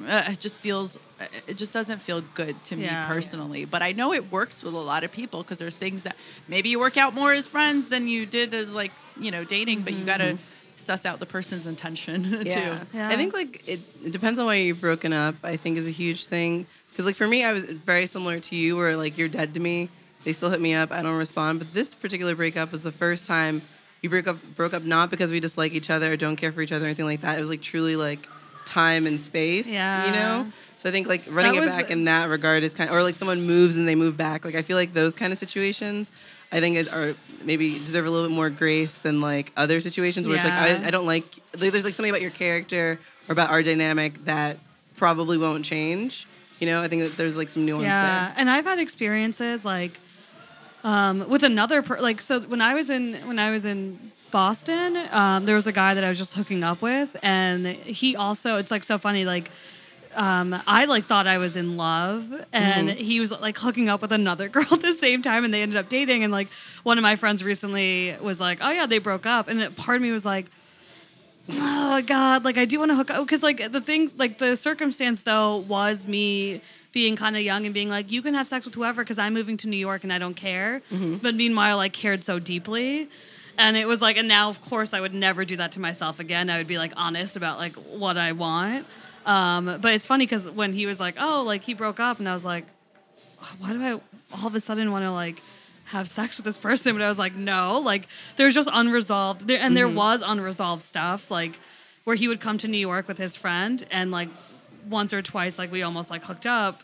uh, 0.06 0.24
it 0.32 0.38
just 0.40 0.56
feels 0.56 0.98
it 1.46 1.56
just 1.56 1.72
doesn't 1.72 2.00
feel 2.02 2.20
good 2.34 2.54
to 2.64 2.74
me 2.76 2.82
Yeah. 2.84 3.06
personally 3.06 3.64
but 3.64 3.80
i 3.80 3.92
know 3.92 4.12
it 4.12 4.30
works 4.32 4.62
with 4.64 4.74
a 4.74 4.78
lot 4.92 5.04
of 5.04 5.10
people 5.12 5.42
because 5.42 5.58
there's 5.58 5.76
things 5.76 6.02
that 6.02 6.16
maybe 6.48 6.68
you 6.70 6.78
work 6.80 6.96
out 6.96 7.14
more 7.14 7.32
as 7.32 7.46
friends 7.46 7.88
than 7.88 8.06
you 8.08 8.26
did 8.26 8.52
as 8.54 8.74
like 8.74 8.92
you 9.18 9.30
know 9.30 9.44
dating 9.44 9.82
but 9.82 9.92
you 9.94 10.04
gotta 10.04 10.36
suss 10.76 11.04
out 11.04 11.18
the 11.18 11.26
person's 11.26 11.66
intention. 11.66 12.24
Yeah. 12.46 12.78
too 12.78 12.86
Yeah. 12.94 13.08
I 13.08 13.16
think 13.16 13.34
like 13.34 13.66
it, 13.66 13.80
it 14.04 14.12
depends 14.12 14.38
on 14.38 14.46
why 14.46 14.54
you've 14.56 14.80
broken 14.80 15.12
up. 15.12 15.34
I 15.42 15.56
think 15.56 15.78
is 15.78 15.86
a 15.86 15.90
huge 15.90 16.26
thing 16.26 16.66
because 16.90 17.06
like 17.06 17.16
for 17.16 17.26
me, 17.26 17.44
I 17.44 17.52
was 17.52 17.64
very 17.64 18.06
similar 18.06 18.40
to 18.40 18.56
you, 18.56 18.76
where 18.76 18.96
like 18.96 19.18
you're 19.18 19.28
dead 19.28 19.54
to 19.54 19.60
me. 19.60 19.88
They 20.24 20.32
still 20.32 20.50
hit 20.50 20.60
me 20.60 20.74
up. 20.74 20.90
I 20.92 21.02
don't 21.02 21.16
respond. 21.18 21.58
But 21.60 21.72
this 21.74 21.94
particular 21.94 22.34
breakup 22.34 22.72
was 22.72 22.82
the 22.82 22.92
first 22.92 23.26
time 23.26 23.62
you 24.02 24.10
broke 24.10 24.26
up. 24.26 24.38
Broke 24.54 24.74
up 24.74 24.82
not 24.82 25.10
because 25.10 25.30
we 25.30 25.40
dislike 25.40 25.72
each 25.72 25.90
other 25.90 26.12
or 26.12 26.16
don't 26.16 26.36
care 26.36 26.52
for 26.52 26.62
each 26.62 26.72
other 26.72 26.84
or 26.84 26.88
anything 26.88 27.04
like 27.06 27.20
that. 27.20 27.38
It 27.38 27.40
was 27.40 27.50
like 27.50 27.62
truly 27.62 27.96
like 27.96 28.26
time 28.64 29.06
and 29.06 29.18
space. 29.20 29.66
Yeah. 29.66 30.06
You 30.06 30.12
know. 30.12 30.52
So 30.78 30.88
I 30.88 30.92
think 30.92 31.06
like 31.08 31.22
running 31.28 31.54
That 31.60 31.64
it 31.64 31.66
back 31.66 31.90
in 31.90 32.04
that 32.04 32.28
regard 32.28 32.62
is 32.62 32.74
kind 32.74 32.90
of, 32.90 32.96
or 32.96 33.02
like 33.02 33.14
someone 33.14 33.42
moves 33.42 33.76
and 33.76 33.88
they 33.88 33.94
move 33.94 34.16
back. 34.16 34.44
Like 34.44 34.54
I 34.54 34.62
feel 34.62 34.76
like 34.76 34.92
those 34.92 35.14
kind 35.14 35.32
of 35.32 35.38
situations. 35.38 36.10
I 36.52 36.60
think 36.60 36.76
it 36.76 36.92
are 36.92 37.14
maybe 37.42 37.78
deserve 37.78 38.06
a 38.06 38.10
little 38.10 38.28
bit 38.28 38.34
more 38.34 38.50
grace 38.50 38.96
than 38.98 39.20
like 39.20 39.52
other 39.56 39.80
situations 39.80 40.26
where 40.26 40.36
it's 40.36 40.44
like 40.44 40.54
I, 40.54 40.86
I 40.86 40.90
don't 40.90 41.06
like 41.06 41.24
like, 41.58 41.72
there's 41.72 41.84
like 41.84 41.94
something 41.94 42.10
about 42.10 42.22
your 42.22 42.30
character 42.30 42.98
or 43.28 43.32
about 43.32 43.50
our 43.50 43.62
dynamic 43.62 44.24
that 44.24 44.58
probably 44.96 45.38
won't 45.38 45.64
change. 45.64 46.26
You 46.60 46.66
know, 46.66 46.82
I 46.82 46.88
think 46.88 47.02
that 47.02 47.16
there's 47.16 47.36
like 47.36 47.48
some 47.48 47.66
nuance 47.66 47.84
Yeah, 47.84 48.26
there. 48.28 48.34
and 48.38 48.48
I've 48.50 48.64
had 48.64 48.78
experiences 48.78 49.64
like 49.64 49.98
um, 50.84 51.28
with 51.28 51.42
another 51.42 51.82
per- 51.82 52.00
like 52.00 52.20
so 52.20 52.40
when 52.40 52.60
I 52.60 52.74
was 52.74 52.90
in 52.90 53.14
when 53.26 53.38
I 53.38 53.50
was 53.50 53.64
in 53.64 54.12
Boston, 54.30 54.96
um, 55.10 55.44
there 55.46 55.54
was 55.54 55.66
a 55.66 55.72
guy 55.72 55.94
that 55.94 56.04
I 56.04 56.08
was 56.08 56.18
just 56.18 56.34
hooking 56.34 56.62
up 56.62 56.80
with, 56.82 57.16
and 57.22 57.66
he 57.66 58.16
also 58.16 58.56
it's 58.58 58.70
like 58.70 58.84
so 58.84 58.98
funny 58.98 59.24
like 59.24 59.50
um, 60.16 60.60
I 60.66 60.86
like 60.86 61.04
thought 61.06 61.26
I 61.26 61.38
was 61.38 61.56
in 61.56 61.76
love, 61.76 62.32
and 62.52 62.88
Mm-hmm. 62.88 62.98
he 62.98 63.20
was 63.20 63.30
like 63.32 63.58
hooking 63.58 63.88
up 63.88 64.00
with 64.02 64.12
another 64.12 64.48
girl 64.54 64.66
at 64.72 64.80
the 64.82 64.92
same 64.92 65.22
time, 65.22 65.44
and 65.44 65.52
they 65.54 65.62
ended 65.62 65.76
up 65.78 65.88
dating. 65.88 66.24
And 66.24 66.32
like 66.32 66.48
one 66.82 66.98
of 66.98 67.02
my 67.02 67.16
friends 67.16 67.44
recently 67.44 68.16
was 68.20 68.40
like, 68.40 68.58
"Oh 68.62 68.70
yeah, 68.70 68.86
they 68.86 68.98
broke 68.98 69.26
up," 69.26 69.48
and 69.48 69.60
it, 69.60 69.76
part 69.76 69.96
of 69.96 70.02
me 70.02 70.10
was 70.10 70.24
like, 70.24 70.46
"Oh 71.52 72.02
God, 72.04 72.44
like 72.44 72.58
I 72.58 72.64
do 72.64 72.78
want 72.78 72.90
to 72.90 72.96
hook 72.96 73.10
up," 73.10 73.24
because 73.24 73.42
like 73.42 73.70
the 73.72 73.80
things, 73.80 74.14
like 74.16 74.38
the 74.38 74.56
circumstance 74.56 75.22
though 75.22 75.58
was 75.58 76.06
me 76.06 76.60
being 76.92 77.14
kind 77.16 77.36
of 77.36 77.42
young 77.42 77.64
and 77.66 77.74
being 77.74 77.88
like, 77.88 78.10
"You 78.10 78.22
can 78.22 78.34
have 78.34 78.46
sex 78.46 78.64
with 78.64 78.74
whoever," 78.74 79.02
because 79.04 79.18
I'm 79.18 79.34
moving 79.34 79.56
to 79.58 79.68
New 79.68 79.76
York 79.76 80.02
and 80.04 80.12
I 80.12 80.18
don't 80.18 80.34
care. 80.34 80.82
But 81.22 81.34
meanwhile, 81.34 81.78
I 81.78 81.88
cared 81.88 82.24
so 82.24 82.38
deeply. 82.38 83.08
And 83.58 83.74
it 83.78 83.88
was 83.88 84.02
like, 84.02 84.18
and 84.18 84.28
now, 84.28 84.50
of 84.50 84.60
course, 84.60 84.92
I 84.92 85.00
would 85.00 85.14
never 85.14 85.46
do 85.46 85.56
that 85.56 85.72
to 85.72 85.80
myself 85.80 86.20
again. 86.20 86.50
I 86.50 86.58
would 86.58 86.66
be 86.66 86.76
like 86.76 86.92
honest 86.94 87.36
about 87.38 87.56
like 87.56 87.72
what 87.74 88.18
I 88.18 88.32
want. 88.32 88.86
Um, 89.26 89.78
but 89.80 89.92
it's 89.92 90.06
funny 90.06 90.24
because 90.24 90.48
when 90.48 90.72
he 90.72 90.86
was 90.86 91.00
like, 91.00 91.16
oh, 91.18 91.42
like 91.42 91.62
he 91.62 91.74
broke 91.74 92.00
up, 92.00 92.20
and 92.20 92.28
I 92.28 92.32
was 92.32 92.44
like, 92.44 92.64
why 93.58 93.72
do 93.72 93.82
I 93.82 93.92
all 94.38 94.46
of 94.46 94.54
a 94.54 94.60
sudden 94.60 94.90
want 94.92 95.04
to 95.04 95.10
like 95.10 95.42
have 95.86 96.08
sex 96.08 96.36
with 96.36 96.44
this 96.44 96.56
person? 96.56 96.94
But 96.94 97.02
I 97.02 97.08
was 97.08 97.18
like, 97.18 97.34
no, 97.34 97.80
like 97.80 98.06
there's 98.36 98.54
just 98.54 98.68
unresolved, 98.72 99.48
there, 99.48 99.60
and 99.60 99.76
there 99.76 99.88
was 99.88 100.22
unresolved 100.24 100.80
stuff, 100.80 101.30
like 101.30 101.58
where 102.04 102.16
he 102.16 102.28
would 102.28 102.40
come 102.40 102.56
to 102.58 102.68
New 102.68 102.78
York 102.78 103.08
with 103.08 103.18
his 103.18 103.36
friend, 103.36 103.84
and 103.90 104.12
like 104.12 104.28
once 104.88 105.12
or 105.12 105.22
twice, 105.22 105.58
like 105.58 105.72
we 105.72 105.82
almost 105.82 106.08
like 106.08 106.24
hooked 106.24 106.46
up, 106.46 106.82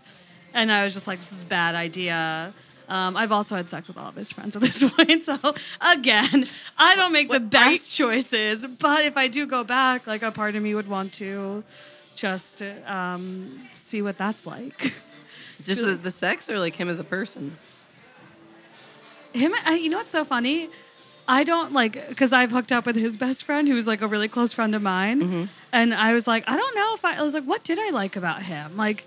and 0.53 0.73
I 0.73 0.83
was 0.83 0.95
just 0.95 1.07
like, 1.07 1.21
this 1.21 1.31
is 1.33 1.45
a 1.45 1.47
bad 1.47 1.77
idea. 1.77 2.53
Um, 2.89 3.17
I've 3.17 3.33
also 3.33 3.55
had 3.55 3.69
sex 3.69 3.87
with 3.89 3.97
all 3.97 4.09
of 4.09 4.17
his 4.17 4.33
friends 4.33 4.57
at 4.57 4.63
this 4.63 4.83
point. 4.93 5.23
So 5.23 5.39
again, 5.81 6.47
I 6.77 6.97
don't 6.97 7.13
make 7.13 7.31
the 7.31 7.41
best 7.41 7.97
choices, 7.97 8.67
but 8.67 9.05
if 9.05 9.17
I 9.17 9.29
do 9.29 9.47
go 9.47 9.63
back, 9.63 10.09
like 10.09 10.23
a 10.23 10.33
part 10.33 10.57
of 10.57 10.63
me 10.63 10.75
would 10.75 10.89
want 10.89 11.13
to 11.15 11.63
just 12.15 12.63
um, 12.87 13.61
see 13.75 14.03
what 14.03 14.19
that's 14.19 14.47
like. 14.47 14.95
Just 15.63 15.81
the, 15.81 15.95
the 15.95 16.11
sex 16.11 16.49
or 16.51 16.59
like 16.59 16.75
him 16.75 16.89
as 16.89 16.99
a 16.99 17.05
person? 17.05 17.57
Him, 19.33 19.55
I, 19.65 19.77
you 19.77 19.91
know 19.91 19.99
what's 19.99 20.09
so 20.11 20.25
funny? 20.25 20.69
I 21.29 21.45
don't 21.45 21.73
like 21.73 22.09
because 22.09 22.33
I've 22.33 22.51
hooked 22.51 22.73
up 22.73 22.85
with 22.85 22.97
his 22.97 23.17
best 23.17 23.45
friend, 23.45 23.69
who's 23.69 23.87
like 23.87 24.03
a 24.03 24.09
really 24.09 24.27
close 24.29 24.53
friend 24.53 24.75
of 24.75 24.83
mine, 24.83 25.23
Mm-hmm. 25.23 25.45
and 25.73 25.95
I 25.95 26.15
was 26.15 26.27
like, 26.27 26.43
I 26.49 26.57
don't 26.57 26.75
know 26.75 26.95
if 26.95 27.05
I, 27.05 27.17
I 27.19 27.23
was 27.23 27.35
like, 27.35 27.45
what 27.45 27.63
did 27.63 27.79
I 27.79 27.91
like 27.91 28.17
about 28.17 28.43
him? 28.43 28.77
Like, 28.77 29.07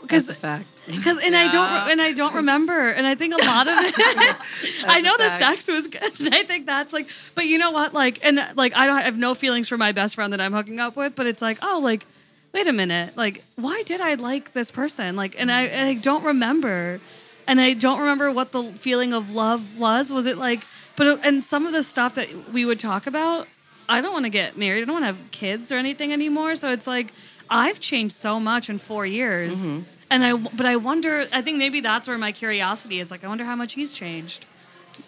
because 0.00 0.30
fact. 0.30 0.64
because 0.86 1.18
and 1.18 1.36
I 1.36 1.50
don't 1.52 1.68
and 1.90 2.00
I 2.00 2.12
don't 2.12 2.34
remember, 2.42 2.88
and 2.88 3.06
I 3.06 3.14
think 3.14 3.34
a 3.34 3.44
lot 3.44 3.68
of 3.68 3.74
it. 3.78 3.94
I 4.86 5.02
know 5.02 5.14
the 5.18 5.28
sex 5.38 5.68
was 5.68 5.86
good, 5.86 6.18
and 6.18 6.34
I 6.34 6.42
think 6.44 6.64
that's 6.64 6.94
like, 6.94 7.10
but 7.34 7.44
you 7.44 7.58
know 7.58 7.70
what? 7.72 7.92
Like, 7.92 8.24
and 8.24 8.40
like 8.56 8.74
I 8.74 8.86
don't 8.86 8.96
I 8.96 9.02
have 9.02 9.18
no 9.18 9.34
feelings 9.34 9.68
for 9.68 9.76
my 9.76 9.92
best 9.92 10.14
friend 10.14 10.32
that 10.32 10.40
I'm 10.40 10.54
hooking 10.54 10.80
up 10.80 10.96
with, 10.96 11.14
but 11.14 11.26
it's 11.26 11.42
like, 11.42 11.58
oh, 11.60 11.78
like, 11.82 12.06
wait 12.52 12.66
a 12.66 12.72
minute, 12.72 13.16
like, 13.16 13.44
why 13.56 13.82
did 13.84 14.00
I 14.00 14.14
like 14.14 14.52
this 14.52 14.70
person? 14.70 15.16
Like, 15.16 15.34
and 15.38 15.50
I 15.50 15.62
and 15.62 15.88
I 15.88 15.94
don't 15.94 16.24
remember, 16.24 17.00
and 17.46 17.60
I 17.60 17.74
don't 17.74 18.00
remember 18.00 18.30
what 18.30 18.52
the 18.52 18.72
feeling 18.72 19.12
of 19.12 19.32
love 19.32 19.78
was. 19.78 20.12
Was 20.12 20.26
it 20.26 20.38
like, 20.38 20.66
but 20.96 21.24
and 21.24 21.44
some 21.44 21.66
of 21.66 21.72
the 21.72 21.82
stuff 21.82 22.14
that 22.14 22.52
we 22.52 22.64
would 22.64 22.80
talk 22.80 23.06
about, 23.06 23.48
I 23.88 24.00
don't 24.00 24.12
want 24.12 24.24
to 24.24 24.30
get 24.30 24.56
married. 24.56 24.82
I 24.82 24.84
don't 24.84 25.00
want 25.00 25.02
to 25.04 25.18
have 25.18 25.30
kids 25.30 25.72
or 25.72 25.76
anything 25.76 26.12
anymore. 26.12 26.56
So 26.56 26.70
it's 26.70 26.86
like 26.86 27.12
I've 27.48 27.80
changed 27.80 28.14
so 28.14 28.38
much 28.40 28.70
in 28.70 28.78
four 28.78 29.06
years. 29.06 29.58
Mm-hmm. 29.58 29.80
And 30.12 30.24
I, 30.24 30.32
but 30.34 30.66
I 30.66 30.74
wonder. 30.74 31.28
I 31.32 31.40
think 31.40 31.58
maybe 31.58 31.80
that's 31.80 32.08
where 32.08 32.18
my 32.18 32.32
curiosity 32.32 32.98
is. 32.98 33.12
Like, 33.12 33.22
I 33.22 33.28
wonder 33.28 33.44
how 33.44 33.54
much 33.54 33.74
he's 33.74 33.92
changed. 33.92 34.44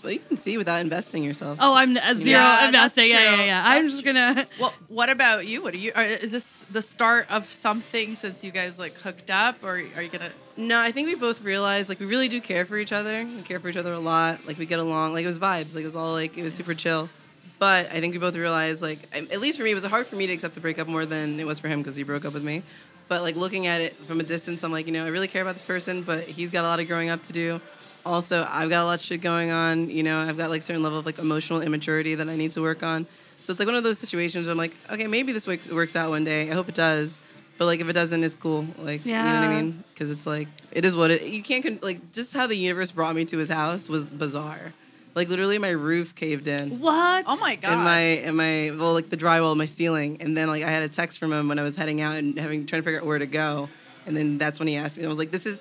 Well, 0.03 0.13
you 0.13 0.19
can 0.21 0.37
see 0.37 0.57
without 0.59 0.81
investing 0.81 1.23
yourself. 1.25 1.59
Oh, 1.61 1.75
I'm 1.75 1.97
a 1.97 2.15
zero 2.15 2.39
Yeah, 2.39 2.57
that's 2.57 2.67
investing. 2.67 3.11
Yeah, 3.11 3.23
yeah, 3.23 3.37
true. 3.37 3.45
yeah. 3.45 3.63
I'm 3.65 3.87
just 3.89 4.05
gonna. 4.05 4.47
Well, 4.61 4.75
what 4.89 5.11
about 5.11 5.47
you? 5.47 5.63
What 5.63 5.75
are 5.75 5.79
you? 5.79 5.93
Are, 5.95 6.05
is 6.05 6.31
this 6.33 6.65
the 6.71 6.83
start 6.83 7.27
of 7.31 7.51
something 7.53 8.15
since 8.15 8.43
you 8.45 8.51
guys 8.51 8.79
like 8.79 8.95
hooked 8.99 9.31
up, 9.31 9.63
or 9.63 9.81
are 9.97 10.03
you 10.03 10.09
gonna? 10.09 10.31
No, 10.57 10.81
I 10.81 10.93
think 10.93 11.09
we 11.09 11.15
both 11.15 11.43
realized 11.43 11.89
like 11.89 12.01
we 12.01 12.07
really 12.07 12.29
do 12.29 12.41
care 12.41 12.65
for 12.67 12.77
each 12.77 12.93
other. 12.93 13.25
We 13.25 13.43
care 13.43 13.59
for 13.61 13.69
each 13.69 13.77
other 13.77 13.93
a 13.93 13.99
lot. 14.01 14.47
Like 14.47 14.59
we 14.59 14.67
get 14.67 14.79
along. 14.79 15.15
Like 15.15 15.25
it 15.25 15.27
was 15.27 15.39
vibes. 15.39 15.75
Like 15.75 15.83
it 15.83 15.87
was 15.87 15.97
all 15.97 16.13
like 16.13 16.37
it 16.37 16.43
was 16.43 16.55
super 16.55 16.75
chill. 16.75 17.09
But 17.59 17.87
I 17.93 18.01
think 18.01 18.13
we 18.13 18.19
both 18.19 18.35
realized 18.37 18.83
like 18.83 18.99
at 19.15 19.41
least 19.41 19.57
for 19.59 19.65
me 19.65 19.71
it 19.71 19.75
was 19.75 19.85
hard 19.85 20.07
for 20.07 20.17
me 20.17 20.27
to 20.27 20.33
accept 20.33 20.55
the 20.55 20.61
breakup 20.61 20.89
more 20.89 21.07
than 21.07 21.39
it 21.39 21.47
was 21.47 21.61
for 21.61 21.69
him 21.69 21.81
because 21.81 21.95
he 21.97 22.03
broke 22.03 22.25
up 22.25 22.33
with 22.35 22.43
me. 22.45 22.63
But 23.09 23.23
like 23.23 23.37
looking 23.37 23.67
at 23.67 23.81
it 23.81 23.97
from 24.07 24.21
a 24.21 24.23
distance, 24.25 24.63
I'm 24.65 24.73
like 24.73 24.87
you 24.87 24.93
know 24.93 25.05
I 25.05 25.09
really 25.09 25.29
care 25.29 25.43
about 25.43 25.55
this 25.55 25.65
person, 25.65 26.03
but 26.03 26.25
he's 26.25 26.51
got 26.51 26.65
a 26.65 26.67
lot 26.69 26.81
of 26.81 26.89
growing 26.89 27.09
up 27.09 27.23
to 27.25 27.33
do. 27.33 27.61
Also, 28.05 28.47
I've 28.49 28.69
got 28.69 28.83
a 28.83 28.87
lot 28.87 28.99
of 28.99 29.05
shit 29.05 29.21
going 29.21 29.51
on. 29.51 29.89
You 29.89 30.03
know, 30.03 30.21
I've 30.21 30.37
got 30.37 30.51
like 30.51 30.63
certain 30.63 30.83
level 30.83 30.99
of 30.99 31.07
like 31.07 31.19
emotional 31.19 31.61
immaturity 31.61 32.15
that 32.17 32.29
I 32.29 32.37
need 32.37 32.53
to 32.53 32.63
work 32.63 32.83
on. 32.83 33.07
So 33.41 33.51
it's 33.51 33.59
like 33.59 33.67
one 33.67 33.77
of 33.77 33.85
those 33.85 33.99
situations 33.99 34.47
where 34.47 34.53
I'm 34.53 34.59
like, 34.59 34.75
okay, 34.91 35.07
maybe 35.07 35.33
this 35.33 35.47
works, 35.47 35.69
works 35.69 35.97
out 35.97 36.11
one 36.11 36.25
day. 36.25 36.51
I 36.51 36.55
hope 36.55 36.69
it 36.69 36.75
does. 36.75 37.19
But 37.59 37.67
like 37.67 37.81
if 37.81 37.89
it 37.89 37.93
doesn't, 37.93 38.25
it's 38.25 38.35
cool. 38.35 38.67
Like 38.79 39.05
yeah. 39.05 39.25
you 39.25 39.33
know 39.33 39.41
what 39.41 39.57
I 39.57 39.63
mean? 39.63 39.85
Because 39.93 40.11
it's 40.11 40.27
like 40.27 40.49
it 40.73 40.85
is 40.85 40.97
what 40.97 41.11
it. 41.11 41.23
You 41.23 41.43
can't 41.43 41.63
con- 41.63 41.79
like 41.83 42.13
just 42.13 42.35
how 42.35 42.47
the 42.47 42.57
universe 42.57 42.91
brought 42.91 43.15
me 43.15 43.25
to 43.27 43.39
his 43.39 43.51
house 43.51 43.89
was 43.89 44.09
bizarre. 44.09 44.73
Like 45.15 45.29
literally, 45.29 45.59
my 45.59 45.71
roof 45.71 46.15
caved 46.15 46.49
in. 46.49 46.81
What? 46.81 47.25
Oh 47.29 47.39
my 47.39 47.57
god! 47.57 47.73
And 47.73 47.85
my 47.85 47.99
and 47.99 48.37
my 48.37 48.75
well 48.77 48.95
like 48.95 49.11
the 49.11 49.17
drywall, 49.17 49.53
of 49.53 49.59
my 49.59 49.67
ceiling, 49.67 50.23
and 50.23 50.37
then 50.37 50.49
like 50.49 50.65
I 50.65 50.71
had 50.71 50.83
a 50.83 50.89
text 50.89 51.19
from 51.19 51.33
him 51.33 51.49
when 51.49 51.59
I 51.59 51.63
was 51.63 51.77
heading 51.77 52.01
out 52.01 52.17
and 52.17 52.39
having 52.39 52.65
trying 52.67 52.81
to 52.81 52.85
figure 52.85 53.01
out 53.01 53.07
where 53.07 53.19
to 53.19 53.27
go, 53.27 53.69
and 54.07 54.17
then 54.17 54.39
that's 54.39 54.59
when 54.59 54.69
he 54.69 54.77
asked 54.77 54.97
me. 54.97 55.05
I 55.05 55.09
was 55.09 55.19
like, 55.19 55.31
"This 55.31 55.45
is 55.45 55.61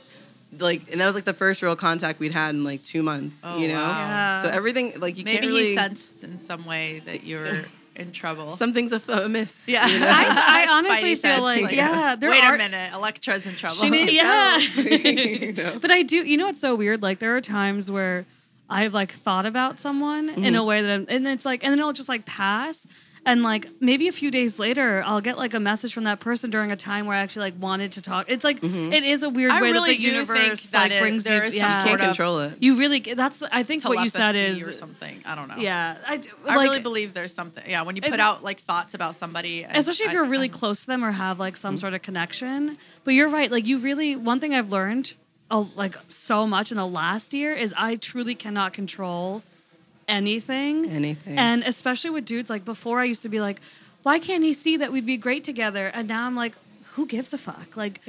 like," 0.59 0.91
and 0.91 0.99
that 1.01 1.05
was 1.05 1.15
like 1.15 1.25
the 1.25 1.33
first 1.33 1.61
real 1.61 1.75
contact 1.75 2.19
we'd 2.19 2.31
had 2.33 2.55
in 2.55 2.63
like 2.63 2.83
two 2.83 3.03
months. 3.03 3.41
Oh, 3.43 3.57
you 3.57 3.67
know, 3.67 3.75
wow. 3.75 3.89
Yeah. 3.89 4.41
so 4.41 4.49
everything 4.49 4.93
like 4.99 5.17
you 5.17 5.23
Maybe 5.25 5.37
can't 5.39 5.47
really. 5.51 5.69
he 5.69 5.75
sensed 5.75 6.23
in 6.23 6.37
some 6.37 6.65
way 6.65 7.01
that 7.05 7.23
you 7.23 7.37
were 7.37 7.61
in 7.95 8.11
trouble. 8.11 8.51
Something's 8.51 8.93
a 8.93 9.01
amiss. 9.25 9.67
yeah, 9.67 9.85
you 9.87 9.99
know? 9.99 10.07
I, 10.09 10.65
I 10.67 10.71
honestly 10.77 11.13
Spidey 11.13 11.21
feel 11.21 11.45
sense, 11.45 11.61
like, 11.63 11.71
yeah, 11.75 12.15
there 12.15 12.29
Wait 12.31 12.43
are. 12.43 12.55
a 12.55 12.57
minute, 12.57 12.93
Electra's 12.93 13.45
in 13.45 13.55
trouble. 13.55 13.75
She 13.75 13.89
needs 13.89 14.11
Yeah. 14.13 14.57
You 14.77 15.53
know? 15.53 15.77
But 15.79 15.91
I 15.91 16.01
do. 16.03 16.17
You 16.17 16.37
know 16.37 16.45
what's 16.47 16.61
so 16.61 16.75
weird? 16.75 17.01
Like 17.01 17.19
there 17.19 17.35
are 17.35 17.41
times 17.41 17.91
where 17.91 18.25
I've 18.69 18.93
like 18.93 19.11
thought 19.11 19.45
about 19.45 19.79
someone 19.79 20.29
in 20.29 20.35
Mm-hmm. 20.43 20.55
a 20.55 20.63
way 20.63 20.81
that, 20.81 20.89
I'm, 20.91 21.05
and 21.09 21.27
it's 21.27 21.45
like, 21.45 21.63
and 21.63 21.71
then 21.71 21.79
it'll 21.79 21.91
just 21.93 22.09
like 22.09 22.25
pass. 22.25 22.87
And 23.23 23.43
like 23.43 23.67
maybe 23.79 24.07
a 24.07 24.11
few 24.11 24.31
days 24.31 24.57
later, 24.57 25.03
I'll 25.05 25.21
get 25.21 25.37
like 25.37 25.53
a 25.53 25.59
message 25.59 25.93
from 25.93 26.05
that 26.05 26.19
person 26.19 26.49
during 26.49 26.71
a 26.71 26.75
time 26.75 27.05
where 27.05 27.15
I 27.15 27.19
actually 27.19 27.51
like 27.51 27.61
wanted 27.61 27.91
to 27.91 28.01
talk. 28.01 28.25
It's 28.29 28.43
like 28.43 28.59
Mm-hmm. 28.61 28.93
it 28.93 29.03
is 29.03 29.21
a 29.21 29.29
weird 29.29 29.51
I 29.51 29.61
way 29.61 29.71
really 29.71 29.93
that 29.95 30.01
the 30.01 30.07
universe 30.07 30.69
that 30.71 30.81
like 30.81 30.91
it- 30.91 31.01
brings 31.01 31.23
there 31.23 31.41
you. 31.41 31.47
is 31.49 31.53
yeah. 31.53 31.73
Can't 31.83 31.87
sort 31.87 32.01
of 32.01 32.05
control 32.07 32.39
it. 32.39 32.53
You 32.59 32.77
really. 32.77 32.99
That's. 32.99 33.43
I 33.51 33.61
think 33.61 33.83
what 33.83 34.01
you 34.01 34.09
said 34.09 34.35
is. 34.35 34.67
or 34.67 34.73
something. 34.73 35.21
I 35.23 35.35
don't 35.35 35.49
know. 35.49 35.57
Yeah. 35.57 35.97
I, 36.07 36.17
d- 36.17 36.29
I 36.47 36.55
like, 36.55 36.69
really 36.69 36.81
believe 36.81 37.13
there's 37.13 37.31
something. 37.33 37.63
Yeah, 37.69 37.83
when 37.83 37.95
you 37.95 38.01
put 38.01 38.19
out 38.19 38.43
like 38.43 38.59
thoughts 38.61 38.95
about 38.95 39.15
somebody, 39.15 39.65
and 39.65 39.77
especially 39.77 40.07
if 40.07 40.13
you're 40.13 40.25
really 40.25 40.49
I'm- 40.49 40.57
close 40.57 40.81
to 40.81 40.87
them 40.87 41.03
or 41.05 41.11
have 41.11 41.39
like 41.39 41.57
some 41.57 41.77
sort 41.77 41.93
of 41.93 42.01
connection. 42.01 42.77
But 43.03 43.13
you're 43.13 43.29
right. 43.29 43.51
Like 43.51 43.67
you 43.67 43.77
really, 43.77 44.15
one 44.15 44.39
thing 44.39 44.55
I've 44.55 44.71
learned, 44.71 45.13
uh, 45.51 45.65
like 45.75 45.95
so 46.07 46.47
much 46.47 46.71
in 46.71 46.77
the 46.77 46.87
last 46.87 47.35
year 47.35 47.53
is 47.53 47.71
I 47.77 47.97
truly 47.97 48.33
cannot 48.33 48.73
control 48.73 49.43
anything. 50.11 50.89
Anything. 50.89 51.37
And 51.37 51.63
especially 51.63 52.09
with 52.11 52.25
dudes, 52.25 52.49
like 52.49 52.65
before 52.65 52.99
I 52.99 53.05
used 53.05 53.23
to 53.23 53.29
be 53.29 53.39
like, 53.41 53.59
why 54.03 54.19
can't 54.19 54.43
he 54.43 54.53
see 54.53 54.77
that 54.77 54.91
we'd 54.91 55.05
be 55.05 55.17
great 55.17 55.43
together? 55.43 55.87
And 55.93 56.07
now 56.07 56.25
I'm 56.25 56.35
like, 56.35 56.53
who 56.93 57.05
gives 57.05 57.33
a 57.33 57.37
fuck? 57.37 57.77
Like, 57.77 58.01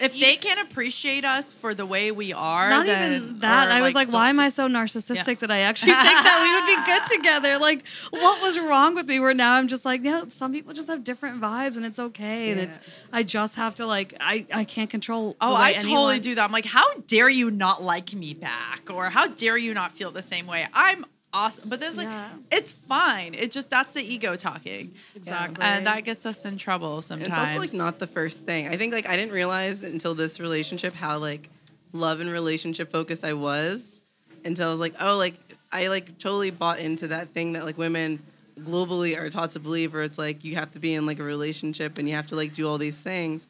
if 0.00 0.12
they 0.12 0.36
can't 0.36 0.60
appreciate 0.70 1.24
us 1.24 1.52
for 1.54 1.72
the 1.72 1.86
way 1.86 2.10
we 2.10 2.30
are, 2.32 2.68
not 2.68 2.84
then, 2.84 3.12
even 3.12 3.38
that. 3.40 3.68
or, 3.68 3.72
I 3.72 3.80
was 3.80 3.94
like, 3.94 4.12
why 4.12 4.28
am 4.28 4.38
I 4.38 4.48
so 4.50 4.68
narcissistic 4.68 5.26
Yeah. 5.26 5.34
that 5.40 5.50
I 5.50 5.60
actually 5.60 5.92
think 5.92 6.04
that 6.04 6.38
we 6.42 6.50
would 6.54 6.66
be 6.66 6.92
good 6.92 7.16
together? 7.16 7.58
Like, 7.58 7.84
what 8.10 8.42
was 8.42 8.58
wrong 8.58 8.94
with 8.94 9.06
me? 9.06 9.20
Where 9.20 9.32
now 9.32 9.54
I'm 9.54 9.68
just 9.68 9.84
like, 9.86 10.02
no, 10.02 10.28
some 10.28 10.52
people 10.52 10.74
just 10.74 10.88
have 10.88 11.02
different 11.04 11.40
vibes 11.40 11.76
and 11.78 11.86
it's 11.86 11.98
okay. 11.98 12.50
And 12.50 12.60
it's, 12.60 12.78
I 13.12 13.22
just 13.22 13.54
have 13.56 13.74
to 13.76 13.86
like, 13.86 14.14
I, 14.20 14.44
I 14.52 14.64
can't 14.64 14.90
control. 14.90 15.34
Oh, 15.40 15.48
the 15.50 15.54
way 15.54 15.60
I 15.60 15.72
totally 15.74 15.92
anyone- 15.94 16.20
do 16.20 16.34
that. 16.34 16.44
I'm 16.44 16.52
like, 16.52 16.66
how 16.66 16.92
dare 17.06 17.30
you 17.30 17.50
not 17.50 17.82
like 17.82 18.12
me 18.12 18.34
back, 18.34 18.90
or 18.92 19.08
how 19.08 19.28
dare 19.28 19.56
you 19.56 19.72
not 19.72 19.92
feel 19.92 20.10
the 20.10 20.22
same 20.22 20.46
way? 20.46 20.66
I'm 20.74 21.06
awesome, 21.36 21.68
but 21.68 21.78
then 21.80 21.90
it's 21.90 21.98
like, 21.98 22.08
Yeah. 22.08 22.28
it's 22.50 22.72
fine. 22.72 23.34
It 23.34 23.50
just 23.50 23.68
that's 23.70 23.92
the 23.92 24.02
ego 24.02 24.36
talking, 24.36 24.92
Exactly. 25.14 25.62
and 25.64 25.86
that 25.86 26.04
gets 26.04 26.24
us 26.26 26.44
in 26.44 26.56
trouble 26.56 27.02
sometimes. 27.02 27.28
it's 27.28 27.38
also 27.38 27.58
like 27.58 27.74
not 27.74 27.98
the 27.98 28.06
first 28.06 28.42
thing. 28.46 28.68
I 28.68 28.76
think 28.76 28.92
like 28.92 29.08
I 29.08 29.16
didn't 29.16 29.32
realize 29.32 29.82
until 29.82 30.14
this 30.14 30.40
relationship 30.40 30.94
how 30.94 31.18
like 31.18 31.50
love 31.92 32.20
and 32.20 32.30
relationship 32.30 32.90
focused 32.90 33.24
I 33.24 33.34
was 33.34 34.00
until 34.44 34.68
I 34.68 34.70
was 34.70 34.80
like, 34.80 34.94
oh, 35.00 35.16
like 35.18 35.34
I 35.72 35.88
like 35.88 36.18
totally 36.18 36.50
bought 36.50 36.78
into 36.78 37.08
that 37.08 37.28
thing 37.30 37.52
that 37.52 37.64
like 37.64 37.76
women 37.76 38.22
globally 38.58 39.18
are 39.18 39.28
taught 39.28 39.50
to 39.50 39.60
believe 39.60 39.92
where 39.92 40.02
it's 40.02 40.16
like 40.18 40.42
you 40.44 40.54
have 40.54 40.72
to 40.72 40.78
be 40.78 40.94
in 40.94 41.04
like 41.04 41.18
a 41.18 41.22
relationship 41.22 41.98
and 41.98 42.08
you 42.08 42.14
have 42.14 42.28
to 42.28 42.36
like 42.36 42.54
do 42.54 42.66
all 42.68 42.78
these 42.78 42.96
things. 42.96 43.46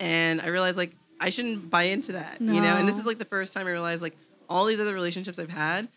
And 0.00 0.40
I 0.40 0.46
realized 0.48 0.76
like 0.78 0.92
I 1.20 1.30
shouldn't 1.30 1.70
buy 1.70 1.84
into 1.84 2.12
that. 2.12 2.40
You 2.40 2.60
know? 2.60 2.76
And 2.76 2.86
this 2.88 2.98
is 2.98 3.04
like 3.06 3.18
the 3.18 3.24
first 3.26 3.52
time 3.54 3.66
I 3.66 3.70
realized 3.70 4.00
like 4.02 4.16
all 4.48 4.64
these 4.66 4.80
other 4.80 4.94
relationships 4.94 5.38
I've 5.38 5.50
had, 5.50 5.88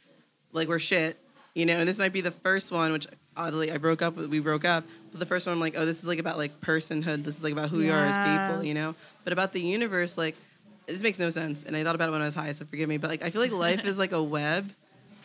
like 0.54 0.68
were 0.68 0.80
shit. 0.80 1.18
You 1.56 1.66
know, 1.66 1.78
and 1.80 1.88
this 1.88 1.97
might 2.00 2.14
be 2.14 2.22
the 2.22 2.32
first 2.32 2.72
one, 2.72 2.91
which 2.91 3.08
oddly 3.36 3.72
I 3.72 3.78
broke 3.78 4.02
up 4.02 4.16
we 4.16 4.39
broke 4.39 4.66
up. 4.66 4.84
But 5.12 5.20
the 5.20 5.26
first 5.26 5.47
one 5.47 5.54
I'm 5.54 5.60
like, 5.60 5.76
oh, 5.78 5.86
this 5.86 6.00
is 6.00 6.06
like 6.06 6.20
about 6.20 6.38
like 6.38 6.62
personhood. 6.62 7.24
This 7.24 7.38
is 7.38 7.43
like 7.43 7.54
about 7.54 7.70
who 7.70 7.80
you 7.82 7.91
are 7.91 8.06
as 8.06 8.18
people, 8.18 8.64
you 8.64 8.74
know? 8.74 8.95
But 9.24 9.34
about 9.34 9.54
the 9.54 9.62
universe, 9.62 10.18
like 10.18 10.36
this 10.88 11.02
makes 11.04 11.20
no 11.20 11.30
sense. 11.30 11.64
And 11.64 11.76
I 11.76 11.84
thought 11.84 11.95
about 11.95 12.10
it 12.10 12.12
when 12.14 12.22
I 12.22 12.26
was 12.26 12.36
high, 12.36 12.52
so 12.52 12.66
forgive 12.66 12.88
me. 12.89 12.97
But 12.97 13.10
like 13.10 13.24
I 13.24 13.30
feel 13.30 13.41
like 13.41 13.52
life 13.52 13.86
is 13.86 13.97
like 13.97 14.12
a 14.12 14.22
web, 14.38 14.72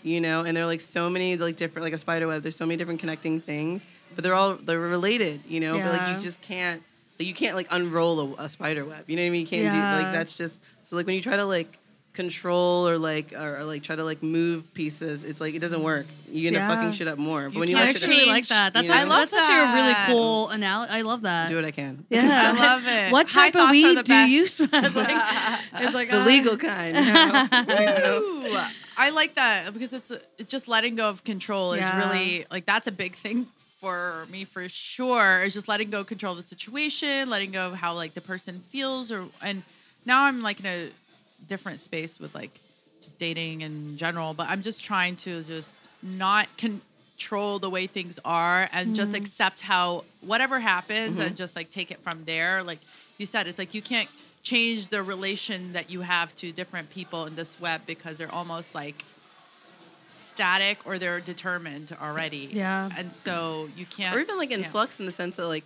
you 0.02 0.20
know, 0.20 0.44
and 0.44 0.56
there 0.56 0.64
are 0.64 0.66
like 0.66 0.80
so 0.80 1.08
many 1.10 1.36
like 1.36 1.56
different 1.56 1.84
like 1.84 1.92
a 1.92 1.98
spider 1.98 2.26
web, 2.26 2.42
there's 2.42 2.56
so 2.56 2.66
many 2.66 2.76
different 2.78 3.00
connecting 3.00 3.40
things, 3.40 3.84
but 4.14 4.24
they're 4.24 4.34
all 4.34 4.54
they're 4.56 4.80
related, 4.80 5.42
you 5.46 5.60
know, 5.60 5.78
but 5.78 5.90
like 5.90 6.08
you 6.08 6.22
just 6.22 6.40
can't 6.42 6.82
like, 7.18 7.28
you 7.28 7.34
can't 7.34 7.54
like 7.56 7.68
unroll 7.70 8.34
a, 8.38 8.44
a 8.44 8.48
spider 8.48 8.84
web. 8.84 9.04
You 9.08 9.16
know 9.16 9.22
what 9.22 9.26
I 9.28 9.30
mean? 9.30 9.40
You 9.42 9.46
can't 9.46 9.72
Yeah. 9.74 9.88
do 9.90 9.94
like 9.96 10.10
that's 10.12 10.36
just 10.36 10.58
so 10.82 10.96
like 10.96 11.06
when 11.06 11.14
you 11.14 11.20
try 11.22 11.36
to 11.36 11.44
like 11.44 11.78
control 12.14 12.88
or 12.88 12.96
like 12.96 13.32
or, 13.32 13.58
or, 13.58 13.64
like 13.64 13.82
try 13.82 13.94
to 13.96 14.04
like 14.04 14.22
move 14.22 14.72
pieces, 14.72 15.24
it's 15.24 15.40
like 15.40 15.54
it 15.54 15.58
doesn't 15.58 15.82
work. 15.82 16.06
You 16.30 16.46
end 16.46 16.56
Yeah. 16.56 16.70
up 16.70 16.76
fucking 16.78 16.92
shit 16.92 17.08
up 17.08 17.18
more. 17.18 17.44
But 17.44 17.54
You 17.54 17.60
when 17.60 17.68
you 17.68 17.76
I 17.76 17.80
can't 17.86 17.96
actually 17.96 18.14
up, 18.14 18.18
really 18.20 18.32
like 18.32 18.46
that. 18.48 18.72
That's, 18.72 18.86
you 18.86 18.92
know? 18.92 18.98
a, 18.98 19.00
I 19.00 19.04
love 19.04 19.30
that's 19.30 19.34
actually 19.34 19.60
a 19.60 19.74
really 19.74 19.94
cool 20.06 20.48
analogy. 20.48 20.92
I 20.92 21.02
love 21.02 21.22
that. 21.22 21.48
do 21.48 21.56
what 21.56 21.64
I 21.64 21.70
can. 21.72 22.06
Yeah, 22.08 22.54
I 22.56 22.58
love 22.58 22.86
it. 22.86 23.12
What 23.12 23.30
High 23.30 23.50
type 23.50 23.62
of 23.62 23.70
weed 23.70 23.98
the 23.98 24.02
do 24.04 24.14
you 24.14 24.46
smoke? 24.48 24.70
It's 24.72 24.96
like, 24.96 25.60
it's 25.74 25.94
like 25.94 26.10
The 26.10 26.22
uh, 26.22 26.24
legal 26.24 26.56
kind. 26.56 26.96
You 26.96 27.12
know? 27.12 27.48
You 27.52 27.86
know? 27.86 28.20
Ooh, 28.22 28.58
I 28.96 29.10
like 29.10 29.34
that 29.34 29.72
because 29.74 29.92
it's, 29.92 30.10
it's 30.38 30.50
just 30.50 30.68
letting 30.68 30.94
go 30.94 31.08
of 31.10 31.24
control 31.24 31.72
is 31.74 31.82
really 31.94 32.46
like 32.50 32.64
that's 32.64 32.86
a 32.86 32.92
big 32.92 33.16
thing 33.16 33.48
for 33.80 34.26
me 34.30 34.44
for 34.44 34.68
sure. 34.68 35.42
Is 35.42 35.52
just 35.52 35.68
letting 35.68 35.90
go 35.90 36.00
of 36.00 36.06
control 36.06 36.32
of 36.32 36.36
the 36.38 36.42
situation, 36.44 37.28
letting 37.28 37.50
go 37.50 37.66
of 37.68 37.74
how 37.74 37.94
like 37.94 38.14
the 38.14 38.20
person 38.20 38.60
feels, 38.60 39.10
or 39.10 39.24
and 39.42 39.62
now 40.06 40.24
I'm 40.24 40.42
like 40.42 40.60
in 40.60 40.66
a 40.66 40.88
different 41.46 41.80
space 41.80 42.18
with 42.18 42.34
like 42.34 42.58
just 43.00 43.18
dating 43.18 43.60
in 43.60 43.96
general, 43.96 44.34
but 44.34 44.48
I'm 44.48 44.62
just 44.62 44.82
trying 44.82 45.16
to 45.16 45.42
just 45.42 45.88
not 46.02 46.48
control 46.56 47.58
the 47.58 47.70
way 47.70 47.86
things 47.86 48.18
are 48.24 48.68
and 48.72 48.94
just 48.94 49.12
mm-hmm. 49.12 49.22
accept 49.22 49.60
how 49.60 50.04
whatever 50.20 50.60
happens 50.60 51.18
mm-hmm. 51.18 51.28
and 51.28 51.36
just 51.36 51.54
like 51.56 51.70
take 51.70 51.90
it 51.90 52.00
from 52.00 52.24
there. 52.24 52.62
Like 52.62 52.80
you 53.18 53.26
said, 53.26 53.46
it's 53.46 53.58
like 53.58 53.74
you 53.74 53.82
can't 53.82 54.08
change 54.42 54.88
the 54.88 55.02
relation 55.02 55.72
that 55.72 55.90
you 55.90 56.02
have 56.02 56.34
to 56.36 56.52
different 56.52 56.90
people 56.90 57.26
in 57.26 57.36
this 57.36 57.60
web 57.60 57.82
because 57.86 58.18
they're 58.18 58.34
almost 58.34 58.74
like 58.74 59.04
static 60.06 60.78
or 60.84 60.98
they're 60.98 61.20
determined 61.20 61.96
already. 62.00 62.50
Yeah. 62.52 62.90
And 62.96 63.12
so 63.12 63.68
you 63.76 63.86
can't 63.86 64.14
or 64.14 64.20
even 64.20 64.36
like 64.36 64.50
in 64.50 64.60
yeah. 64.60 64.68
flux 64.68 65.00
in 65.00 65.06
the 65.06 65.12
sense 65.12 65.36
that 65.36 65.46
like 65.46 65.64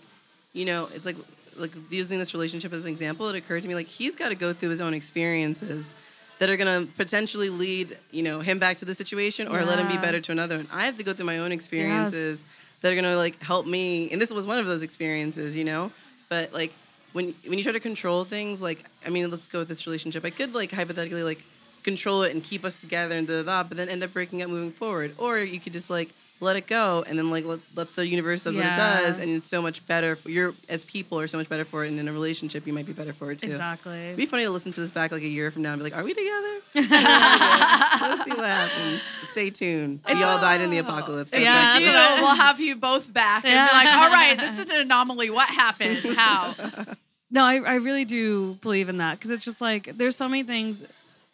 you 0.53 0.65
know 0.65 0.89
it's 0.95 1.05
like 1.05 1.17
like 1.59 1.73
using 1.91 2.19
this 2.19 2.33
relationship 2.35 2.73
as 2.73 2.85
an 2.85 2.91
example 2.91 3.29
it 3.29 3.37
occurred 3.37 3.63
to 3.63 3.69
me 3.69 3.75
like 3.75 3.87
he's 3.87 4.17
got 4.17 4.29
to 4.29 4.35
go 4.35 4.53
through 4.53 4.71
his 4.71 4.81
own 4.81 4.95
experiences 4.95 5.93
that 6.39 6.49
are 6.49 6.57
going 6.57 6.87
to 6.87 6.93
potentially 6.93 7.51
lead 7.51 7.99
you 8.11 8.23
know 8.23 8.41
him 8.41 8.59
back 8.59 8.79
to 8.79 8.85
the 8.85 8.95
situation 8.95 9.49
or 9.49 9.65
let 9.65 9.79
him 9.79 9.89
be 9.89 9.99
better 9.99 10.21
to 10.21 10.33
another. 10.33 10.57
And 10.57 10.69
i 10.73 10.85
have 10.85 10.97
to 10.97 11.03
go 11.03 11.13
through 11.13 11.27
my 11.27 11.39
own 11.39 11.53
experiences 11.53 12.45
that 12.81 12.93
are 12.93 12.95
going 12.95 13.05
to 13.05 13.17
like 13.17 13.43
help 13.43 13.67
me 13.67 14.11
and 14.11 14.21
this 14.21 14.31
was 14.31 14.47
one 14.47 14.59
of 14.59 14.67
those 14.67 14.83
experiences 14.83 15.57
you 15.57 15.65
know? 15.65 15.91
But 16.29 16.53
like 16.53 16.73
when 17.13 17.35
when 17.47 17.59
you 17.59 17.65
try 17.65 17.73
to 17.73 17.81
control 17.81 18.25
things 18.25 18.61
like 18.61 18.85
i 19.07 19.09
mean 19.09 19.31
let's 19.31 19.47
go 19.47 19.61
with 19.61 19.69
this 19.69 19.87
relationship. 19.87 20.25
I 20.25 20.31
could 20.31 20.55
like 20.55 20.71
hypothetically 20.73 21.23
like 21.23 21.43
control 21.83 22.23
it 22.23 22.35
and 22.35 22.43
keep 22.43 22.65
us 22.65 22.75
together 22.75 23.17
and 23.17 23.27
da 23.27 23.43
da 23.43 23.63
da, 23.63 23.63
but 23.63 23.77
then 23.77 23.89
end 23.89 24.03
up 24.03 24.13
breaking 24.13 24.43
up 24.43 24.51
moving 24.51 24.73
forward. 24.73 25.15
Or 25.19 25.39
you 25.39 25.61
could 25.61 25.73
just 25.73 25.91
like 25.91 26.11
let 26.41 26.57
it 26.57 26.67
go 26.67 27.05
and 27.07 27.19
then 27.19 27.31
like 27.31 27.45
let, 27.45 27.59
let 27.75 27.97
the 27.97 28.07
universe 28.07 28.45
does 28.45 28.55
Yeah. 28.57 28.63
what 28.63 28.73
it 28.73 29.07
does, 29.07 29.19
and 29.19 29.31
it's 29.37 29.49
so 29.49 29.61
much 29.61 29.85
better. 29.87 30.15
For, 30.17 30.31
you're 30.31 30.55
as 30.69 30.85
people 30.85 31.19
are 31.19 31.27
so 31.27 31.37
much 31.39 31.49
better 31.49 31.65
for 31.65 31.85
it, 31.85 31.89
and 31.91 31.99
in 31.99 32.07
a 32.09 32.13
relationship 32.13 32.67
you 32.67 32.73
might 32.73 32.87
be 32.87 32.93
better 32.93 33.13
for 33.13 33.31
it 33.33 33.39
too. 33.41 33.47
Exactly. 33.49 33.99
It'd 34.07 34.17
be 34.17 34.27
funny 34.27 34.45
to 34.45 34.51
listen 34.51 34.71
to 34.73 34.81
this 34.81 34.91
back 34.91 35.11
like 35.13 35.23
a 35.23 35.29
year 35.29 35.51
from 35.51 35.63
now 35.63 35.73
and 35.73 35.81
be 35.81 35.85
like, 35.85 35.97
"Are 35.97 36.05
we 36.05 36.15
together?" 36.15 36.55
Let's 36.75 38.25
see 38.25 38.31
what 38.31 38.45
happens. 38.45 39.03
Stay 39.31 39.51
tuned. 39.51 40.01
We 40.09 40.23
all 40.23 40.39
died 40.39 40.61
in 40.61 40.71
the 40.71 40.79
apocalypse. 40.79 41.31
That's 41.31 41.43
Yeah, 41.43 41.53
not 41.65 41.79
do, 42.19 42.23
we'll 42.23 42.35
have 42.37 42.61
you 42.61 42.77
both 42.77 43.13
back 43.13 43.45
and 43.45 43.53
Yeah. 43.53 43.67
be 43.69 43.75
like, 43.75 43.97
all 43.97 44.11
right, 44.11 44.39
this 44.39 44.59
is 44.65 44.71
an 44.71 44.77
anomaly. 44.81 45.31
What 45.31 45.49
happened? 45.49 45.99
How? 46.17 46.55
No, 47.31 47.45
I, 47.45 47.57
I 47.57 47.75
really 47.75 48.07
do 48.07 48.55
believe 48.63 48.89
in 48.89 48.97
that 48.99 49.19
because 49.19 49.31
it's 49.31 49.45
just 49.45 49.61
like 49.61 49.99
there's 49.99 50.17
so 50.17 50.27
many 50.31 50.45
things. 50.45 50.83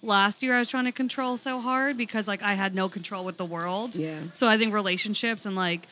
Last 0.04 0.42
year 0.42 0.54
I 0.54 0.58
was 0.58 0.68
trying 0.68 0.84
to 0.84 0.92
control 0.92 1.36
so 1.36 1.60
hard 1.60 1.96
because 1.96 2.28
like 2.28 2.42
I 2.42 2.54
had 2.54 2.74
no 2.74 2.88
control 2.88 3.24
with 3.24 3.38
the 3.38 3.44
world. 3.44 3.96
Yeah. 3.96 4.20
So 4.34 4.46
I 4.46 4.58
think 4.58 4.74
relationships 4.74 5.46
and 5.46 5.56
like, 5.56 5.86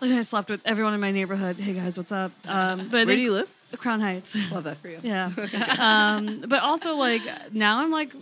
like 0.00 0.10
I 0.10 0.22
slept 0.22 0.50
with 0.50 0.60
everyone 0.64 0.92
in 0.92 1.00
my 1.00 1.12
neighborhood. 1.12 1.56
Hey 1.56 1.72
guys, 1.72 1.96
what's 1.96 2.12
up? 2.12 2.32
Um, 2.48 2.88
but 2.88 3.06
Where 3.06 3.16
do 3.16 3.22
you 3.22 3.32
live? 3.32 3.48
Crown 3.76 4.00
Heights. 4.00 4.36
Love 4.50 4.64
that 4.64 4.78
for 4.78 4.88
you. 4.88 4.98
Yeah. 5.02 5.30
um, 5.78 6.44
but 6.48 6.62
also 6.62 6.94
like 6.94 7.22
now 7.52 7.80
I'm 7.80 7.92
like 7.92 8.12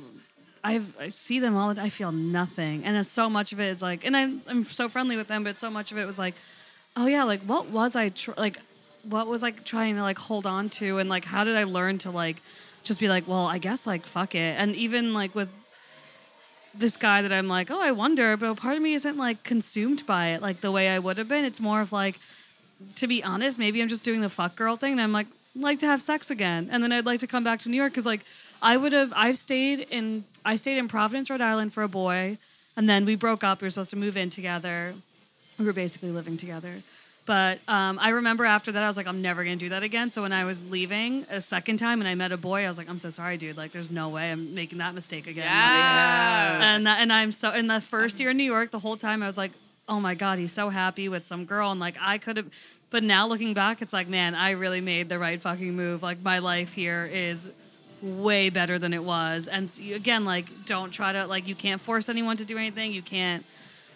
I 0.62 0.82
I 1.00 1.08
see 1.08 1.40
them 1.40 1.56
all 1.56 1.68
the 1.68 1.76
time. 1.76 1.86
I 1.86 1.90
feel 1.90 2.12
nothing. 2.12 2.84
And 2.84 2.94
then 2.94 3.04
so 3.04 3.30
much 3.30 3.52
of 3.52 3.60
it 3.60 3.68
is 3.70 3.80
like 3.80 4.04
and 4.04 4.16
I'm 4.16 4.42
I'm 4.46 4.64
so 4.64 4.88
friendly 4.88 5.16
with 5.16 5.28
them, 5.28 5.44
but 5.44 5.58
so 5.58 5.70
much 5.70 5.92
of 5.92 5.98
it 5.98 6.04
was 6.04 6.18
like, 6.18 6.34
oh 6.96 7.06
yeah, 7.06 7.24
like 7.24 7.40
what 7.40 7.70
was 7.70 7.96
I 7.96 8.10
tr- 8.10 8.32
like 8.36 8.58
what 9.08 9.26
was 9.26 9.42
like 9.42 9.64
trying 9.64 9.94
to 9.94 10.02
like 10.02 10.18
hold 10.18 10.46
on 10.46 10.68
to 10.68 10.98
and 10.98 11.08
like 11.08 11.24
how 11.24 11.44
did 11.44 11.56
I 11.56 11.64
learn 11.64 11.98
to 11.98 12.10
like 12.10 12.42
just 12.86 13.00
be 13.00 13.08
like, 13.08 13.28
well, 13.28 13.46
I 13.46 13.58
guess 13.58 13.86
like 13.86 14.06
fuck 14.06 14.34
it. 14.34 14.56
And 14.58 14.74
even 14.76 15.12
like 15.12 15.34
with 15.34 15.48
this 16.74 16.96
guy 16.96 17.22
that 17.22 17.32
I'm 17.32 17.48
like, 17.48 17.70
oh, 17.70 17.80
I 17.80 17.92
wonder, 17.92 18.36
but 18.36 18.46
a 18.50 18.54
part 18.54 18.76
of 18.76 18.82
me 18.82 18.94
isn't 18.94 19.16
like 19.16 19.42
consumed 19.42 20.06
by 20.06 20.28
it 20.28 20.42
like 20.42 20.60
the 20.60 20.70
way 20.70 20.88
I 20.88 20.98
would 20.98 21.18
have 21.18 21.28
been. 21.28 21.44
It's 21.44 21.60
more 21.60 21.80
of 21.80 21.92
like 21.92 22.18
to 22.96 23.06
be 23.06 23.24
honest, 23.24 23.58
maybe 23.58 23.80
I'm 23.80 23.88
just 23.88 24.04
doing 24.04 24.20
the 24.20 24.28
fuck 24.28 24.54
girl 24.54 24.76
thing 24.76 24.92
and 24.92 25.00
I'm 25.00 25.12
like, 25.12 25.26
like 25.54 25.78
to 25.78 25.86
have 25.86 26.02
sex 26.02 26.30
again. 26.30 26.68
And 26.70 26.82
then 26.82 26.92
I'd 26.92 27.06
like 27.06 27.20
to 27.20 27.26
come 27.26 27.42
back 27.42 27.60
to 27.60 27.68
New 27.70 27.76
York 27.76 27.92
because 27.92 28.06
like 28.06 28.20
I 28.62 28.76
would 28.76 28.92
have 28.92 29.12
I've 29.16 29.38
stayed 29.38 29.80
in 29.90 30.24
I 30.44 30.56
stayed 30.56 30.78
in 30.78 30.88
Providence, 30.88 31.30
Rhode 31.30 31.40
Island 31.40 31.72
for 31.72 31.82
a 31.82 31.88
boy, 31.88 32.38
and 32.76 32.88
then 32.88 33.04
we 33.04 33.16
broke 33.16 33.42
up. 33.42 33.60
We 33.60 33.66
were 33.66 33.70
supposed 33.70 33.90
to 33.90 33.96
move 33.96 34.16
in 34.16 34.30
together. 34.30 34.94
We 35.58 35.64
were 35.64 35.72
basically 35.72 36.10
living 36.10 36.36
together. 36.36 36.82
But 37.26 37.58
um, 37.66 37.98
I 38.00 38.10
remember 38.10 38.44
after 38.44 38.70
that, 38.70 38.82
I 38.82 38.86
was 38.86 38.96
like, 38.96 39.08
I'm 39.08 39.20
never 39.20 39.42
gonna 39.42 39.56
do 39.56 39.68
that 39.70 39.82
again. 39.82 40.12
So 40.12 40.22
when 40.22 40.32
I 40.32 40.44
was 40.44 40.62
leaving 40.64 41.26
a 41.28 41.40
second 41.40 41.78
time 41.78 42.00
and 42.00 42.08
I 42.08 42.14
met 42.14 42.30
a 42.30 42.36
boy, 42.36 42.64
I 42.64 42.68
was 42.68 42.78
like, 42.78 42.88
I'm 42.88 43.00
so 43.00 43.10
sorry, 43.10 43.36
dude. 43.36 43.56
Like, 43.56 43.72
there's 43.72 43.90
no 43.90 44.08
way 44.08 44.30
I'm 44.30 44.54
making 44.54 44.78
that 44.78 44.94
mistake 44.94 45.26
again. 45.26 45.44
Yeah. 45.44 46.74
And 46.76 46.86
that, 46.86 47.00
and 47.00 47.12
I'm 47.12 47.32
so 47.32 47.52
in 47.52 47.66
the 47.66 47.80
first 47.80 48.20
year 48.20 48.30
in 48.30 48.36
New 48.36 48.44
York, 48.44 48.70
the 48.70 48.78
whole 48.78 48.96
time 48.96 49.24
I 49.24 49.26
was 49.26 49.36
like, 49.36 49.50
oh 49.88 49.98
my 49.98 50.14
god, 50.14 50.38
he's 50.38 50.52
so 50.52 50.68
happy 50.68 51.08
with 51.08 51.26
some 51.26 51.44
girl, 51.44 51.72
and 51.72 51.80
like 51.80 51.96
I 52.00 52.18
could 52.18 52.36
have. 52.36 52.46
But 52.90 53.02
now 53.02 53.26
looking 53.26 53.52
back, 53.52 53.82
it's 53.82 53.92
like, 53.92 54.06
man, 54.06 54.36
I 54.36 54.52
really 54.52 54.80
made 54.80 55.08
the 55.08 55.18
right 55.18 55.40
fucking 55.40 55.74
move. 55.74 56.04
Like 56.04 56.22
my 56.22 56.38
life 56.38 56.72
here 56.72 57.10
is 57.12 57.50
way 58.00 58.50
better 58.50 58.78
than 58.78 58.94
it 58.94 59.02
was. 59.02 59.48
And 59.48 59.68
again, 59.92 60.24
like 60.24 60.64
don't 60.64 60.90
try 60.90 61.12
to 61.12 61.26
like 61.26 61.48
you 61.48 61.56
can't 61.56 61.80
force 61.80 62.08
anyone 62.08 62.36
to 62.36 62.44
do 62.44 62.56
anything. 62.56 62.92
You 62.92 63.02
can't. 63.02 63.44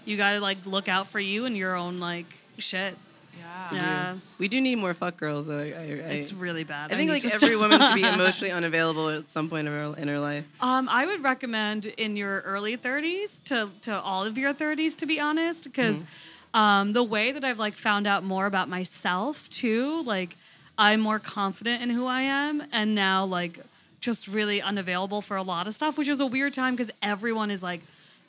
You 0.04 0.16
got 0.16 0.32
to 0.32 0.40
like 0.40 0.58
look 0.66 0.88
out 0.88 1.06
for 1.06 1.20
you 1.20 1.44
and 1.44 1.56
your 1.56 1.76
own 1.76 2.00
like 2.00 2.26
shit. 2.58 2.96
Yeah. 3.40 3.74
Yeah, 3.74 4.14
We 4.38 4.48
do 4.48 4.60
need 4.60 4.76
more 4.76 4.94
fuck 4.94 5.16
girls. 5.16 5.46
Though. 5.46 5.58
I, 5.58 5.66
I, 5.66 6.12
it's 6.18 6.32
really 6.32 6.64
bad. 6.64 6.92
I 6.92 6.96
think 6.96 7.10
like 7.10 7.24
every 7.24 7.56
woman 7.56 7.80
should 7.80 7.94
be 7.94 8.02
emotionally 8.16 8.52
unavailable 8.52 9.08
at 9.10 9.30
some 9.30 9.48
point 9.48 9.68
in 9.68 9.72
her, 9.72 9.94
in 9.96 10.08
her 10.08 10.18
life. 10.18 10.44
Um, 10.60 10.88
I 10.88 11.06
would 11.06 11.22
recommend 11.22 11.86
in 11.86 12.16
your 12.16 12.40
early 12.40 12.76
30s 12.76 13.42
to 13.44 13.70
to 13.82 14.00
all 14.00 14.24
of 14.24 14.36
your 14.36 14.52
30s, 14.52 14.96
to 14.96 15.06
be 15.06 15.20
honest, 15.20 15.64
because 15.64 16.04
um, 16.54 16.92
the 16.92 17.02
way 17.04 17.32
that 17.32 17.44
I've 17.44 17.58
like 17.58 17.74
found 17.74 18.06
out 18.06 18.24
more 18.24 18.46
about 18.46 18.68
myself 18.68 19.48
too, 19.48 20.02
like 20.02 20.36
I'm 20.76 21.00
more 21.00 21.18
confident 21.18 21.82
in 21.82 21.90
who 21.90 22.06
I 22.06 22.22
am, 22.22 22.62
and 22.72 22.94
now 22.94 23.24
like 23.24 23.60
just 24.00 24.26
really 24.26 24.62
unavailable 24.62 25.20
for 25.20 25.36
a 25.36 25.42
lot 25.42 25.66
of 25.68 25.74
stuff, 25.74 25.98
which 25.98 26.08
is 26.08 26.20
a 26.20 26.26
weird 26.26 26.54
time 26.54 26.74
because 26.74 26.90
everyone 27.02 27.50
is 27.50 27.62
like, 27.62 27.82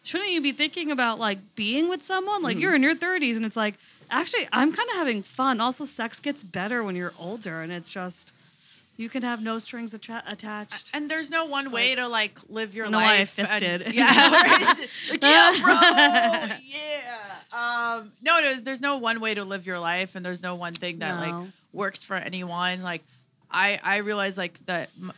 shouldn't 0.04 0.32
you 0.32 0.41
be 0.41 0.52
thinking 0.52 0.91
about 0.91 1.20
like 1.20 1.39
being 1.56 1.89
with 1.89 2.04
someone? 2.04 2.41
Like 2.43 2.58
you're 2.58 2.76
in 2.76 2.84
your 2.84 2.95
30s, 2.95 3.36
and 3.38 3.45
it's 3.45 3.56
like 3.58 3.76
actually 4.10 4.47
I'm 4.52 4.72
kind 4.74 4.89
of 4.89 4.95
having 4.95 5.24
fun. 5.24 5.62
Also, 5.62 5.86
sex 5.86 6.20
gets 6.20 6.43
better 6.43 6.84
when 6.84 6.95
you're 6.95 7.14
older, 7.20 7.62
and 7.62 7.72
it's 7.72 7.91
just. 7.91 8.34
You 8.97 9.10
can 9.10 9.24
have 9.24 9.41
no 9.41 9.58
strings 9.58 9.95
attra- 9.95 10.22
attached. 10.28 10.91
And 10.93 11.10
there's 11.10 11.32
no 11.32 11.45
one 11.45 11.72
way 11.72 11.95
to 11.95 12.08
like 12.08 12.38
live 12.49 12.76
your 12.76 12.88
No, 12.88 12.99
I 12.99 13.20
life. 13.20 13.39
and- 13.39 13.47
fisted. 13.47 13.93
yeah, 13.95 14.06
like, 15.10 15.22
yeah, 15.24 15.58
bro. 15.60 16.58
Yeah. 16.62 17.97
Um, 17.97 18.12
no, 18.22 18.41
no, 18.41 18.56
there's 18.60 18.82
no 18.82 18.97
one 18.97 19.20
way 19.20 19.34
to 19.34 19.43
live 19.43 19.66
your 19.66 19.80
life, 19.80 20.14
and 20.16 20.24
there's 20.24 20.43
no 20.43 20.54
one 20.56 20.74
thing 20.74 20.99
that 20.99 21.20
like 21.20 21.47
works 21.74 22.04
for 22.04 22.16
anyone. 22.16 22.84
Like, 22.84 23.02
I 23.49 23.80
I 23.84 23.97
realize 23.97 24.38
like 24.38 24.64
that 24.68 24.89
m- 25.02 25.14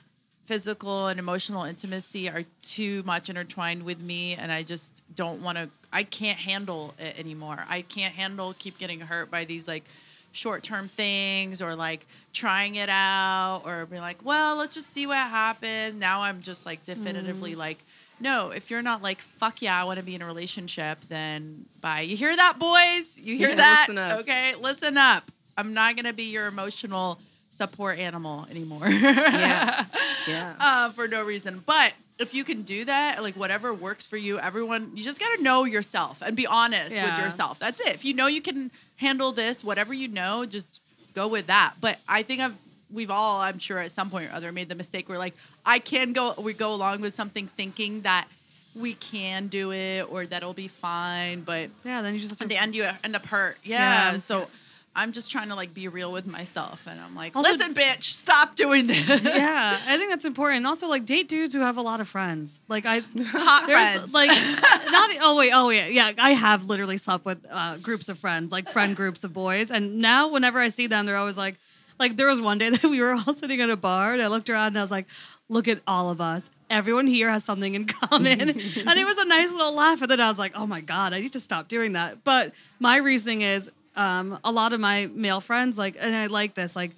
physical 0.45 1.07
and 1.07 1.19
emotional 1.19 1.63
intimacy 1.63 2.29
are 2.29 2.43
too 2.61 3.03
much 3.03 3.29
intertwined 3.29 3.83
with 3.83 3.99
me, 4.01 4.35
and 4.35 4.51
I 4.51 4.63
just 4.63 5.03
don't 5.15 5.41
want 5.41 5.57
to. 5.57 5.69
I 5.91 6.03
can't 6.03 6.37
handle 6.37 6.93
it 6.99 7.17
anymore. 7.19 7.65
I 7.67 7.81
can't 7.81 8.13
handle 8.13 8.53
keep 8.57 8.77
getting 8.77 8.99
hurt 8.99 9.29
by 9.31 9.45
these 9.45 9.67
like 9.67 9.83
short 10.31 10.63
term 10.63 10.87
things 10.87 11.61
or 11.61 11.75
like 11.75 12.05
trying 12.33 12.75
it 12.75 12.89
out 12.89 13.61
or 13.65 13.85
be 13.85 13.99
like, 13.99 14.25
well, 14.25 14.57
let's 14.57 14.75
just 14.75 14.89
see 14.89 15.07
what 15.07 15.17
happens. 15.17 15.99
Now 15.99 16.21
I'm 16.21 16.41
just 16.41 16.65
like 16.65 16.83
definitively 16.83 17.53
mm. 17.53 17.57
like, 17.57 17.77
no, 18.19 18.49
if 18.49 18.69
you're 18.69 18.81
not 18.81 19.01
like, 19.01 19.19
fuck 19.21 19.61
yeah, 19.61 19.79
I 19.79 19.85
want 19.85 19.99
to 19.99 20.05
be 20.05 20.15
in 20.15 20.21
a 20.21 20.25
relationship, 20.25 20.97
then 21.07 21.65
bye. 21.81 22.01
You 22.01 22.17
hear 22.17 22.35
that, 22.35 22.57
boys? 22.59 23.17
You 23.17 23.37
hear 23.37 23.49
Yeah, 23.49 23.55
that? 23.55 23.85
listen. 23.89 24.19
Okay, 24.19 24.55
listen 24.55 24.97
up. 24.97 25.31
I'm 25.55 25.73
not 25.73 25.95
going 25.95 26.05
to 26.05 26.13
be 26.13 26.23
your 26.23 26.47
emotional 26.47 27.19
support 27.53 27.99
animal 27.99 28.45
anymore. 28.49 28.87
Yeah. 28.89 29.85
Yeah. 30.25 30.53
uh, 30.57 30.89
for 30.91 31.05
no 31.09 31.21
reason. 31.21 31.61
But 31.65 31.91
if 32.17 32.33
you 32.33 32.45
can 32.45 32.61
do 32.61 32.85
that, 32.85 33.21
like 33.21 33.35
whatever 33.35 33.73
works 33.73 34.05
for 34.05 34.15
you, 34.15 34.39
everyone, 34.39 34.91
you 34.95 35.03
just 35.03 35.19
got 35.19 35.35
to 35.35 35.43
know 35.43 35.65
yourself 35.65 36.21
and 36.25 36.33
be 36.33 36.47
honest 36.47 36.95
with 36.95 37.17
yourself. 37.17 37.59
That's 37.59 37.81
it. 37.81 37.89
If 37.89 38.05
you 38.05 38.13
know 38.13 38.27
you 38.27 38.41
can 38.41 38.71
handle 38.95 39.33
this, 39.33 39.65
whatever 39.65 39.93
you 39.93 40.07
know, 40.07 40.45
just 40.45 40.79
go 41.13 41.27
with 41.27 41.47
that. 41.47 41.73
But 41.81 41.99
I 42.07 42.23
think 42.23 42.39
I've 42.39 42.55
we've 42.89 43.11
all, 43.11 43.41
I'm 43.41 43.59
sure, 43.59 43.79
at 43.79 43.91
some 43.91 44.09
point 44.09 44.31
or 44.31 44.33
other, 44.33 44.53
made 44.53 44.69
the 44.69 44.75
mistake 44.75 45.09
where 45.09 45.17
like 45.17 45.33
I 45.65 45.79
can 45.79 46.13
go, 46.13 46.33
we 46.37 46.53
go 46.53 46.73
along 46.73 47.01
with 47.01 47.13
something 47.13 47.47
thinking 47.47 48.01
that 48.01 48.27
we 48.75 48.93
can 48.93 49.47
do 49.47 49.73
it 49.73 50.03
or 50.09 50.25
that'll 50.25 50.53
be 50.53 50.69
fine, 50.69 51.41
but 51.41 51.69
yeah, 51.83 52.01
then 52.01 52.13
you 52.13 52.19
just 52.21 52.41
at 52.41 52.47
the 52.47 52.57
end 52.57 52.75
you 52.75 52.87
end 53.03 53.15
up 53.15 53.25
hurt. 53.25 53.57
Yeah. 53.63 54.13
Yeah. 54.13 54.17
So 54.19 54.47
I'm 54.95 55.11
just 55.11 55.31
trying 55.31 55.49
to 55.49 55.55
like 55.55 55.73
be 55.73 55.87
real 55.87 56.11
with 56.11 56.27
myself, 56.27 56.85
and 56.87 56.99
I'm 57.01 57.15
like, 57.15 57.35
Also- 57.35 57.49
listen, 57.51 57.73
bitch, 57.73 58.03
stop 58.03 58.55
doing 58.55 58.85
this. 58.87 59.07
yeah, 59.23 59.79
I 59.87 59.97
think 59.97 60.11
that's 60.11 60.25
important. 60.25 60.57
And 60.57 60.67
also, 60.67 60.87
like, 60.87 61.05
date 61.05 61.27
dudes 61.27 61.51
who 61.53 61.61
have 61.61 61.77
a 61.77 61.81
lot 61.81 61.99
of 61.99 62.07
friends. 62.07 62.59
Like, 62.67 62.85
I 62.85 62.99
hot 63.25 63.63
friends. 63.65 64.13
like 64.13 64.29
not. 64.91 65.09
Oh 65.21 65.35
wait, 65.35 65.51
oh 65.51 65.69
yeah, 65.69 65.87
yeah. 65.87 66.11
I 66.19 66.33
have 66.33 66.65
literally 66.67 66.97
slept 66.97 67.25
with 67.25 67.43
uh, 67.49 67.77
groups 67.77 68.07
of 68.09 68.19
friends, 68.19 68.51
like 68.51 68.69
friend 68.69 68.95
groups 69.01 69.23
of 69.23 69.33
boys. 69.33 69.71
And 69.71 69.97
now, 69.99 70.27
whenever 70.29 70.59
I 70.59 70.67
see 70.67 70.85
them, 70.87 71.05
they're 71.07 71.17
always 71.17 71.37
like, 71.39 71.57
like 71.99 72.15
there 72.15 72.27
was 72.27 72.39
one 72.41 72.59
day 72.59 72.69
that 72.69 72.83
we 72.83 73.01
were 73.01 73.13
all 73.13 73.33
sitting 73.33 73.61
at 73.61 73.69
a 73.71 73.77
bar, 73.77 74.13
and 74.13 74.21
I 74.21 74.27
looked 74.27 74.49
around 74.49 74.67
and 74.67 74.77
I 74.77 74.81
was 74.81 74.91
like, 74.91 75.07
look 75.49 75.67
at 75.67 75.81
all 75.87 76.11
of 76.11 76.21
us. 76.21 76.51
Everyone 76.69 77.05
here 77.07 77.29
has 77.31 77.43
something 77.43 77.73
in 77.75 77.85
common, 77.85 78.41
and 78.41 78.49
it 78.51 79.05
was 79.05 79.17
a 79.17 79.25
nice 79.25 79.51
little 79.51 79.73
laugh. 79.73 80.01
And 80.01 80.09
then 80.11 80.21
I 80.21 80.27
was 80.27 80.37
like, 80.39 80.51
oh 80.55 80.65
my 80.67 80.81
god, 80.81 81.13
I 81.13 81.19
need 81.19 81.33
to 81.33 81.39
stop 81.39 81.67
doing 81.67 81.93
that. 81.93 82.23
But 82.23 82.53
my 82.79 82.97
reasoning 82.97 83.41
is, 83.41 83.69
um, 83.95 84.39
a 84.43 84.51
lot 84.51 84.73
of 84.73 84.79
my 84.79 85.07
male 85.07 85.41
friends, 85.41 85.77
like, 85.77 85.95
and 85.99 86.15
I 86.15 86.27
like 86.27 86.55
this, 86.55 86.75
like 86.75 86.91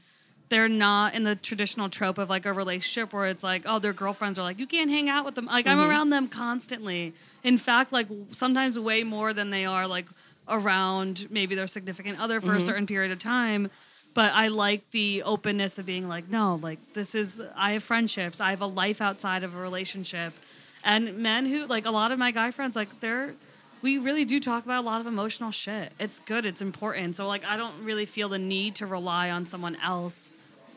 they're 0.49 0.69
not 0.69 1.15
in 1.15 1.23
the 1.23 1.35
traditional 1.35 1.89
trope 1.89 2.17
of 2.17 2.29
like 2.29 2.45
a 2.45 2.53
relationship 2.53 3.13
where 3.13 3.27
it's 3.27 3.43
like, 3.43 3.63
oh, 3.65 3.79
their 3.79 3.93
girlfriends 3.93 4.37
are 4.37 4.43
like, 4.43 4.59
you 4.59 4.67
can't 4.67 4.89
hang 4.89 5.09
out 5.09 5.25
with 5.25 5.35
them. 5.35 5.45
Like, 5.47 5.65
I'm 5.65 5.79
around 5.79 6.11
them 6.11 6.27
constantly. 6.27 7.13
In 7.43 7.57
fact, 7.57 7.91
like 7.91 8.07
sometimes 8.31 8.77
way 8.77 9.03
more 9.03 9.33
than 9.33 9.49
they 9.49 9.65
are 9.65 9.87
like 9.87 10.05
around 10.47 11.27
maybe 11.31 11.55
their 11.55 11.67
significant 11.67 12.19
other 12.19 12.41
for 12.41 12.53
a 12.55 12.61
certain 12.61 12.85
period 12.85 13.11
of 13.11 13.19
time. 13.19 13.71
But 14.13 14.31
I 14.33 14.47
like 14.47 14.91
the 14.91 15.23
openness 15.23 15.77
of 15.79 15.85
being 15.85 16.07
like, 16.07 16.29
no, 16.29 16.59
like 16.61 16.79
this 16.93 17.15
is, 17.15 17.41
I 17.55 17.71
have 17.71 17.83
friendships, 17.83 18.39
I 18.39 18.51
have 18.51 18.61
a 18.61 18.67
life 18.67 19.01
outside 19.01 19.43
of 19.43 19.55
a 19.55 19.59
relationship. 19.59 20.33
And 20.83 21.17
men 21.17 21.47
who, 21.47 21.65
like 21.65 21.85
a 21.85 21.91
lot 21.91 22.11
of 22.11 22.19
my 22.19 22.31
guy 22.31 22.51
friends, 22.51 22.75
like 22.75 22.99
they're, 22.99 23.33
we 23.85 23.97
really 23.99 24.25
do 24.25 24.39
talk 24.39 24.65
about 24.65 24.83
a 24.83 24.87
lot 24.87 24.99
of 24.99 25.07
emotional 25.07 25.51
shit. 25.51 25.91
It's 25.99 26.19
good, 26.19 26.45
it's 26.45 26.61
important. 26.61 27.15
So, 27.15 27.27
like, 27.27 27.45
I 27.45 27.55
don't 27.55 27.83
really 27.83 28.05
feel 28.07 28.27
the 28.29 28.39
need 28.39 28.75
to 28.75 28.85
rely 28.87 29.29
on 29.29 29.45
someone 29.45 29.77
else 29.83 30.31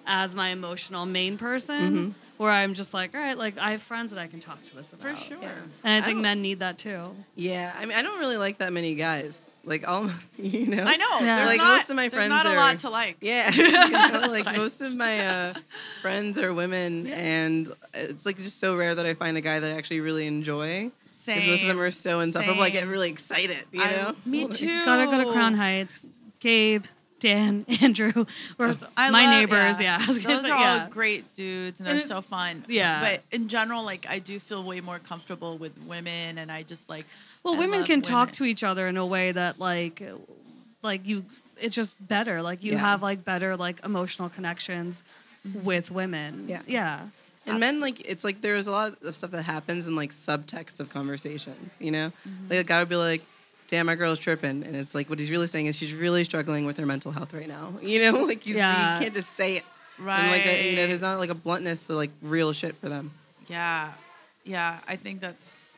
as 0.07 0.35
my 0.35 0.51
emotional 0.51 1.05
main 1.07 1.37
person, 1.39 2.15
where 2.39 2.51
I'm 2.51 2.75
just 2.75 2.93
like, 2.95 3.15
all 3.15 3.21
right, 3.21 3.37
like, 3.37 3.59
I 3.59 3.71
have 3.73 3.83
friends 3.83 4.13
that 4.13 4.21
I 4.21 4.27
can 4.27 4.41
talk 4.41 4.63
to 4.63 4.77
this 4.77 4.93
about. 4.93 5.03
for 5.03 5.09
about. 5.11 5.23
sure. 5.23 5.39
And 5.85 5.93
I 5.95 5.99
I 5.99 6.01
think 6.03 6.17
don't- 6.17 6.23
men 6.23 6.43
need 6.43 6.61
that 6.61 6.79
too. 6.79 7.15
Yeah, 7.35 7.75
I 7.79 7.85
mean, 7.87 7.97
I 7.97 8.03
don't 8.03 8.19
really 8.21 8.37
like 8.37 8.59
that 8.59 8.73
many 8.73 8.95
guys. 8.95 9.43
Like 9.65 9.87
all, 9.87 10.09
you 10.39 10.67
know. 10.67 10.83
I 10.83 10.97
know. 10.97 11.19
Yeah. 11.21 11.37
There's 11.37 11.49
Like, 11.51 11.59
not, 11.59 11.77
most 11.79 11.91
of 11.91 11.97
my 11.97 12.03
there's 12.09 12.15
friends 12.15 12.31
not 12.31 12.47
a 12.47 12.51
are- 12.51 12.57
lot 12.57 12.79
to 12.81 12.91
like. 12.91 13.17
Yeah, 13.21 13.51
you 13.55 13.71
know, 13.91 14.29
like 14.31 14.45
fine. 14.45 14.57
most 14.57 14.81
of 14.81 14.95
my 14.95 15.27
uh, 15.27 15.55
friends 16.01 16.39
are 16.39 16.55
women, 16.55 17.07
and 17.09 17.69
it's 17.93 18.25
like 18.25 18.37
just 18.39 18.61
so 18.61 18.77
rare 18.77 18.95
that 18.95 19.05
I 19.05 19.13
find 19.15 19.37
a 19.37 19.43
guy 19.43 19.59
that 19.61 19.71
I 19.71 19.75
actually 19.77 20.01
really 20.01 20.27
enjoy. 20.27 20.91
'Cause 21.37 21.47
most 21.47 21.63
of 21.63 21.69
them 21.69 21.81
are 21.81 21.91
so 21.91 22.21
insufferable. 22.21 22.63
I 22.63 22.71
get 22.71 22.87
really 22.87 23.11
excited. 23.11 23.65
You 23.73 23.83
I- 23.83 23.91
know. 23.91 24.17
me 24.25 24.47
too. 24.49 24.85
Gotta 24.85 25.11
go 25.11 25.25
to 25.25 25.31
Crown 25.33 25.55
Heights. 25.55 26.07
Gabe, 26.41 26.85
Dan, 27.21 27.67
Andrew, 27.83 28.27
or 28.59 28.75
I 28.97 29.11
my 29.11 29.25
love- 29.25 29.41
neighbors. 29.41 29.81
Yeah, 29.81 29.99
I 30.01 30.07
those 30.07 30.23
say, 30.23 30.51
are 30.51 30.61
yeah. 30.61 30.83
all 30.85 30.91
great 30.91 31.35
dudes, 31.35 31.81
and 31.81 31.87
they're 31.87 31.95
And 31.97 32.03
it- 32.05 32.09
so 32.09 32.21
fun. 32.23 32.65
Yeah. 32.69 33.01
but 33.01 33.23
in 33.37 33.49
general, 33.49 33.83
like 33.85 34.07
I 34.09 34.19
do 34.21 34.39
feel 34.39 34.63
way 34.63 34.81
more 34.81 34.99
comfortable 34.99 35.59
with 35.59 35.77
women, 35.87 36.39
and 36.39 36.51
I 36.53 36.63
just 36.63 36.89
like. 36.89 37.07
Well, 37.43 37.55
I 37.55 37.59
women 37.59 37.81
love 37.81 37.87
can 37.89 38.03
talk 38.03 38.33
to 38.33 38.45
each 38.45 38.63
other 38.63 38.87
in 38.87 38.97
a 38.97 39.07
way 39.07 39.33
that 39.33 39.59
like 39.59 40.03
like 40.83 41.07
you 41.07 41.25
it's 41.61 41.75
just 41.75 41.97
better. 42.07 42.41
Like 42.43 42.63
you 42.63 42.73
Yeah. 42.73 42.79
have 42.79 43.03
like 43.03 43.25
better 43.25 43.57
like 43.57 43.81
emotional 43.85 44.29
connections 44.29 45.03
mm-hmm. 45.47 45.65
with 45.65 45.91
women. 45.91 46.45
Yeah. 46.49 46.63
Yeah. 46.69 47.01
And 47.51 47.61
men 47.61 47.81
like 47.81 48.01
it's 48.09 48.25
like 48.25 48.41
there's 48.41 48.67
a 48.67 48.71
lot 48.73 48.97
of 49.03 49.15
stuff 49.15 49.31
that 49.33 49.43
happens 49.43 49.87
in 49.87 49.97
like 49.97 50.13
subtext 50.13 50.81
of 50.81 50.91
conversations. 50.91 51.73
You 51.79 51.91
know, 51.91 52.13
Mm-hmm. 52.29 52.49
like 52.51 52.59
a 52.61 52.65
guy 52.65 52.79
would 52.81 52.89
be 52.89 52.97
like. 52.97 53.23
Damn, 53.71 53.85
my 53.85 53.97
girl's 53.97 54.19
tripping, 54.19 54.63
and 54.65 54.75
it's 54.75 54.95
like 54.95 55.11
what 55.11 55.19
he's 55.19 55.31
really 55.31 55.47
saying 55.47 55.67
is 55.67 55.77
she's 55.77 55.93
really 55.93 56.25
struggling 56.25 56.65
with 56.65 56.79
her 56.79 56.87
mental 56.87 57.13
health 57.13 57.35
right 57.35 57.47
now. 57.47 57.75
You 57.83 58.11
know, 58.11 58.25
like 58.25 58.43
he's, 58.43 58.57
Yeah. 58.57 58.95
he 58.97 59.03
can't 59.05 59.15
just 59.15 59.29
say 59.35 59.57
it, 59.59 59.65
And 59.99 60.07
like 60.07 60.47
a, 60.47 60.71
you 60.71 60.75
know, 60.77 60.87
there's 60.87 61.03
not 61.03 61.19
like 61.19 61.29
a 61.29 61.35
bluntness 61.35 61.87
to 61.89 61.93
like 61.93 62.11
real 62.23 62.55
shit 62.55 62.77
for 62.77 62.89
them. 62.89 63.11
Yeah, 63.47 63.93
yeah. 64.45 64.79
I 64.89 64.97
think 64.97 65.21
that's 65.21 65.75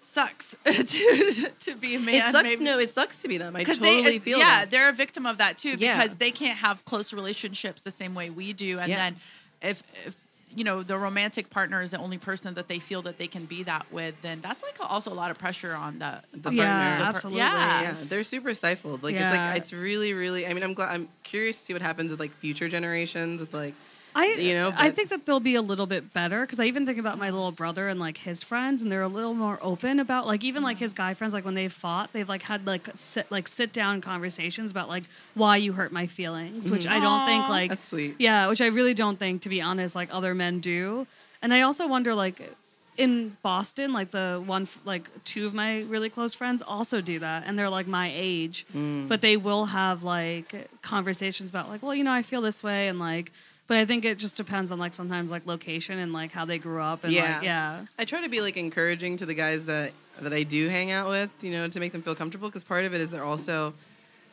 sucks 0.00 0.54
to 0.64 1.50
to 1.60 1.74
be 1.74 1.96
a 1.96 1.98
man. 1.98 2.14
it 2.28 2.32
sucks. 2.32 2.48
maybe. 2.48 2.62
No, 2.64 2.78
it 2.78 2.90
sucks 2.90 3.20
to 3.22 3.28
be 3.28 3.36
them. 3.36 3.56
I 3.56 3.64
totally 3.64 4.02
they, 4.02 4.18
feel 4.20 4.38
yeah, 4.38 4.60
that. 4.60 4.70
they're 4.70 4.88
a 4.88 4.92
victim 4.92 5.26
of 5.26 5.38
that 5.38 5.58
too 5.58 5.74
Yeah. 5.76 6.00
because 6.00 6.16
they 6.18 6.30
can't 6.30 6.58
have 6.58 6.84
close 6.84 7.12
relationships 7.12 7.82
the 7.82 7.90
same 7.90 8.14
way 8.14 8.30
we 8.30 8.52
do. 8.52 8.78
And 8.78 8.88
Yeah. 8.88 8.96
then 8.96 9.16
if 9.60 9.82
if 10.06 10.14
you 10.58 10.64
know 10.64 10.82
the 10.82 10.98
romantic 10.98 11.50
partner 11.50 11.80
is 11.82 11.90
the 11.92 11.98
only 11.98 12.18
person 12.18 12.54
that 12.54 12.66
they 12.66 12.80
feel 12.80 13.00
that 13.02 13.16
they 13.18 13.28
can 13.28 13.44
be 13.44 13.62
that 13.62 13.84
with, 13.92 14.14
then 14.22 14.40
that's 14.40 14.62
like 14.62 14.76
also 14.80 15.12
a 15.12 15.18
lot 15.22 15.30
of 15.30 15.38
pressure 15.38 15.74
on 15.74 15.98
the 16.00 16.12
the 16.32 16.50
Yeah, 16.50 16.64
partner. 16.98 17.04
absolutely. 17.10 17.38
yeah. 17.38 17.82
Yeah, 17.82 17.94
they're 18.10 18.24
super 18.24 18.52
stifled. 18.54 19.02
Like 19.04 19.14
it's 19.14 19.30
like 19.30 19.56
it's 19.58 19.72
really, 19.72 20.12
really. 20.14 20.46
I 20.48 20.52
mean, 20.54 20.64
I'm 20.64 20.74
glad. 20.74 20.90
I'm 20.94 21.08
curious 21.22 21.58
to 21.60 21.64
see 21.66 21.72
what 21.74 21.82
happens 21.82 22.10
with 22.10 22.18
like 22.20 22.32
future 22.34 22.68
generations. 22.68 23.40
With 23.40 23.54
like, 23.54 23.74
I 24.18 24.34
You 24.34 24.54
know, 24.54 24.72
I 24.76 24.90
think 24.90 25.10
that 25.10 25.26
they'll 25.26 25.38
be 25.38 25.54
a 25.54 25.62
little 25.62 25.86
bit 25.86 26.12
better 26.12 26.40
because 26.40 26.58
I 26.58 26.64
even 26.64 26.84
think 26.86 26.98
about 26.98 27.18
my 27.18 27.30
little 27.30 27.52
brother 27.52 27.88
and 27.88 28.00
like 28.00 28.18
his 28.18 28.42
friends, 28.42 28.82
and 28.82 28.90
they're 28.90 29.02
a 29.02 29.08
little 29.08 29.34
more 29.34 29.58
open 29.62 30.00
about 30.00 30.26
like 30.26 30.42
even 30.42 30.62
like 30.62 30.78
his 30.78 30.92
guy 30.92 31.14
friends. 31.14 31.32
Like 31.32 31.44
when 31.44 31.54
they've 31.54 31.72
fought, 31.72 32.12
they've 32.12 32.28
like 32.28 32.42
had 32.42 32.66
like 32.66 32.88
sit 32.94 33.30
like 33.30 33.46
sit 33.46 33.72
down 33.72 34.00
conversations 34.00 34.70
about 34.70 34.88
like 34.88 35.04
why 35.34 35.56
you 35.56 35.72
hurt 35.72 35.92
my 35.92 36.06
feelings, 36.06 36.70
which 36.70 36.86
I 36.86 36.98
don't 36.98 37.26
think 37.26 37.48
like 37.48 37.70
That's 37.70 37.86
sweet. 37.86 38.16
Yeah, 38.18 38.48
which 38.48 38.60
I 38.60 38.66
really 38.66 38.94
don't 38.94 39.18
think, 39.18 39.42
to 39.42 39.48
be 39.48 39.60
honest, 39.60 39.94
like 39.94 40.08
other 40.12 40.34
men 40.34 40.60
do. 40.60 41.06
And 41.40 41.54
I 41.54 41.60
also 41.60 41.86
wonder 41.86 42.14
like. 42.14 42.54
In 42.98 43.36
Boston, 43.42 43.92
like 43.92 44.10
the 44.10 44.42
one, 44.44 44.66
like 44.84 45.04
two 45.22 45.46
of 45.46 45.54
my 45.54 45.82
really 45.82 46.08
close 46.08 46.34
friends 46.34 46.62
also 46.66 47.00
do 47.00 47.20
that, 47.20 47.44
and 47.46 47.56
they're 47.56 47.70
like 47.70 47.86
my 47.86 48.10
age, 48.12 48.66
mm. 48.74 49.06
but 49.06 49.20
they 49.20 49.36
will 49.36 49.66
have 49.66 50.02
like 50.02 50.68
conversations 50.82 51.48
about 51.48 51.68
like, 51.68 51.80
well, 51.80 51.94
you 51.94 52.02
know, 52.02 52.10
I 52.10 52.22
feel 52.22 52.42
this 52.42 52.60
way, 52.64 52.88
and 52.88 52.98
like, 52.98 53.30
but 53.68 53.76
I 53.76 53.84
think 53.84 54.04
it 54.04 54.18
just 54.18 54.36
depends 54.36 54.72
on 54.72 54.78
like 54.80 54.92
sometimes 54.94 55.30
like 55.30 55.46
location 55.46 55.98
and 56.00 56.12
like 56.12 56.32
how 56.32 56.44
they 56.44 56.58
grew 56.58 56.80
up, 56.82 57.04
and 57.04 57.12
Yeah. 57.12 57.36
like, 57.36 57.44
yeah, 57.44 57.84
I 57.98 58.04
try 58.04 58.20
to 58.22 58.28
be 58.28 58.40
like 58.40 58.56
encouraging 58.56 59.16
to 59.18 59.26
the 59.26 59.34
guys 59.34 59.64
that 59.66 59.92
that 60.20 60.32
I 60.34 60.42
do 60.42 60.68
hang 60.68 60.90
out 60.90 61.08
with, 61.08 61.30
you 61.42 61.52
know, 61.52 61.68
to 61.68 61.78
make 61.78 61.92
them 61.92 62.02
feel 62.02 62.16
comfortable. 62.16 62.48
Because 62.48 62.64
part 62.64 62.84
of 62.84 62.92
it 62.94 63.00
is 63.00 63.10
they're 63.12 63.22
also 63.24 63.72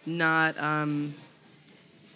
not. 0.08 0.58
um 0.58 1.14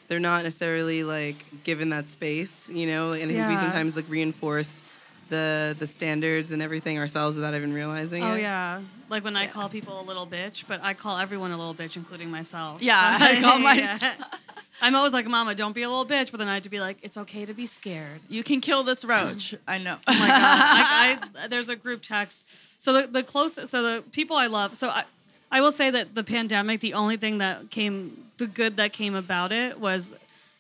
they're 0.08 0.20
not 0.20 0.42
necessarily 0.42 1.04
like 1.04 1.46
given 1.64 1.90
that 1.92 2.10
space, 2.10 2.68
you 2.70 2.88
know, 2.88 3.12
and 3.12 3.30
I 3.30 3.34
think 3.36 3.48
we 3.48 3.54
Yeah. 3.54 3.60
sometimes 3.60 3.96
like 3.96 4.06
reinforce 4.10 4.82
the 5.30 5.76
the 5.80 5.88
standards 5.88 6.52
and 6.52 6.62
everything 6.62 6.98
ourselves 6.98 7.36
without 7.38 7.54
even 7.56 7.74
realizing 7.74 8.24
oh 8.24 8.34
it. 8.34 8.42
yeah, 8.42 8.82
like 9.10 9.24
when 9.24 9.36
I 9.36 9.48
call 9.48 9.70
people 9.70 10.00
a 10.00 10.04
little 10.04 10.28
bitch, 10.28 10.66
but 10.68 10.82
I 10.84 10.94
call 10.94 11.18
everyone 11.18 11.52
a 11.52 11.58
little 11.58 11.76
bitch, 11.76 11.96
including 11.96 12.30
myself. 12.30 12.82
Yeah, 12.82 12.96
I 13.20 13.40
call 13.42 13.60
Yeah. 13.60 13.64
myself- 13.64 14.18
I'm 14.82 14.96
always 14.96 15.12
like, 15.12 15.28
Mama, 15.28 15.56
don't 15.56 15.74
be 15.74 15.84
a 15.84 15.90
little 15.90 16.06
bitch, 16.06 16.32
but 16.32 16.38
then 16.38 16.48
I 16.48 16.54
have 16.54 16.64
to 16.64 16.70
be 16.70 16.80
like, 16.80 17.00
it's 17.02 17.18
okay 17.18 17.44
to 17.46 17.54
be 17.54 17.66
scared. 17.66 18.22
You 18.30 18.44
can 18.44 18.62
kill 18.62 18.84
this 18.84 19.04
roach. 19.04 19.54
I 19.68 19.78
know. 19.78 19.98
Oh 20.08 20.14
my 20.14 20.28
god! 20.28 20.30
I, 20.40 21.18
I, 21.38 21.48
there's 21.50 21.68
a 21.68 21.76
group 21.76 22.02
text. 22.02 22.46
So 22.78 22.94
the 22.94 23.08
the 23.08 23.24
closest, 23.24 23.72
so 23.72 23.84
the 23.84 24.04
people 24.14 24.38
I 24.38 24.48
love. 24.48 24.76
So 24.76 24.88
I, 24.90 25.04
I 25.52 25.60
will 25.60 25.74
say 25.74 25.90
that 25.90 26.16
the 26.16 26.24
pandemic, 26.24 26.80
the 26.80 26.94
only 26.94 27.18
thing 27.18 27.40
that 27.40 27.70
came, 27.72 28.24
the 28.38 28.48
good 28.48 28.78
that 28.78 28.94
came 28.94 29.16
about 29.16 29.52
it 29.52 29.80
was, 29.82 30.14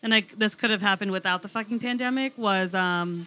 and 0.03 0.11
like 0.11 0.37
this 0.37 0.53
could 0.53 0.71
have 0.71 0.81
happened 0.81 1.11
without 1.11 1.41
the 1.41 1.47
fucking 1.47 1.79
pandemic, 1.79 2.37
was 2.37 2.75
um, 2.75 3.25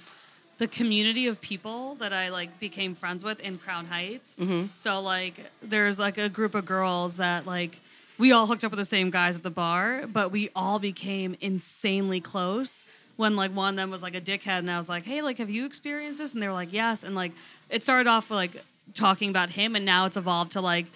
the 0.62 0.68
community 0.68 1.26
of 1.26 1.40
people 1.40 1.96
that 1.96 2.12
I 2.12 2.28
like 2.28 2.60
became 2.60 2.94
friends 2.94 3.24
with 3.24 3.40
in 3.40 3.58
Crown 3.58 3.84
Heights. 3.84 4.36
So 4.74 5.00
like, 5.00 5.34
there's 5.60 5.98
like 5.98 6.18
a 6.18 6.28
group 6.28 6.54
of 6.54 6.64
girls 6.64 7.16
that 7.16 7.46
like. 7.46 7.80
We 8.18 8.30
all 8.30 8.46
hooked 8.46 8.62
up 8.62 8.70
with 8.70 8.78
the 8.78 8.84
same 8.84 9.10
guys 9.10 9.34
at 9.34 9.42
the 9.42 9.50
bar, 9.50 10.06
but 10.06 10.30
we 10.30 10.50
all 10.54 10.78
became 10.78 11.34
insanely 11.40 12.20
close 12.20 12.84
when 13.16 13.34
like 13.34 13.50
one 13.52 13.70
of 13.74 13.76
them 13.76 13.90
was 13.90 14.02
like 14.02 14.14
a 14.14 14.20
dickhead 14.20 14.58
and 14.58 14.70
I 14.70 14.76
was 14.76 14.88
like, 14.88 15.04
"Hey, 15.04 15.22
like 15.22 15.38
have 15.38 15.50
you 15.50 15.66
experienced 15.66 16.20
this?" 16.20 16.32
and 16.32 16.40
they 16.40 16.46
were 16.46 16.52
like, 16.52 16.72
"Yes." 16.72 17.02
And 17.02 17.16
like 17.16 17.32
it 17.68 17.82
started 17.82 18.08
off 18.08 18.30
with 18.30 18.36
like 18.36 18.62
talking 18.94 19.30
about 19.30 19.50
him 19.50 19.74
and 19.74 19.84
now 19.84 20.04
it's 20.04 20.16
evolved 20.16 20.52
to 20.52 20.60
like 20.60 20.86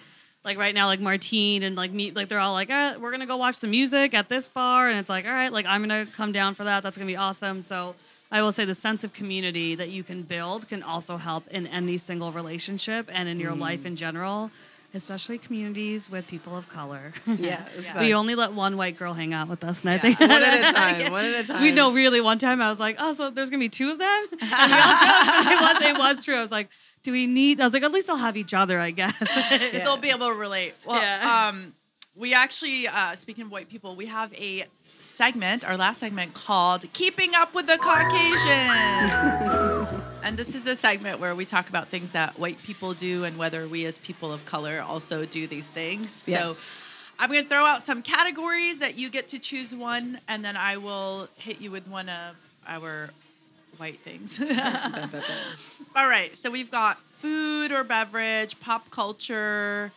like 0.45 0.57
right 0.57 0.73
now 0.73 0.85
like 0.85 1.01
Martine 1.01 1.63
and 1.63 1.75
like 1.75 1.91
me 1.91 2.11
like 2.11 2.29
they're 2.29 2.39
all 2.39 2.53
like, 2.53 2.69
"Uh, 2.69 2.95
we're 3.01 3.11
going 3.11 3.19
to 3.19 3.25
go 3.25 3.35
watch 3.35 3.55
some 3.55 3.71
music 3.71 4.13
at 4.13 4.29
this 4.29 4.47
bar." 4.47 4.87
And 4.87 4.97
it's 4.97 5.09
like, 5.09 5.25
"All 5.25 5.33
right, 5.33 5.51
like 5.51 5.65
I'm 5.65 5.85
going 5.85 6.05
to 6.05 6.09
come 6.13 6.31
down 6.31 6.55
for 6.55 6.63
that. 6.63 6.83
That's 6.83 6.97
going 6.97 7.07
to 7.07 7.11
be 7.11 7.17
awesome." 7.17 7.61
So 7.61 7.95
I 8.31 8.41
will 8.41 8.51
say 8.51 8.65
the 8.65 8.75
sense 8.75 9.03
of 9.03 9.13
community 9.13 9.75
that 9.75 9.89
you 9.89 10.03
can 10.03 10.23
build 10.23 10.67
can 10.67 10.83
also 10.83 11.17
help 11.17 11.47
in 11.47 11.65
any 11.67 11.97
single 11.97 12.31
relationship 12.31 13.09
and 13.11 13.29
in 13.29 13.39
your 13.39 13.55
life 13.55 13.85
in 13.85 13.95
general, 13.95 14.51
especially 14.93 15.37
communities 15.37 16.09
with 16.09 16.27
people 16.27 16.55
of 16.57 16.67
color. 16.67 17.13
Yeah, 17.25 17.63
it's 17.77 17.93
we 17.95 18.13
only 18.13 18.35
let 18.35 18.51
one 18.53 18.75
white 18.77 18.97
girl 18.97 19.13
hang 19.13 19.33
out 19.33 19.47
with 19.47 19.63
us, 19.63 19.81
and 19.81 19.91
I 19.91 19.97
think 19.97 20.19
one 20.19 20.29
at 20.31 20.53
a 20.53 20.73
time. 21.03 21.11
One 21.11 21.23
at 21.25 21.43
a 21.45 21.47
time. 21.47 21.61
we 21.61 21.71
know 21.71 21.93
really 21.93 22.19
one 22.21 22.37
time 22.37 22.61
I 22.61 22.69
was 22.69 22.79
like, 22.79 22.97
oh, 22.99 23.13
so 23.13 23.29
there's 23.29 23.49
gonna 23.49 23.59
be 23.59 23.69
two 23.69 23.91
of 23.91 23.99
them? 23.99 24.25
And 24.41 24.41
we 24.41 24.77
all 24.77 24.97
joked. 24.97 25.51
It 25.51 25.61
was 25.61 25.81
it 25.81 25.97
was 25.97 26.25
true. 26.25 26.35
I 26.35 26.41
was 26.41 26.51
like, 26.51 26.69
do 27.03 27.11
we 27.13 27.27
need 27.27 27.61
I 27.61 27.63
was 27.63 27.73
like, 27.73 27.83
at 27.83 27.91
least 27.91 28.07
they'll 28.07 28.17
have 28.17 28.35
each 28.37 28.53
other, 28.53 28.79
I 28.79 28.91
guess. 28.91 29.13
They'll 29.71 29.97
be 29.97 30.09
able 30.09 30.27
to 30.27 30.33
relate. 30.33 30.73
Well, 30.85 30.99
Yeah. 31.01 31.47
um, 31.49 31.73
we 32.17 32.33
actually, 32.33 32.87
uh, 32.87 33.13
speaking 33.15 33.43
of 33.45 33.51
white 33.51 33.69
people, 33.69 33.95
we 33.95 34.07
have 34.07 34.33
a 34.33 34.65
segment, 35.17 35.65
our 35.67 35.75
last 35.75 35.99
segment 35.99 36.35
called 36.35 36.85
Keeping 36.93 37.31
Up 37.33 37.55
with 37.55 37.65
the 37.65 37.79
Caucasians. 37.79 39.11
and 40.23 40.37
this 40.37 40.53
is 40.53 40.67
a 40.67 40.75
segment 40.75 41.19
where 41.19 41.33
we 41.33 41.43
talk 41.43 41.69
about 41.69 41.87
things 41.87 42.11
that 42.11 42.37
white 42.37 42.61
people 42.61 42.93
do 42.93 43.23
and 43.23 43.35
whether 43.35 43.67
we 43.67 43.87
as 43.87 43.97
people 43.97 44.31
of 44.31 44.45
color 44.45 44.79
also 44.87 45.25
do 45.25 45.47
these 45.47 45.67
things. 45.67 46.23
Yes. 46.27 46.57
So 46.57 46.61
I'm 47.17 47.31
going 47.31 47.41
to 47.41 47.49
throw 47.49 47.65
out 47.65 47.81
some 47.81 48.03
categories 48.03 48.77
that 48.77 48.95
you 48.95 49.09
get 49.09 49.29
to 49.29 49.39
choose 49.39 49.73
one, 49.73 50.19
and 50.27 50.45
then 50.45 50.55
I 50.55 50.77
will 50.77 51.29
hit 51.37 51.59
you 51.59 51.71
with 51.71 51.87
one 51.87 52.09
of 52.09 52.35
our 52.67 53.09
white 53.77 53.97
things. 53.97 54.39
All 55.95 56.07
right. 56.07 56.37
So 56.37 56.51
we've 56.51 56.69
got 56.69 56.99
food 56.99 57.71
or 57.71 57.83
beverage, 57.83 58.59
pop 58.59 58.91
culture, 58.91 59.91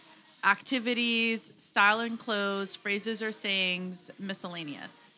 activities, 0.44 1.52
style 1.58 2.00
and 2.00 2.18
clothes, 2.18 2.74
phrases 2.74 3.20
or 3.20 3.32
sayings, 3.32 4.10
miscellaneous. 4.18 5.09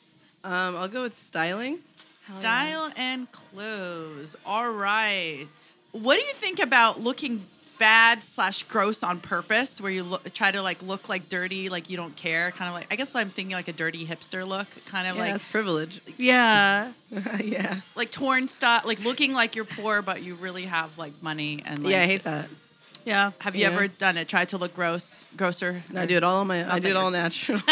Um, 0.45 0.77
I'll 0.77 0.89
go 0.89 1.03
with 1.03 1.17
styling. 1.17 1.79
Style 2.23 2.93
and 2.97 3.27
clothes. 3.33 4.37
All 4.47 4.71
right. 4.71 5.47
What 5.93 6.15
do 6.17 6.23
you 6.23 6.33
think 6.35 6.61
about 6.61 7.01
looking 7.01 7.43
bad 7.79 8.23
slash 8.23 8.63
gross 8.65 9.03
on 9.03 9.19
purpose, 9.19 9.81
where 9.81 9.91
you 9.91 10.05
look, 10.05 10.33
try 10.33 10.53
to 10.53 10.63
like 10.63 10.81
look 10.83 11.09
like 11.09 11.29
dirty, 11.29 11.69
like 11.69 11.91
you 11.91 11.97
don't 11.97 12.15
care, 12.15 12.53
kind 12.53 12.69
of 12.69 12.75
like 12.75 12.87
I 12.93 12.97
guess 12.97 13.15
I'm 13.17 13.29
thinking 13.29 13.57
like 13.57 13.67
a 13.67 13.73
dirty 13.73 14.07
hipster 14.07 14.47
look, 14.47 14.69
kind 14.87 15.09
of 15.09 15.17
Yeah, 15.17 15.23
like 15.23 15.33
that's 15.33 15.45
privilege. 15.45 16.01
Yeah. 16.17 16.93
yeah. 17.43 17.81
like 17.97 18.13
torn 18.13 18.47
stuff, 18.47 18.85
like 18.85 19.05
looking 19.05 19.33
like 19.33 19.57
you're 19.57 19.65
poor 19.65 20.01
but 20.01 20.23
you 20.23 20.37
really 20.37 20.63
have 20.67 20.97
like 20.97 21.21
money 21.23 21.61
and 21.67 21.83
like, 21.83 21.93
yeah, 21.93 22.03
I 22.03 22.07
hate 22.07 22.23
that. 22.23 22.49
Yeah. 23.05 23.33
Have 23.41 23.57
you 23.57 23.63
Yeah. 23.63 23.73
ever 23.73 23.89
done 23.89 24.17
it? 24.17 24.29
Tried 24.29 24.51
to 24.51 24.59
look 24.59 24.77
gross, 24.77 25.25
grosser? 25.37 25.83
I 25.97 26.07
do 26.07 26.17
it 26.17 26.23
all 26.23 26.37
on 26.39 26.47
my. 26.47 26.73
I 26.73 26.79
do 26.79 26.89
it 26.91 26.97
all 26.97 27.11
natural. 27.11 27.61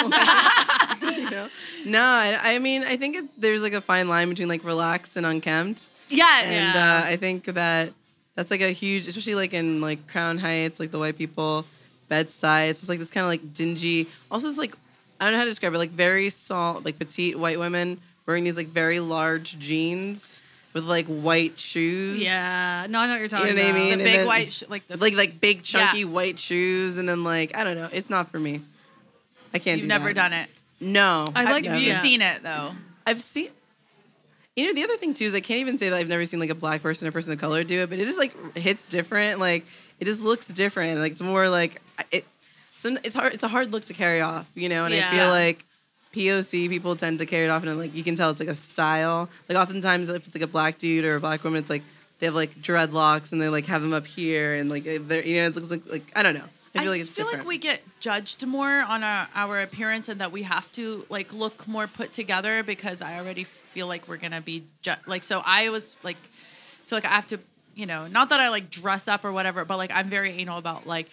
You 1.30 1.36
know? 1.36 1.48
No, 1.86 2.02
I, 2.02 2.38
I 2.54 2.58
mean, 2.58 2.84
I 2.84 2.96
think 2.96 3.16
it, 3.16 3.24
there's 3.40 3.62
like 3.62 3.72
a 3.72 3.80
fine 3.80 4.08
line 4.08 4.28
between 4.28 4.48
like 4.48 4.64
relaxed 4.64 5.16
and 5.16 5.24
unkempt, 5.24 5.88
Yes. 6.08 6.44
and 6.44 6.74
Yeah. 6.74 7.02
uh, 7.04 7.06
I 7.06 7.16
think 7.16 7.44
that 7.46 7.92
that's 8.34 8.50
like 8.50 8.60
a 8.60 8.70
huge, 8.70 9.06
especially 9.06 9.34
like 9.34 9.54
in 9.54 9.80
like 9.80 10.06
Crown 10.08 10.38
Heights, 10.38 10.78
like 10.80 10.90
the 10.90 10.98
white 10.98 11.16
people 11.16 11.64
bed 12.08 12.30
sides. 12.32 12.80
It's 12.80 12.88
like 12.88 12.98
this 12.98 13.10
kind 13.10 13.24
of 13.24 13.28
like 13.30 13.54
dingy. 13.54 14.06
Also, 14.30 14.48
it's 14.48 14.58
like 14.58 14.74
I 15.20 15.24
don't 15.24 15.32
know 15.32 15.38
how 15.38 15.44
to 15.44 15.50
describe 15.50 15.74
it. 15.74 15.78
Like 15.78 15.90
very 15.90 16.30
small, 16.30 16.80
like 16.84 16.98
petite 16.98 17.38
white 17.38 17.58
women 17.58 17.98
wearing 18.26 18.44
these 18.44 18.56
like 18.56 18.68
very 18.68 19.00
large 19.00 19.58
jeans 19.58 20.40
with 20.72 20.84
like 20.84 21.06
white 21.06 21.58
shoes. 21.58 22.20
Yeah. 22.20 22.86
No, 22.88 23.00
I 23.00 23.06
know 23.06 23.12
what 23.14 23.20
you're 23.20 23.28
talking 23.28 23.48
You 23.48 23.54
know 23.54 23.60
what 23.62 23.66
I 23.66 23.70
about. 23.70 23.78
mean? 23.80 23.86
the 23.88 23.92
and 23.92 24.02
big 24.04 24.16
then- 24.18 24.26
white, 24.26 24.52
sh- 24.52 24.62
like 24.68 24.86
the 24.86 24.96
like 24.96 25.14
like 25.14 25.40
big 25.40 25.62
chunky 25.62 26.00
Yeah. 26.00 26.04
white 26.06 26.38
shoes, 26.38 26.96
and 26.98 27.08
then 27.08 27.24
like 27.24 27.56
I 27.56 27.64
don't 27.64 27.76
know. 27.76 27.88
It's 27.92 28.10
not 28.10 28.30
for 28.30 28.38
me. 28.38 28.60
I 29.54 29.58
can't. 29.58 29.78
You've 29.78 29.84
do 29.84 29.88
never 29.88 30.12
that. 30.12 30.14
done 30.14 30.32
it. 30.32 30.48
No, 30.80 31.30
I 31.34 31.42
Have 31.44 31.50
like- 31.52 31.64
you 31.64 31.70
yeah. 31.72 32.00
seen 32.02 32.22
it 32.22 32.42
though? 32.42 32.72
I've 33.06 33.20
seen. 33.22 33.50
You 34.56 34.66
know, 34.66 34.74
the 34.74 34.82
other 34.84 34.96
thing 34.96 35.14
too 35.14 35.24
is 35.24 35.34
I 35.34 35.40
can't 35.40 35.60
even 35.60 35.78
say 35.78 35.88
that 35.90 35.96
I've 35.96 36.08
never 36.08 36.24
seen 36.26 36.40
like 36.40 36.50
a 36.50 36.54
black 36.54 36.82
person 36.82 37.06
or 37.06 37.12
person 37.12 37.32
of 37.32 37.38
color 37.38 37.62
do 37.64 37.82
it, 37.82 37.90
but 37.90 37.98
it 37.98 38.04
just 38.04 38.18
like 38.18 38.56
hits 38.56 38.84
different. 38.84 39.38
Like 39.38 39.64
it 40.00 40.04
just 40.06 40.20
looks 40.22 40.48
different. 40.48 41.00
Like 41.00 41.12
it's 41.12 41.20
more 41.20 41.48
like 41.48 41.80
it. 42.10 42.24
Some 42.76 42.98
it's 43.04 43.14
hard. 43.14 43.32
It's 43.34 43.42
a 43.44 43.48
hard 43.48 43.72
look 43.72 43.84
to 43.86 43.94
carry 43.94 44.20
off, 44.20 44.50
you 44.54 44.68
know. 44.68 44.84
And 44.86 44.94
I 44.94 45.10
feel 45.10 45.28
like 45.28 45.64
POC 46.14 46.68
people 46.68 46.96
tend 46.96 47.18
to 47.20 47.26
carry 47.26 47.44
it 47.44 47.50
off, 47.50 47.62
and 47.62 47.78
like 47.78 47.94
you 47.94 48.02
can 48.02 48.16
tell 48.16 48.30
it's 48.30 48.40
like 48.40 48.48
a 48.48 48.54
style. 48.54 49.28
Like 49.48 49.58
oftentimes, 49.58 50.08
if 50.08 50.26
it's 50.26 50.34
like 50.34 50.42
a 50.42 50.46
black 50.48 50.78
dude 50.78 51.04
or 51.04 51.16
a 51.16 51.20
black 51.20 51.44
woman, 51.44 51.60
it's 51.60 51.70
like 51.70 51.82
they 52.18 52.26
have 52.26 52.34
like 52.34 52.54
dreadlocks 52.56 53.32
and 53.32 53.40
they 53.40 53.48
like 53.48 53.66
have 53.66 53.82
them 53.82 53.92
up 53.92 54.06
here, 54.06 54.54
and 54.54 54.68
like 54.70 54.84
they're 54.84 55.24
you 55.24 55.36
know 55.40 55.46
it 55.46 55.54
looks 55.54 55.70
like 55.70 55.82
like 55.90 56.10
I 56.16 56.22
don't 56.22 56.34
know. 56.34 56.44
I 56.74 56.78
I, 56.78 56.82
feel 56.82 56.90
like 56.92 57.00
just 57.00 57.12
feel 57.12 57.26
different. 57.26 57.44
like 57.44 57.48
we 57.48 57.58
get 57.58 57.80
judged 58.00 58.46
more 58.46 58.82
on 58.82 59.02
our, 59.02 59.28
our 59.34 59.60
appearance 59.60 60.08
and 60.08 60.20
that 60.20 60.30
we 60.32 60.42
have 60.44 60.70
to 60.72 61.04
like 61.08 61.32
look 61.32 61.66
more 61.66 61.86
put 61.86 62.12
together 62.12 62.62
because 62.62 63.02
I 63.02 63.18
already 63.18 63.44
feel 63.44 63.86
like 63.86 64.06
we're 64.08 64.18
gonna 64.18 64.40
be 64.40 64.64
ju- 64.82 64.92
like 65.06 65.24
so 65.24 65.42
I 65.44 65.68
was 65.70 65.96
like 66.02 66.16
feel 66.86 66.96
like 66.96 67.04
I 67.04 67.08
have 67.08 67.26
to 67.28 67.38
you 67.74 67.86
know 67.86 68.06
not 68.06 68.28
that 68.28 68.40
I 68.40 68.50
like 68.50 68.70
dress 68.70 69.08
up 69.08 69.24
or 69.24 69.32
whatever 69.32 69.64
but 69.64 69.78
like 69.78 69.90
I'm 69.92 70.08
very 70.08 70.32
anal 70.38 70.58
about 70.58 70.86
like 70.86 71.08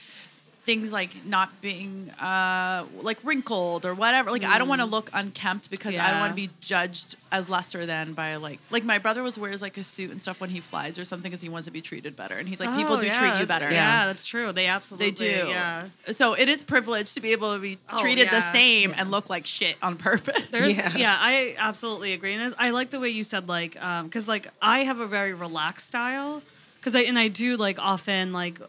things 0.68 0.92
like 0.92 1.26
not 1.26 1.50
being 1.62 2.10
uh 2.20 2.84
like 3.02 3.18
wrinkled 3.24 3.86
or 3.86 3.94
whatever 3.94 4.30
like 4.32 4.44
I 4.44 4.58
don't 4.60 4.68
want 4.68 4.82
to 4.82 4.86
look 4.86 5.10
unkempt 5.14 5.70
because 5.72 5.96
I 5.98 6.12
don't 6.12 6.20
want 6.20 6.32
to 6.32 6.36
be 6.36 6.50
judged 6.60 7.16
as 7.32 7.50
lesser 7.50 7.86
than 7.86 8.12
by 8.12 8.36
like 8.36 8.60
like 8.70 8.84
my 8.84 8.98
brother 9.00 9.24
was 9.24 9.40
wears 9.40 9.62
like 9.62 9.78
a 9.78 9.84
suit 9.84 10.12
and 10.12 10.22
stuff 10.22 10.42
when 10.42 10.50
he 10.50 10.60
flies 10.60 11.00
or 11.00 11.06
something 11.06 11.32
because 11.32 11.42
he 11.42 11.48
wants 11.48 11.66
to 11.68 11.72
be 11.72 11.82
treated 11.82 12.18
better 12.18 12.36
and 12.38 12.50
he's 12.50 12.60
like 12.60 12.76
people 12.76 12.96
Oh, 12.96 13.00
do 13.00 13.06
yeah, 13.08 13.18
treat 13.20 13.40
you 13.40 13.46
better 13.46 13.72
Yeah, 13.72 14.08
that's 14.08 14.26
true. 14.26 14.52
They 14.52 14.68
absolutely 14.68 15.12
they 15.12 15.44
do. 15.44 15.48
Yeah. 15.48 15.88
So 16.12 16.34
it 16.34 16.50
is 16.50 16.62
privileged 16.64 17.14
to 17.16 17.22
be 17.22 17.32
able 17.32 17.54
to 17.56 17.62
be 17.62 17.78
Oh, 17.90 18.02
treated 18.02 18.28
the 18.28 18.36
yeah. 18.44 18.52
same 18.52 18.94
and 18.98 19.10
look 19.10 19.30
like 19.30 19.46
shit 19.46 19.78
on 19.82 19.96
purpose. 19.96 20.46
There's, 20.52 20.76
Yeah. 20.78 20.98
yeah. 20.98 21.18
I 21.18 21.56
absolutely 21.58 22.12
agree. 22.12 22.34
And 22.34 22.54
I 22.58 22.72
like 22.72 22.90
the 22.90 23.00
way 23.00 23.10
you 23.10 23.24
said 23.24 23.48
like, 23.48 23.82
um, 23.82 24.10
cause 24.10 24.28
like 24.28 24.48
I 24.62 24.80
have 24.80 25.00
a 25.00 25.08
very 25.08 25.34
relaxed 25.34 25.88
style, 25.88 26.42
cause 26.82 26.94
I 26.94 27.02
and 27.04 27.18
I 27.18 27.30
do 27.30 27.56
like 27.56 27.80
often 27.80 28.34
like, 28.34 28.60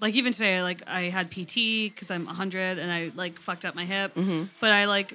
like 0.00 0.14
even 0.14 0.32
today 0.32 0.62
like 0.62 0.82
I 0.86 1.02
had 1.02 1.30
PT 1.30 1.54
because 1.92 2.10
I'm 2.10 2.26
100 2.26 2.78
and 2.78 2.90
I 2.92 3.10
like 3.14 3.38
fucked 3.38 3.64
up 3.64 3.74
my 3.74 3.84
hip, 3.84 4.12
but 4.60 4.70
I 4.70 4.84
like 4.86 5.14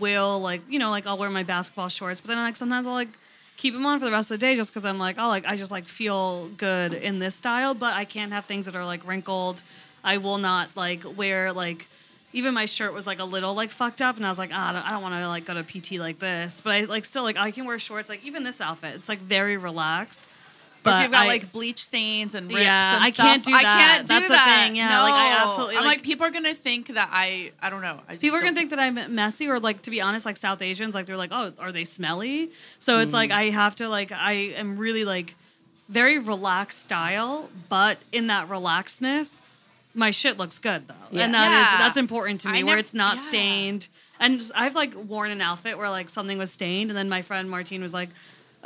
will 0.00 0.40
like 0.40 0.62
you 0.68 0.78
know 0.78 0.90
like 0.90 1.06
I'll 1.06 1.18
wear 1.18 1.30
my 1.30 1.42
basketball 1.42 1.88
shorts, 1.88 2.20
but 2.20 2.28
then 2.28 2.38
like 2.38 2.56
sometimes 2.56 2.86
I'll 2.86 2.92
like 2.94 3.08
keep 3.56 3.72
them 3.74 3.86
on 3.86 3.98
for 3.98 4.04
the 4.04 4.12
rest 4.12 4.30
of 4.30 4.38
the 4.38 4.46
day 4.46 4.54
just 4.54 4.70
because 4.70 4.84
I'm 4.84 4.98
like 4.98 5.16
oh 5.18 5.28
like 5.28 5.46
I 5.46 5.56
just 5.56 5.70
like 5.72 5.86
feel 5.86 6.48
good 6.56 6.92
in 6.94 7.18
this 7.18 7.34
style, 7.34 7.74
but 7.74 7.94
I 7.94 8.04
can't 8.04 8.32
have 8.32 8.44
things 8.44 8.66
that 8.66 8.76
are 8.76 8.84
like 8.84 9.06
wrinkled. 9.06 9.62
I 10.04 10.18
will 10.18 10.38
not 10.38 10.68
like 10.76 11.02
wear 11.16 11.52
like 11.52 11.88
even 12.32 12.52
my 12.54 12.66
shirt 12.66 12.92
was 12.92 13.06
like 13.06 13.18
a 13.18 13.24
little 13.24 13.54
like 13.54 13.70
fucked 13.70 14.02
up, 14.02 14.16
and 14.16 14.26
I 14.26 14.28
was 14.28 14.38
like, 14.38 14.50
ah, 14.52 14.70
I 14.70 14.72
don't, 14.72 14.86
I 14.86 14.90
don't 14.90 15.02
want 15.02 15.14
to 15.14 15.26
like 15.28 15.46
go 15.46 15.54
to 15.54 15.62
PT 15.62 15.92
like 15.92 16.18
this, 16.18 16.60
but 16.60 16.72
I 16.72 16.80
like 16.84 17.04
still 17.04 17.22
like 17.22 17.36
I 17.36 17.50
can 17.50 17.64
wear 17.64 17.78
shorts 17.78 18.08
like 18.08 18.24
even 18.24 18.44
this 18.44 18.60
outfit, 18.60 18.94
it's 18.94 19.08
like 19.08 19.20
very 19.20 19.56
relaxed. 19.56 20.22
But 20.86 20.94
if 20.96 21.02
you've 21.02 21.12
got 21.12 21.24
I- 21.26 21.28
like 21.28 21.52
bleach 21.52 21.84
stains 21.84 22.34
and 22.34 22.48
rips 22.48 22.60
Yeah, 22.62 22.94
and 22.96 23.04
I 23.04 23.10
stuff, 23.10 23.26
can't 23.26 23.44
do 23.44 23.52
that. 23.52 23.58
I 23.58 23.62
can't 23.62 24.02
do 24.06 24.14
That's 24.14 24.26
the 24.28 24.32
that. 24.32 24.64
thing, 24.66 24.76
yeah, 24.76 24.88
No. 24.88 25.02
like, 25.02 25.12
I 25.12 25.44
absolutely, 25.44 25.76
I'm 25.76 25.84
like- 25.84 25.98
like 25.98 26.02
people 26.04 26.26
are 26.26 26.30
gonna 26.30 26.54
think 26.54 26.86
that 26.94 27.08
I 27.12 27.52
I 27.60 27.70
don't 27.70 27.82
know. 27.82 28.00
I 28.08 28.12
just 28.12 28.22
People 28.22 28.38
are 28.38 28.40
gonna 28.40 28.54
think 28.54 28.70
that 28.70 28.78
I'm 28.78 29.14
messy, 29.14 29.48
or 29.48 29.60
like 29.60 29.82
to 29.82 29.90
be 29.90 30.00
honest, 30.00 30.24
like 30.24 30.36
South 30.36 30.62
Asians, 30.62 30.94
like 30.94 31.06
they're 31.06 31.16
like, 31.16 31.32
oh, 31.32 31.52
are 31.58 31.72
they 31.72 31.84
smelly? 31.84 32.50
So 32.78 32.98
it's 33.00 33.12
like 33.12 33.30
mm. 33.30 33.34
I 33.36 33.50
have 33.50 33.74
to 33.76 33.88
like 33.88 34.12
I 34.12 34.32
am 34.32 34.78
really 34.78 35.04
like 35.04 35.34
very 35.88 36.18
relaxed 36.18 36.82
style, 36.82 37.48
but 37.68 37.98
in 38.10 38.26
that 38.28 38.48
relaxedness, 38.48 39.42
my 39.94 40.10
shit 40.10 40.36
looks 40.36 40.58
good 40.58 40.88
though, 40.88 40.94
Yeah. 41.10 41.24
and 41.24 41.34
that 41.34 41.46
is 41.52 41.72
Yeah. 41.72 41.78
that's 41.78 41.96
important 41.96 42.40
to 42.42 42.48
me, 42.48 42.64
where 42.64 42.78
it's 42.78 42.94
not 42.94 43.16
yeah. 43.16 43.22
stained. 43.22 43.88
And 44.18 44.42
I've 44.54 44.74
like 44.74 44.94
worn 44.94 45.30
an 45.30 45.40
outfit 45.42 45.76
where 45.78 45.90
like 45.90 46.08
something 46.10 46.38
was 46.38 46.50
stained, 46.50 46.90
and 46.90 46.96
then 46.96 47.08
my 47.08 47.22
friend 47.22 47.50
Martine 47.50 47.82
was 47.82 47.92
like. 47.94 48.08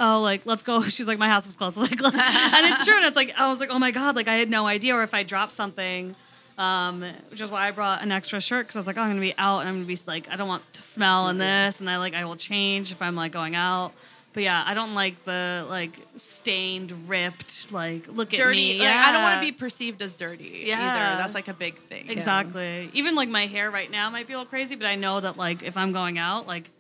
Oh, 0.01 0.21
like 0.23 0.47
let's 0.47 0.63
go. 0.63 0.83
She's 0.97 1.07
like, 1.07 1.19
my 1.19 1.29
house 1.29 1.47
is 1.47 1.55
closed. 1.55 1.77
Like, 1.79 1.93
and 1.93 2.67
it's 2.73 2.85
true. 2.85 2.97
And 2.97 3.05
it's 3.05 3.17
like, 3.17 3.35
I 3.39 3.49
was 3.49 3.61
like, 3.61 3.71
oh 3.71 3.79
my 3.79 3.91
god, 3.91 4.17
like 4.17 4.27
I 4.29 4.35
had 4.37 4.51
no 4.51 4.67
idea. 4.67 4.95
Or 4.97 5.03
if 5.03 5.15
I 5.15 5.23
dropped 5.23 5.53
something, 5.53 6.17
um, 6.59 7.05
which 7.31 7.41
is 7.41 7.51
why 7.51 7.69
I 7.69 7.71
brought 7.71 8.03
an 8.03 8.11
extra 8.11 8.41
shirt 8.41 8.67
because 8.67 8.77
I 8.77 8.81
was 8.81 8.87
like, 8.87 8.97
oh, 8.99 9.03
I'm 9.03 9.11
gonna 9.11 9.21
be 9.21 9.35
out 9.39 9.61
and 9.61 9.69
I'm 9.69 9.77
gonna 9.77 9.87
be 9.87 9.99
like, 10.07 10.29
I 10.31 10.37
don't 10.37 10.49
want 10.49 10.63
to 10.73 10.83
smell 10.83 11.29
in 11.29 11.39
this, 11.39 11.81
and 11.81 11.89
I 11.89 11.99
like 11.99 12.15
I 12.15 12.25
will 12.25 12.37
change 12.37 12.93
if 12.93 13.01
I'm 13.03 13.15
like 13.15 13.33
going 13.33 13.55
out. 13.55 13.93
But 14.33 14.45
yeah, 14.45 14.63
I 14.65 14.75
don't 14.75 14.95
like 14.95 15.25
the 15.25 15.67
like 15.69 15.93
stained, 16.17 17.09
ripped, 17.09 17.73
like 17.73 18.07
look 18.09 18.33
at 18.33 18.39
dirty. 18.39 18.75
me. 18.75 18.79
Like, 18.79 18.89
I 18.95 19.11
don't 19.13 19.23
want 19.23 19.41
to 19.43 19.47
be 19.47 19.53
perceived 19.53 20.01
as 20.03 20.15
dirty 20.15 20.65
Yeah. 20.67 20.79
either. 20.81 21.21
That's 21.21 21.35
like 21.35 21.49
a 21.49 21.53
big 21.55 21.79
thing. 21.79 22.09
exactly. 22.09 22.91
Even 22.95 23.15
like 23.17 23.29
my 23.29 23.47
hair 23.47 23.71
right 23.71 23.91
now 23.91 24.09
might 24.09 24.27
be 24.29 24.35
a 24.35 24.39
little 24.39 24.49
crazy, 24.49 24.77
but 24.77 24.87
I 24.87 24.95
know 24.95 25.19
that 25.21 25.37
like 25.37 25.63
if 25.65 25.77
I'm 25.77 25.93
going 25.93 26.17
out, 26.19 26.47
like 26.47 26.71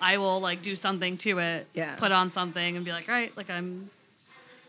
I 0.00 0.18
will 0.18 0.40
like 0.40 0.62
do 0.62 0.76
something 0.76 1.16
to 1.18 1.38
it, 1.38 1.66
Yeah. 1.74 1.96
put 1.96 2.12
on 2.12 2.30
something, 2.30 2.76
and 2.76 2.84
be 2.84 2.92
like, 2.92 3.08
right, 3.08 3.36
like 3.36 3.50
I'm. 3.50 3.90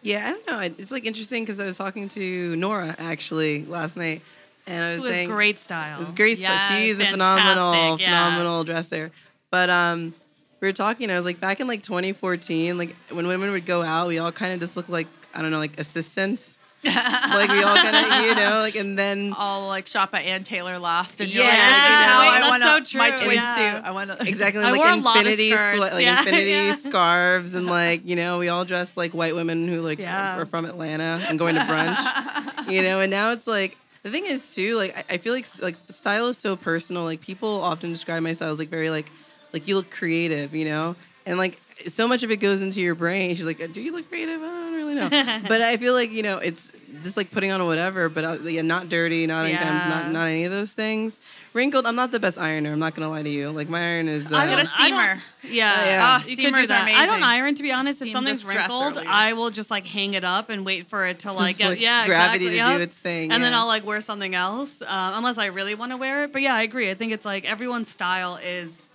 Yeah, 0.01 0.27
I 0.27 0.29
don't 0.31 0.47
know. 0.47 0.59
It's 0.59 0.91
like 0.91 1.05
interesting 1.05 1.43
because 1.43 1.59
I 1.59 1.65
was 1.65 1.77
talking 1.77 2.07
to 2.09 2.55
Nora 2.55 2.95
actually 2.99 3.65
last 3.65 3.97
night, 3.97 4.21
and 4.65 4.83
I 4.85 4.93
was 4.93 5.01
was 5.03 5.11
saying 5.11 5.29
great 5.29 5.59
style. 5.59 5.97
It 5.97 5.99
was 5.99 6.11
great. 6.11 6.37
Yes, 6.37 6.71
She's 6.71 6.99
a 6.99 7.05
phenomenal, 7.05 7.99
yeah. 7.99 8.05
phenomenal 8.29 8.63
dresser. 8.63 9.11
But 9.49 9.69
um, 9.69 10.13
we 10.61 10.67
were 10.67 10.73
talking. 10.73 11.09
I 11.09 11.15
was 11.15 11.25
like, 11.25 11.39
back 11.39 11.59
in 11.59 11.67
like 11.67 11.83
2014, 11.83 12.77
like 12.77 12.95
when 13.09 13.27
women 13.27 13.51
would 13.51 13.65
go 13.65 13.81
out, 13.81 14.07
we 14.07 14.19
all 14.19 14.31
kind 14.31 14.53
of 14.53 14.59
just 14.59 14.77
looked 14.77 14.89
like 14.89 15.07
I 15.33 15.41
don't 15.41 15.51
know, 15.51 15.59
like 15.59 15.79
assistants. 15.79 16.57
Like 16.83 17.49
we 17.49 17.61
all 17.63 17.75
kind 17.75 17.95
of, 17.95 18.25
you 18.25 18.35
know, 18.43 18.59
like 18.61 18.75
and 18.75 18.97
then 18.97 19.33
I'll 19.35 19.67
like 19.67 19.87
shop 19.87 20.11
at 20.13 20.21
Ann 20.23 20.43
Taylor 20.43 20.79
Loft 20.79 21.19
and 21.19 21.29
you're 21.33 21.43
Yeah, 21.43 21.49
like, 21.49 21.57
this 21.57 21.65
is 21.67 22.05
how 22.05 22.21
wait, 22.21 22.27
I 22.29 22.39
that's 22.39 22.49
want 22.63 22.87
so 22.87 22.97
my 22.97 23.09
true, 23.11 23.25
twin 23.25 23.35
yeah. 23.35 23.55
suit. 23.75 23.83
I 23.85 23.91
want 23.91 24.11
to 24.11 24.21
exactly 24.27 24.63
I 24.63 24.71
like 24.71 24.79
wore 24.79 24.89
a 24.89 24.95
lot 24.95 25.17
of 25.17 25.25
infinity, 25.25 25.49
skirts, 25.51 25.75
sweat, 25.77 25.93
like 25.93 26.03
yeah, 26.03 26.17
infinity 26.19 26.51
yeah. 26.51 26.73
scarves, 26.75 27.53
and 27.55 27.65
like 27.65 28.05
you 28.05 28.15
know, 28.15 28.39
we 28.39 28.47
all 28.49 28.63
dressed 28.65 28.95
like 28.95 29.13
white 29.13 29.35
women 29.35 29.67
who 29.67 29.81
like 29.81 29.99
Yeah. 29.99 30.39
are 30.39 30.45
from 30.45 30.65
Atlanta 30.65 31.25
and 31.27 31.37
going 31.39 31.55
to 31.55 31.61
brunch, 31.61 32.69
you 32.71 32.81
know. 32.81 33.01
And 33.01 33.11
now 33.11 33.31
it's 33.31 33.47
like 33.47 33.77
the 34.03 34.11
thing 34.11 34.25
is 34.25 34.53
too, 34.55 34.75
like 34.77 34.95
I, 34.97 35.15
I 35.15 35.17
feel 35.17 35.33
like 35.33 35.45
like 35.61 35.75
style 35.89 36.27
is 36.27 36.37
so 36.37 36.55
personal. 36.55 37.03
Like 37.03 37.21
people 37.21 37.61
often 37.63 37.91
describe 37.91 38.21
my 38.23 38.33
style 38.33 38.51
as 38.53 38.59
like 38.59 38.69
very 38.69 38.89
like 38.89 39.09
like 39.51 39.67
you 39.67 39.75
look 39.75 39.89
creative, 39.91 40.53
you 40.55 40.65
know, 40.65 40.95
and 41.25 41.37
like 41.37 41.59
so 41.85 42.07
much 42.07 42.23
of 42.23 42.31
it 42.31 42.37
goes 42.37 42.61
into 42.61 42.81
your 42.81 42.95
brain. 42.95 43.35
She's 43.35 43.45
like, 43.45 43.71
"Do 43.73 43.81
you 43.81 43.91
look 43.93 44.09
creative?" 44.09 44.41
I 44.41 44.45
don't 44.45 44.73
really 44.73 44.95
know, 44.95 45.09
but 45.47 45.61
I 45.61 45.77
feel 45.77 45.93
like 45.93 46.11
you 46.11 46.23
know 46.23 46.37
it's 46.39 46.71
just 47.03 47.15
like 47.17 47.29
putting 47.31 47.51
on 47.51 47.63
whatever, 47.65 48.09
but 48.09 48.23
uh, 48.25 48.37
yeah, 48.43 48.61
not 48.63 48.89
dirty, 48.89 49.27
not 49.27 49.43
Yeah. 49.47 49.51
unkempt, 49.59 49.87
not 49.89 50.11
not 50.11 50.25
any 50.27 50.45
of 50.45 50.51
those 50.51 50.71
things. 50.73 51.19
Wrinkled. 51.53 51.85
I'm 51.87 51.95
not 51.95 52.11
the 52.11 52.19
best 52.19 52.37
ironer. 52.37 52.71
I'm 52.73 52.79
not 52.79 52.93
gonna 52.93 53.09
lie 53.09 53.23
to 53.23 53.29
you. 53.29 53.49
Like 53.49 53.67
my 53.69 53.81
iron 53.81 54.07
is. 54.09 54.31
Uh, 54.31 54.35
I 54.37 54.45
Get 54.47 54.59
a 54.59 54.63
don't- 54.63 54.79
I 54.79 54.89
don't- 54.89 55.19
steamer. 55.19 55.23
Yeah, 55.55 55.85
Yeah. 55.85 56.19
Oh, 56.23 56.29
you 56.29 56.35
could 56.35 56.39
steamers 56.43 56.67
do 56.67 56.73
are 56.73 56.85
that. 56.85 56.89
I 56.89 57.05
don't 57.05 57.23
iron 57.23 57.55
to 57.55 57.63
be 57.63 57.71
honest. 57.71 58.01
if 58.01 58.09
something's 58.11 58.45
wrinkled. 58.45 58.97
I 58.99 59.33
will 59.33 59.49
just 59.49 59.71
like 59.71 59.85
hang 59.87 60.13
it 60.13 60.23
up 60.23 60.49
and 60.49 60.65
wait 60.65 60.87
for 60.87 61.05
it 61.07 61.19
to 61.19 61.31
like 61.31 61.57
Just, 61.57 61.59
get 61.59 61.69
like, 61.69 61.79
yeah 61.81 62.05
gravity 62.05 62.47
exactly, 62.47 62.73
to 62.73 62.77
do 62.79 62.83
its 62.83 62.97
thing, 62.97 63.31
and 63.31 63.41
then. 63.43 63.53
I'll 63.53 63.65
like 63.67 63.85
wear 63.85 64.01
something 64.01 64.35
else 64.35 64.81
um, 64.83 65.13
unless 65.15 65.37
I 65.39 65.47
really 65.47 65.73
want 65.73 65.91
to 65.93 65.97
wear 65.97 66.25
it. 66.25 66.33
But 66.33 66.41
yeah, 66.43 66.53
I 66.55 66.61
agree. 66.63 66.91
I 66.91 66.93
think 66.95 67.11
it's 67.11 67.25
like 67.25 67.43
everyone's 67.45 67.89
style 67.89 68.35
is 68.37 68.86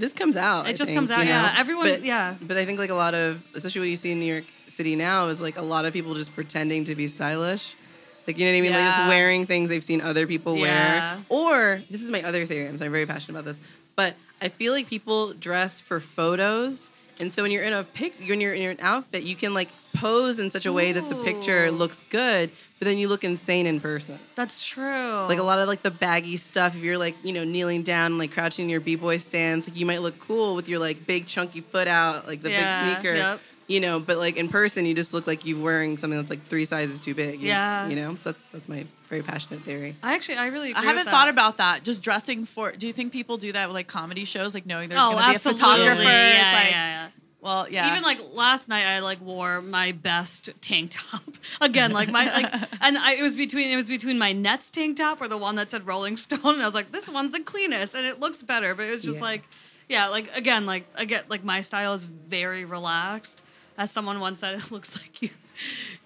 It 0.00 0.06
just 0.06 0.16
comes 0.16 0.36
out. 0.36 0.66
It 0.66 0.70
I 0.70 0.72
just 0.72 0.88
think, 0.88 0.96
comes 0.96 1.10
out, 1.10 1.18
you 1.20 1.24
know? 1.26 1.30
yeah. 1.32 1.54
Everyone- 1.58 1.84
But, 1.90 2.04
yeah. 2.04 2.34
But 2.40 2.56
I 2.56 2.64
think 2.64 2.78
like 2.78 2.90
a 2.90 2.94
lot 2.94 3.14
of, 3.14 3.42
especially 3.54 3.80
what 3.82 3.88
you 3.90 3.96
see 3.96 4.12
in 4.12 4.18
New 4.20 4.32
York 4.32 4.44
City 4.68 4.96
now, 4.96 5.28
is 5.28 5.40
like 5.40 5.56
a 5.58 5.62
lot 5.62 5.84
of 5.84 5.92
people 5.92 6.14
just 6.14 6.34
pretending 6.34 6.84
to 6.84 6.94
be 6.94 7.06
stylish. 7.08 7.74
Like 8.26 8.38
you 8.38 8.44
know 8.46 8.52
what 8.52 8.58
I 8.58 8.60
mean? 8.60 8.72
Like 8.72 8.84
just 8.96 9.08
wearing 9.08 9.46
things 9.46 9.68
they've 9.68 9.84
seen 9.84 10.00
other 10.00 10.26
people 10.26 10.56
Yeah. 10.56 11.16
wear. 11.16 11.24
Or 11.28 11.82
this 11.90 12.02
is 12.02 12.10
my 12.10 12.22
other 12.22 12.46
theory. 12.46 12.68
I'm 12.68 12.76
sorry, 12.78 12.86
I'm 12.86 12.92
very 12.92 13.06
passionate 13.06 13.38
about 13.38 13.46
this. 13.46 13.60
But 13.96 14.14
I 14.40 14.48
feel 14.48 14.72
like 14.72 14.88
people 14.88 15.32
dress 15.34 15.80
for 15.80 16.00
photos. 16.00 16.92
And 17.20 17.32
so 17.32 17.42
when 17.42 17.50
you're 17.50 17.62
in 17.62 17.72
a 17.72 17.84
pic, 17.84 18.14
when 18.26 18.40
you're 18.40 18.54
in 18.54 18.70
an 18.70 18.76
outfit, 18.80 19.22
you 19.24 19.36
can 19.36 19.54
like 19.54 19.68
pose 19.94 20.38
in 20.38 20.50
such 20.50 20.66
a 20.66 20.72
way 20.72 20.92
that 20.92 21.08
the 21.08 21.16
picture 21.16 21.70
looks 21.70 22.02
good, 22.10 22.50
but 22.78 22.86
then 22.86 22.96
you 22.96 23.08
look 23.08 23.24
insane 23.24 23.66
in 23.66 23.80
person. 23.80 24.18
that's 24.36 24.64
true. 24.64 25.26
Like 25.28 25.38
a 25.38 25.42
lot 25.42 25.58
of 25.58 25.68
like 25.68 25.82
the 25.82 25.90
baggy 25.90 26.36
stuff. 26.36 26.74
If 26.76 26.82
you're 26.82 26.96
like 26.98 27.16
you 27.24 27.32
know 27.32 27.44
kneeling 27.44 27.82
down, 27.82 28.16
like 28.18 28.32
crouching 28.32 28.64
in 28.66 28.70
your 28.70 28.80
b 28.80 28.94
boy 28.96 29.18
stance, 29.18 29.68
like 29.68 29.76
you 29.76 29.84
might 29.86 30.00
look 30.02 30.18
cool 30.20 30.54
with 30.54 30.68
your 30.68 30.78
like 30.78 31.06
big 31.06 31.26
chunky 31.26 31.60
foot 31.60 31.88
out, 31.88 32.26
like 32.26 32.42
the 32.42 32.50
Yeah, 32.50 32.84
big 32.84 32.96
sneaker. 33.02 33.16
yep. 33.16 33.40
You 33.70 33.78
know, 33.80 34.00
but 34.00 34.18
like 34.18 34.36
in 34.36 34.48
person, 34.48 34.84
you 34.84 34.94
just 34.94 35.14
look 35.14 35.26
like 35.28 35.44
you're 35.46 35.62
wearing 35.62 35.96
something 35.96 36.18
that's 36.18 36.28
like 36.30 36.42
three 36.44 36.64
sizes 36.64 37.00
too 37.00 37.14
big. 37.14 37.40
You- 37.40 37.48
Yeah. 37.48 37.86
You 37.88 37.94
know, 37.96 38.14
so 38.16 38.32
that's 38.32 38.44
that's 38.46 38.68
my 38.68 38.84
very 39.08 39.22
passionate 39.22 39.62
theory. 39.62 39.94
I 40.02 40.14
actually 40.14 40.38
I 40.38 40.46
really 40.48 40.74
I 40.74 40.82
haven't 40.82 41.04
with 41.04 41.12
thought 41.12 41.26
that. 41.26 41.28
about 41.30 41.56
that. 41.58 41.84
Just 41.84 42.02
dressing 42.02 42.44
for. 42.46 42.72
Do 42.72 42.86
you 42.88 42.92
think 42.92 43.12
people 43.12 43.36
do 43.36 43.52
that 43.52 43.68
with 43.68 43.74
like 43.76 43.86
comedy 43.86 44.24
shows, 44.24 44.54
like 44.54 44.66
knowing 44.66 44.88
there's 44.88 45.00
Oh, 45.00 45.12
going 45.12 45.22
to 45.22 45.28
be 45.28 45.32
a 45.32 45.34
absolutely. 45.36 45.60
photographer? 45.62 46.02
Yeah, 46.02 46.32
it's 46.34 46.54
like, 46.64 46.70
yeah, 46.72 47.04
yeah. 47.04 47.08
well, 47.40 47.68
yeah. 47.70 47.90
Even 47.92 48.02
like 48.02 48.18
last 48.32 48.68
night, 48.68 48.86
I 48.86 48.98
like 48.98 49.20
wore 49.20 49.62
my 49.62 49.92
best 49.92 50.50
tank 50.60 50.90
top 50.94 51.22
again. 51.60 51.92
Like 51.92 52.08
my 52.10 52.24
like, 52.24 52.52
and 52.80 52.98
I, 52.98 53.14
it 53.14 53.22
was 53.22 53.36
between 53.36 53.70
it 53.70 53.76
was 53.76 53.86
between 53.86 54.18
my 54.18 54.32
Nets 54.32 54.68
tank 54.70 54.96
top 54.96 55.20
or 55.20 55.28
the 55.28 55.38
one 55.38 55.54
that 55.54 55.70
said 55.70 55.86
Rolling 55.86 56.16
Stone, 56.16 56.54
and 56.54 56.62
I 56.62 56.66
was 56.66 56.74
like, 56.74 56.90
this 56.90 57.08
one's 57.08 57.32
the 57.32 57.40
cleanest 57.44 57.94
and 57.94 58.04
it 58.04 58.18
looks 58.18 58.42
better. 58.42 58.74
But 58.74 58.86
it 58.86 58.90
was 58.90 59.00
just 59.00 59.18
Yeah. 59.18 59.22
like, 59.22 59.42
yeah, 59.88 60.08
like 60.08 60.28
again, 60.36 60.66
like 60.66 60.86
I 60.96 61.04
get 61.04 61.30
like 61.30 61.44
my 61.44 61.60
style 61.60 61.92
is 61.92 62.02
very 62.04 62.64
relaxed. 62.64 63.44
As 63.80 63.90
someone 63.90 64.20
once 64.20 64.40
said, 64.40 64.56
it 64.56 64.70
looks 64.70 64.94
like 65.00 65.22
you 65.22 65.30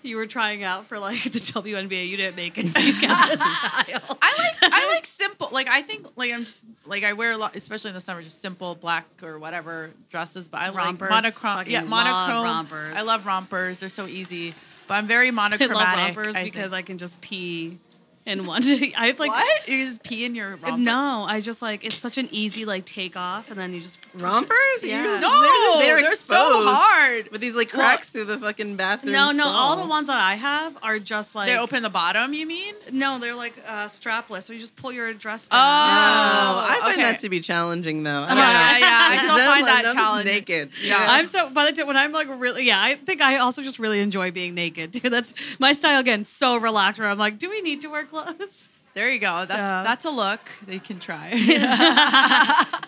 you 0.04 0.16
were 0.16 0.26
trying 0.26 0.62
out 0.62 0.86
for 0.86 1.00
like 1.00 1.24
the 1.24 1.40
WNBA. 1.40 2.08
You 2.08 2.16
didn't 2.16 2.36
make 2.36 2.56
it, 2.56 2.68
so 2.68 2.78
you 2.78 2.92
got 3.00 3.30
this 3.30 3.40
style. 3.58 4.18
I 4.22 4.34
like 4.38 4.72
I 4.72 4.88
like 4.92 5.04
simple. 5.06 5.48
Like 5.50 5.68
I 5.68 5.82
think 5.82 6.06
like 6.14 6.32
I'm 6.32 6.44
just 6.44 6.60
like 6.86 7.02
I 7.02 7.14
wear 7.14 7.32
a 7.32 7.36
lot, 7.36 7.56
especially 7.56 7.88
in 7.88 7.94
the 7.94 8.00
summer, 8.00 8.22
just 8.22 8.40
simple 8.40 8.76
black 8.76 9.06
or 9.24 9.40
whatever 9.40 9.90
dresses. 10.08 10.46
But 10.46 10.60
I 10.60 10.70
Rompers. 10.70 11.10
like 11.10 11.24
monochrome. 11.24 11.64
Yeah, 11.66 11.80
love 11.80 11.88
monochrome. 11.88 12.44
rompers. 12.44 12.96
I 12.96 13.02
love 13.02 13.26
rompers. 13.26 13.80
They're 13.80 13.88
so 13.88 14.06
easy. 14.06 14.54
But 14.86 14.94
I'm 14.94 15.08
very 15.08 15.28
I 15.28 15.32
love 15.32 15.96
rompers 15.96 16.36
I 16.36 16.44
because. 16.44 16.72
I 16.72 16.82
can 16.82 16.96
just 16.96 17.20
pee 17.20 17.78
in 18.26 18.46
one. 18.46 18.62
I 18.96 19.08
have 19.08 19.18
like 19.18 19.30
what? 19.30 19.68
You 19.68 19.84
just 19.86 20.02
pee 20.02 20.24
in 20.24 20.34
your 20.34 20.56
romper? 20.56 20.78
No, 20.78 21.24
I 21.28 21.40
just 21.40 21.60
like 21.60 21.84
it's 21.84 21.96
such 21.96 22.16
an 22.18 22.28
easy 22.32 22.64
like 22.64 22.84
take 22.86 23.16
off, 23.16 23.50
and 23.50 23.58
then 23.60 23.74
you 23.74 23.80
just 23.80 23.98
Rompers? 24.14 24.56
Yeah. 24.82 25.02
You're- 25.04 25.20
No, 25.20 25.78
they're, 25.78 25.96
they're, 25.96 26.12
exposed 26.12 26.26
so 26.26 26.64
hard. 26.66 27.28
with 27.30 27.40
these 27.40 27.54
like 27.54 27.72
Well- 27.74 27.82
cracks 27.86 28.10
through 28.10 28.24
the 28.24 28.38
fucking 28.38 28.76
bathroom. 28.76 29.12
No, 29.12 29.30
no, 29.32 29.46
all 29.46 29.76
the 29.76 29.86
ones 29.86 30.06
that 30.06 30.16
I 30.16 30.36
have 30.36 30.76
are 30.82 30.98
just 30.98 31.34
like 31.34 31.48
They 31.48 31.58
open 31.58 31.82
the 31.82 31.90
bottom. 31.90 32.32
You 32.32 32.46
mean? 32.46 32.74
No, 32.92 33.18
they're 33.18 33.34
like 33.34 33.54
uh, 33.66 33.86
strapless, 33.86 34.44
so 34.44 34.52
you 34.52 34.58
just 34.58 34.76
pull 34.76 34.92
your 34.92 35.12
dress 35.12 35.48
Oh, 35.50 35.56
down. 35.56 35.60
Oh, 35.60 36.66
I 36.70 36.78
find 36.80 36.92
okay. 36.94 37.02
that 37.02 37.18
to 37.20 37.28
be 37.28 37.40
challenging 37.40 38.02
though. 38.04 38.22
I 38.22 38.28
don't 38.28 38.36
Yeah, 38.38 38.42
know. 38.42 38.78
yeah. 38.78 38.98
I 39.10 39.10
Because 39.12 39.24
still 39.26 39.36
then 39.36 39.48
I'm 39.48 39.54
find 39.54 39.66
that 39.66 39.76
I'm 39.78 39.82
just 39.84 39.96
challenging. 39.96 40.32
naked. 40.34 40.70
Yeah. 40.82 41.06
I'm 41.08 41.26
so 41.26 41.50
by 41.50 41.66
the 41.70 41.72
time 41.76 41.86
when 41.86 41.96
I'm 41.96 42.12
like 42.12 42.28
really 42.30 42.64
yeah, 42.66 42.80
I 42.82 42.94
think 42.94 43.20
I 43.20 43.38
also 43.38 43.62
just 43.62 43.78
really 43.78 44.00
enjoy 44.00 44.30
being 44.30 44.54
naked 44.54 44.92
too. 44.94 45.10
That's 45.10 45.34
my 45.58 45.72
style 45.72 46.00
again, 46.00 46.24
so 46.24 46.56
relaxed 46.56 47.00
where 47.00 47.08
I'm 47.08 47.18
like, 47.18 47.38
do 47.38 47.50
we 47.50 47.60
need 47.60 47.80
to 47.82 47.88
wear 47.88 48.04
clothes? 48.22 48.68
There 48.94 49.10
you 49.10 49.18
go. 49.18 49.44
That's 49.46 49.68
Yeah. 49.68 49.82
that's 49.82 50.04
a 50.04 50.10
look 50.10 50.40
they 50.66 50.78
can 50.78 51.00
try. 51.00 51.30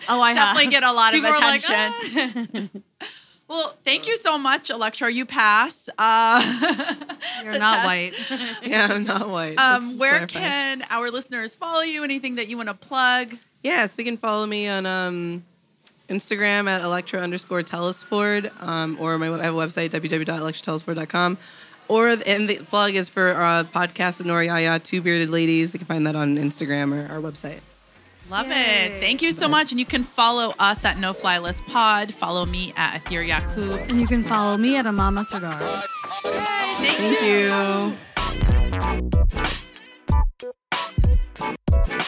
Oh, 0.09 0.21
I 0.21 0.33
Definitely 0.33 0.63
have. 0.65 0.71
get 0.71 0.83
a 0.83 0.91
lot 0.93 1.13
of 1.13 1.17
People 1.21 1.31
are 1.31 1.41
like, 1.41 1.63
attention. 1.63 2.69
"Ah." 3.01 3.05
Well, 3.49 3.77
thank 3.85 4.07
you 4.07 4.17
so 4.17 4.37
much, 4.37 4.69
Electra. 4.69 5.09
You 5.09 5.25
pass. 5.25 5.87
Uh, 5.97 6.41
You're 7.43 7.57
not 7.57 7.75
test. 7.75 7.85
white. 7.85 8.13
Yeah, 8.61 8.87
I'm 8.91 9.05
not 9.05 9.29
white. 9.29 9.57
Um, 9.57 9.97
where 9.97 10.27
clarify. 10.27 10.39
can 10.39 10.83
our 10.89 11.09
listeners 11.11 11.55
follow 11.55 11.79
you? 11.79 12.03
Anything 12.03 12.35
that 12.35 12.49
you 12.49 12.57
want 12.57 12.67
to 12.67 12.73
plug? 12.75 13.37
Yes, 13.63 13.93
they 13.93 14.03
can 14.03 14.17
follow 14.17 14.45
me 14.45 14.67
on 14.67 14.85
um, 14.85 15.45
Instagram 16.09 16.67
at 16.67 16.81
Electra 16.81 17.21
underscore 17.21 17.63
Telesford, 17.63 18.51
um, 18.59 18.97
or 18.99 19.17
my 19.17 19.27
I 19.29 19.43
have 19.43 19.53
a 19.55 19.57
website 19.57 19.91
www.electratelesford.com. 19.91 21.37
Or 21.87 22.09
and 22.09 22.49
the 22.49 22.57
plug 22.57 22.95
is 22.95 23.07
for 23.09 23.29
our 23.33 23.63
podcast 23.63 24.23
Nora 24.25 24.45
Yaya, 24.45 24.79
Two 24.79 25.01
Bearded 25.01 25.29
Ladies. 25.29 25.71
They 25.71 25.77
can 25.77 25.87
find 25.87 26.05
that 26.07 26.15
on 26.15 26.37
Instagram 26.37 26.91
or 26.93 27.11
our 27.11 27.19
website. 27.21 27.59
Love 28.29 28.47
it. 28.49 28.99
Thank 28.99 29.21
you 29.21 29.31
so 29.31 29.47
much. 29.47 29.71
And 29.71 29.79
you 29.79 29.85
can 29.85 30.03
follow 30.03 30.53
us 30.59 30.83
at 30.83 30.99
No 30.99 31.13
Fly 31.13 31.37
List 31.39 31.65
Pod. 31.65 32.13
Follow 32.13 32.45
me 32.45 32.73
at 32.75 33.01
Atheer 33.01 33.25
Yacoub. 33.25 33.89
and 33.89 34.01
you 34.01 34.07
can 34.07 34.23
follow 34.25 34.57
me 34.57 34.75
at 34.75 34.85
Amamah 34.85 35.23
Sardar. 35.25 35.83
Thank, 36.23 36.97
Thank 36.97 37.21
you. 37.21 37.95
you. 42.03 42.07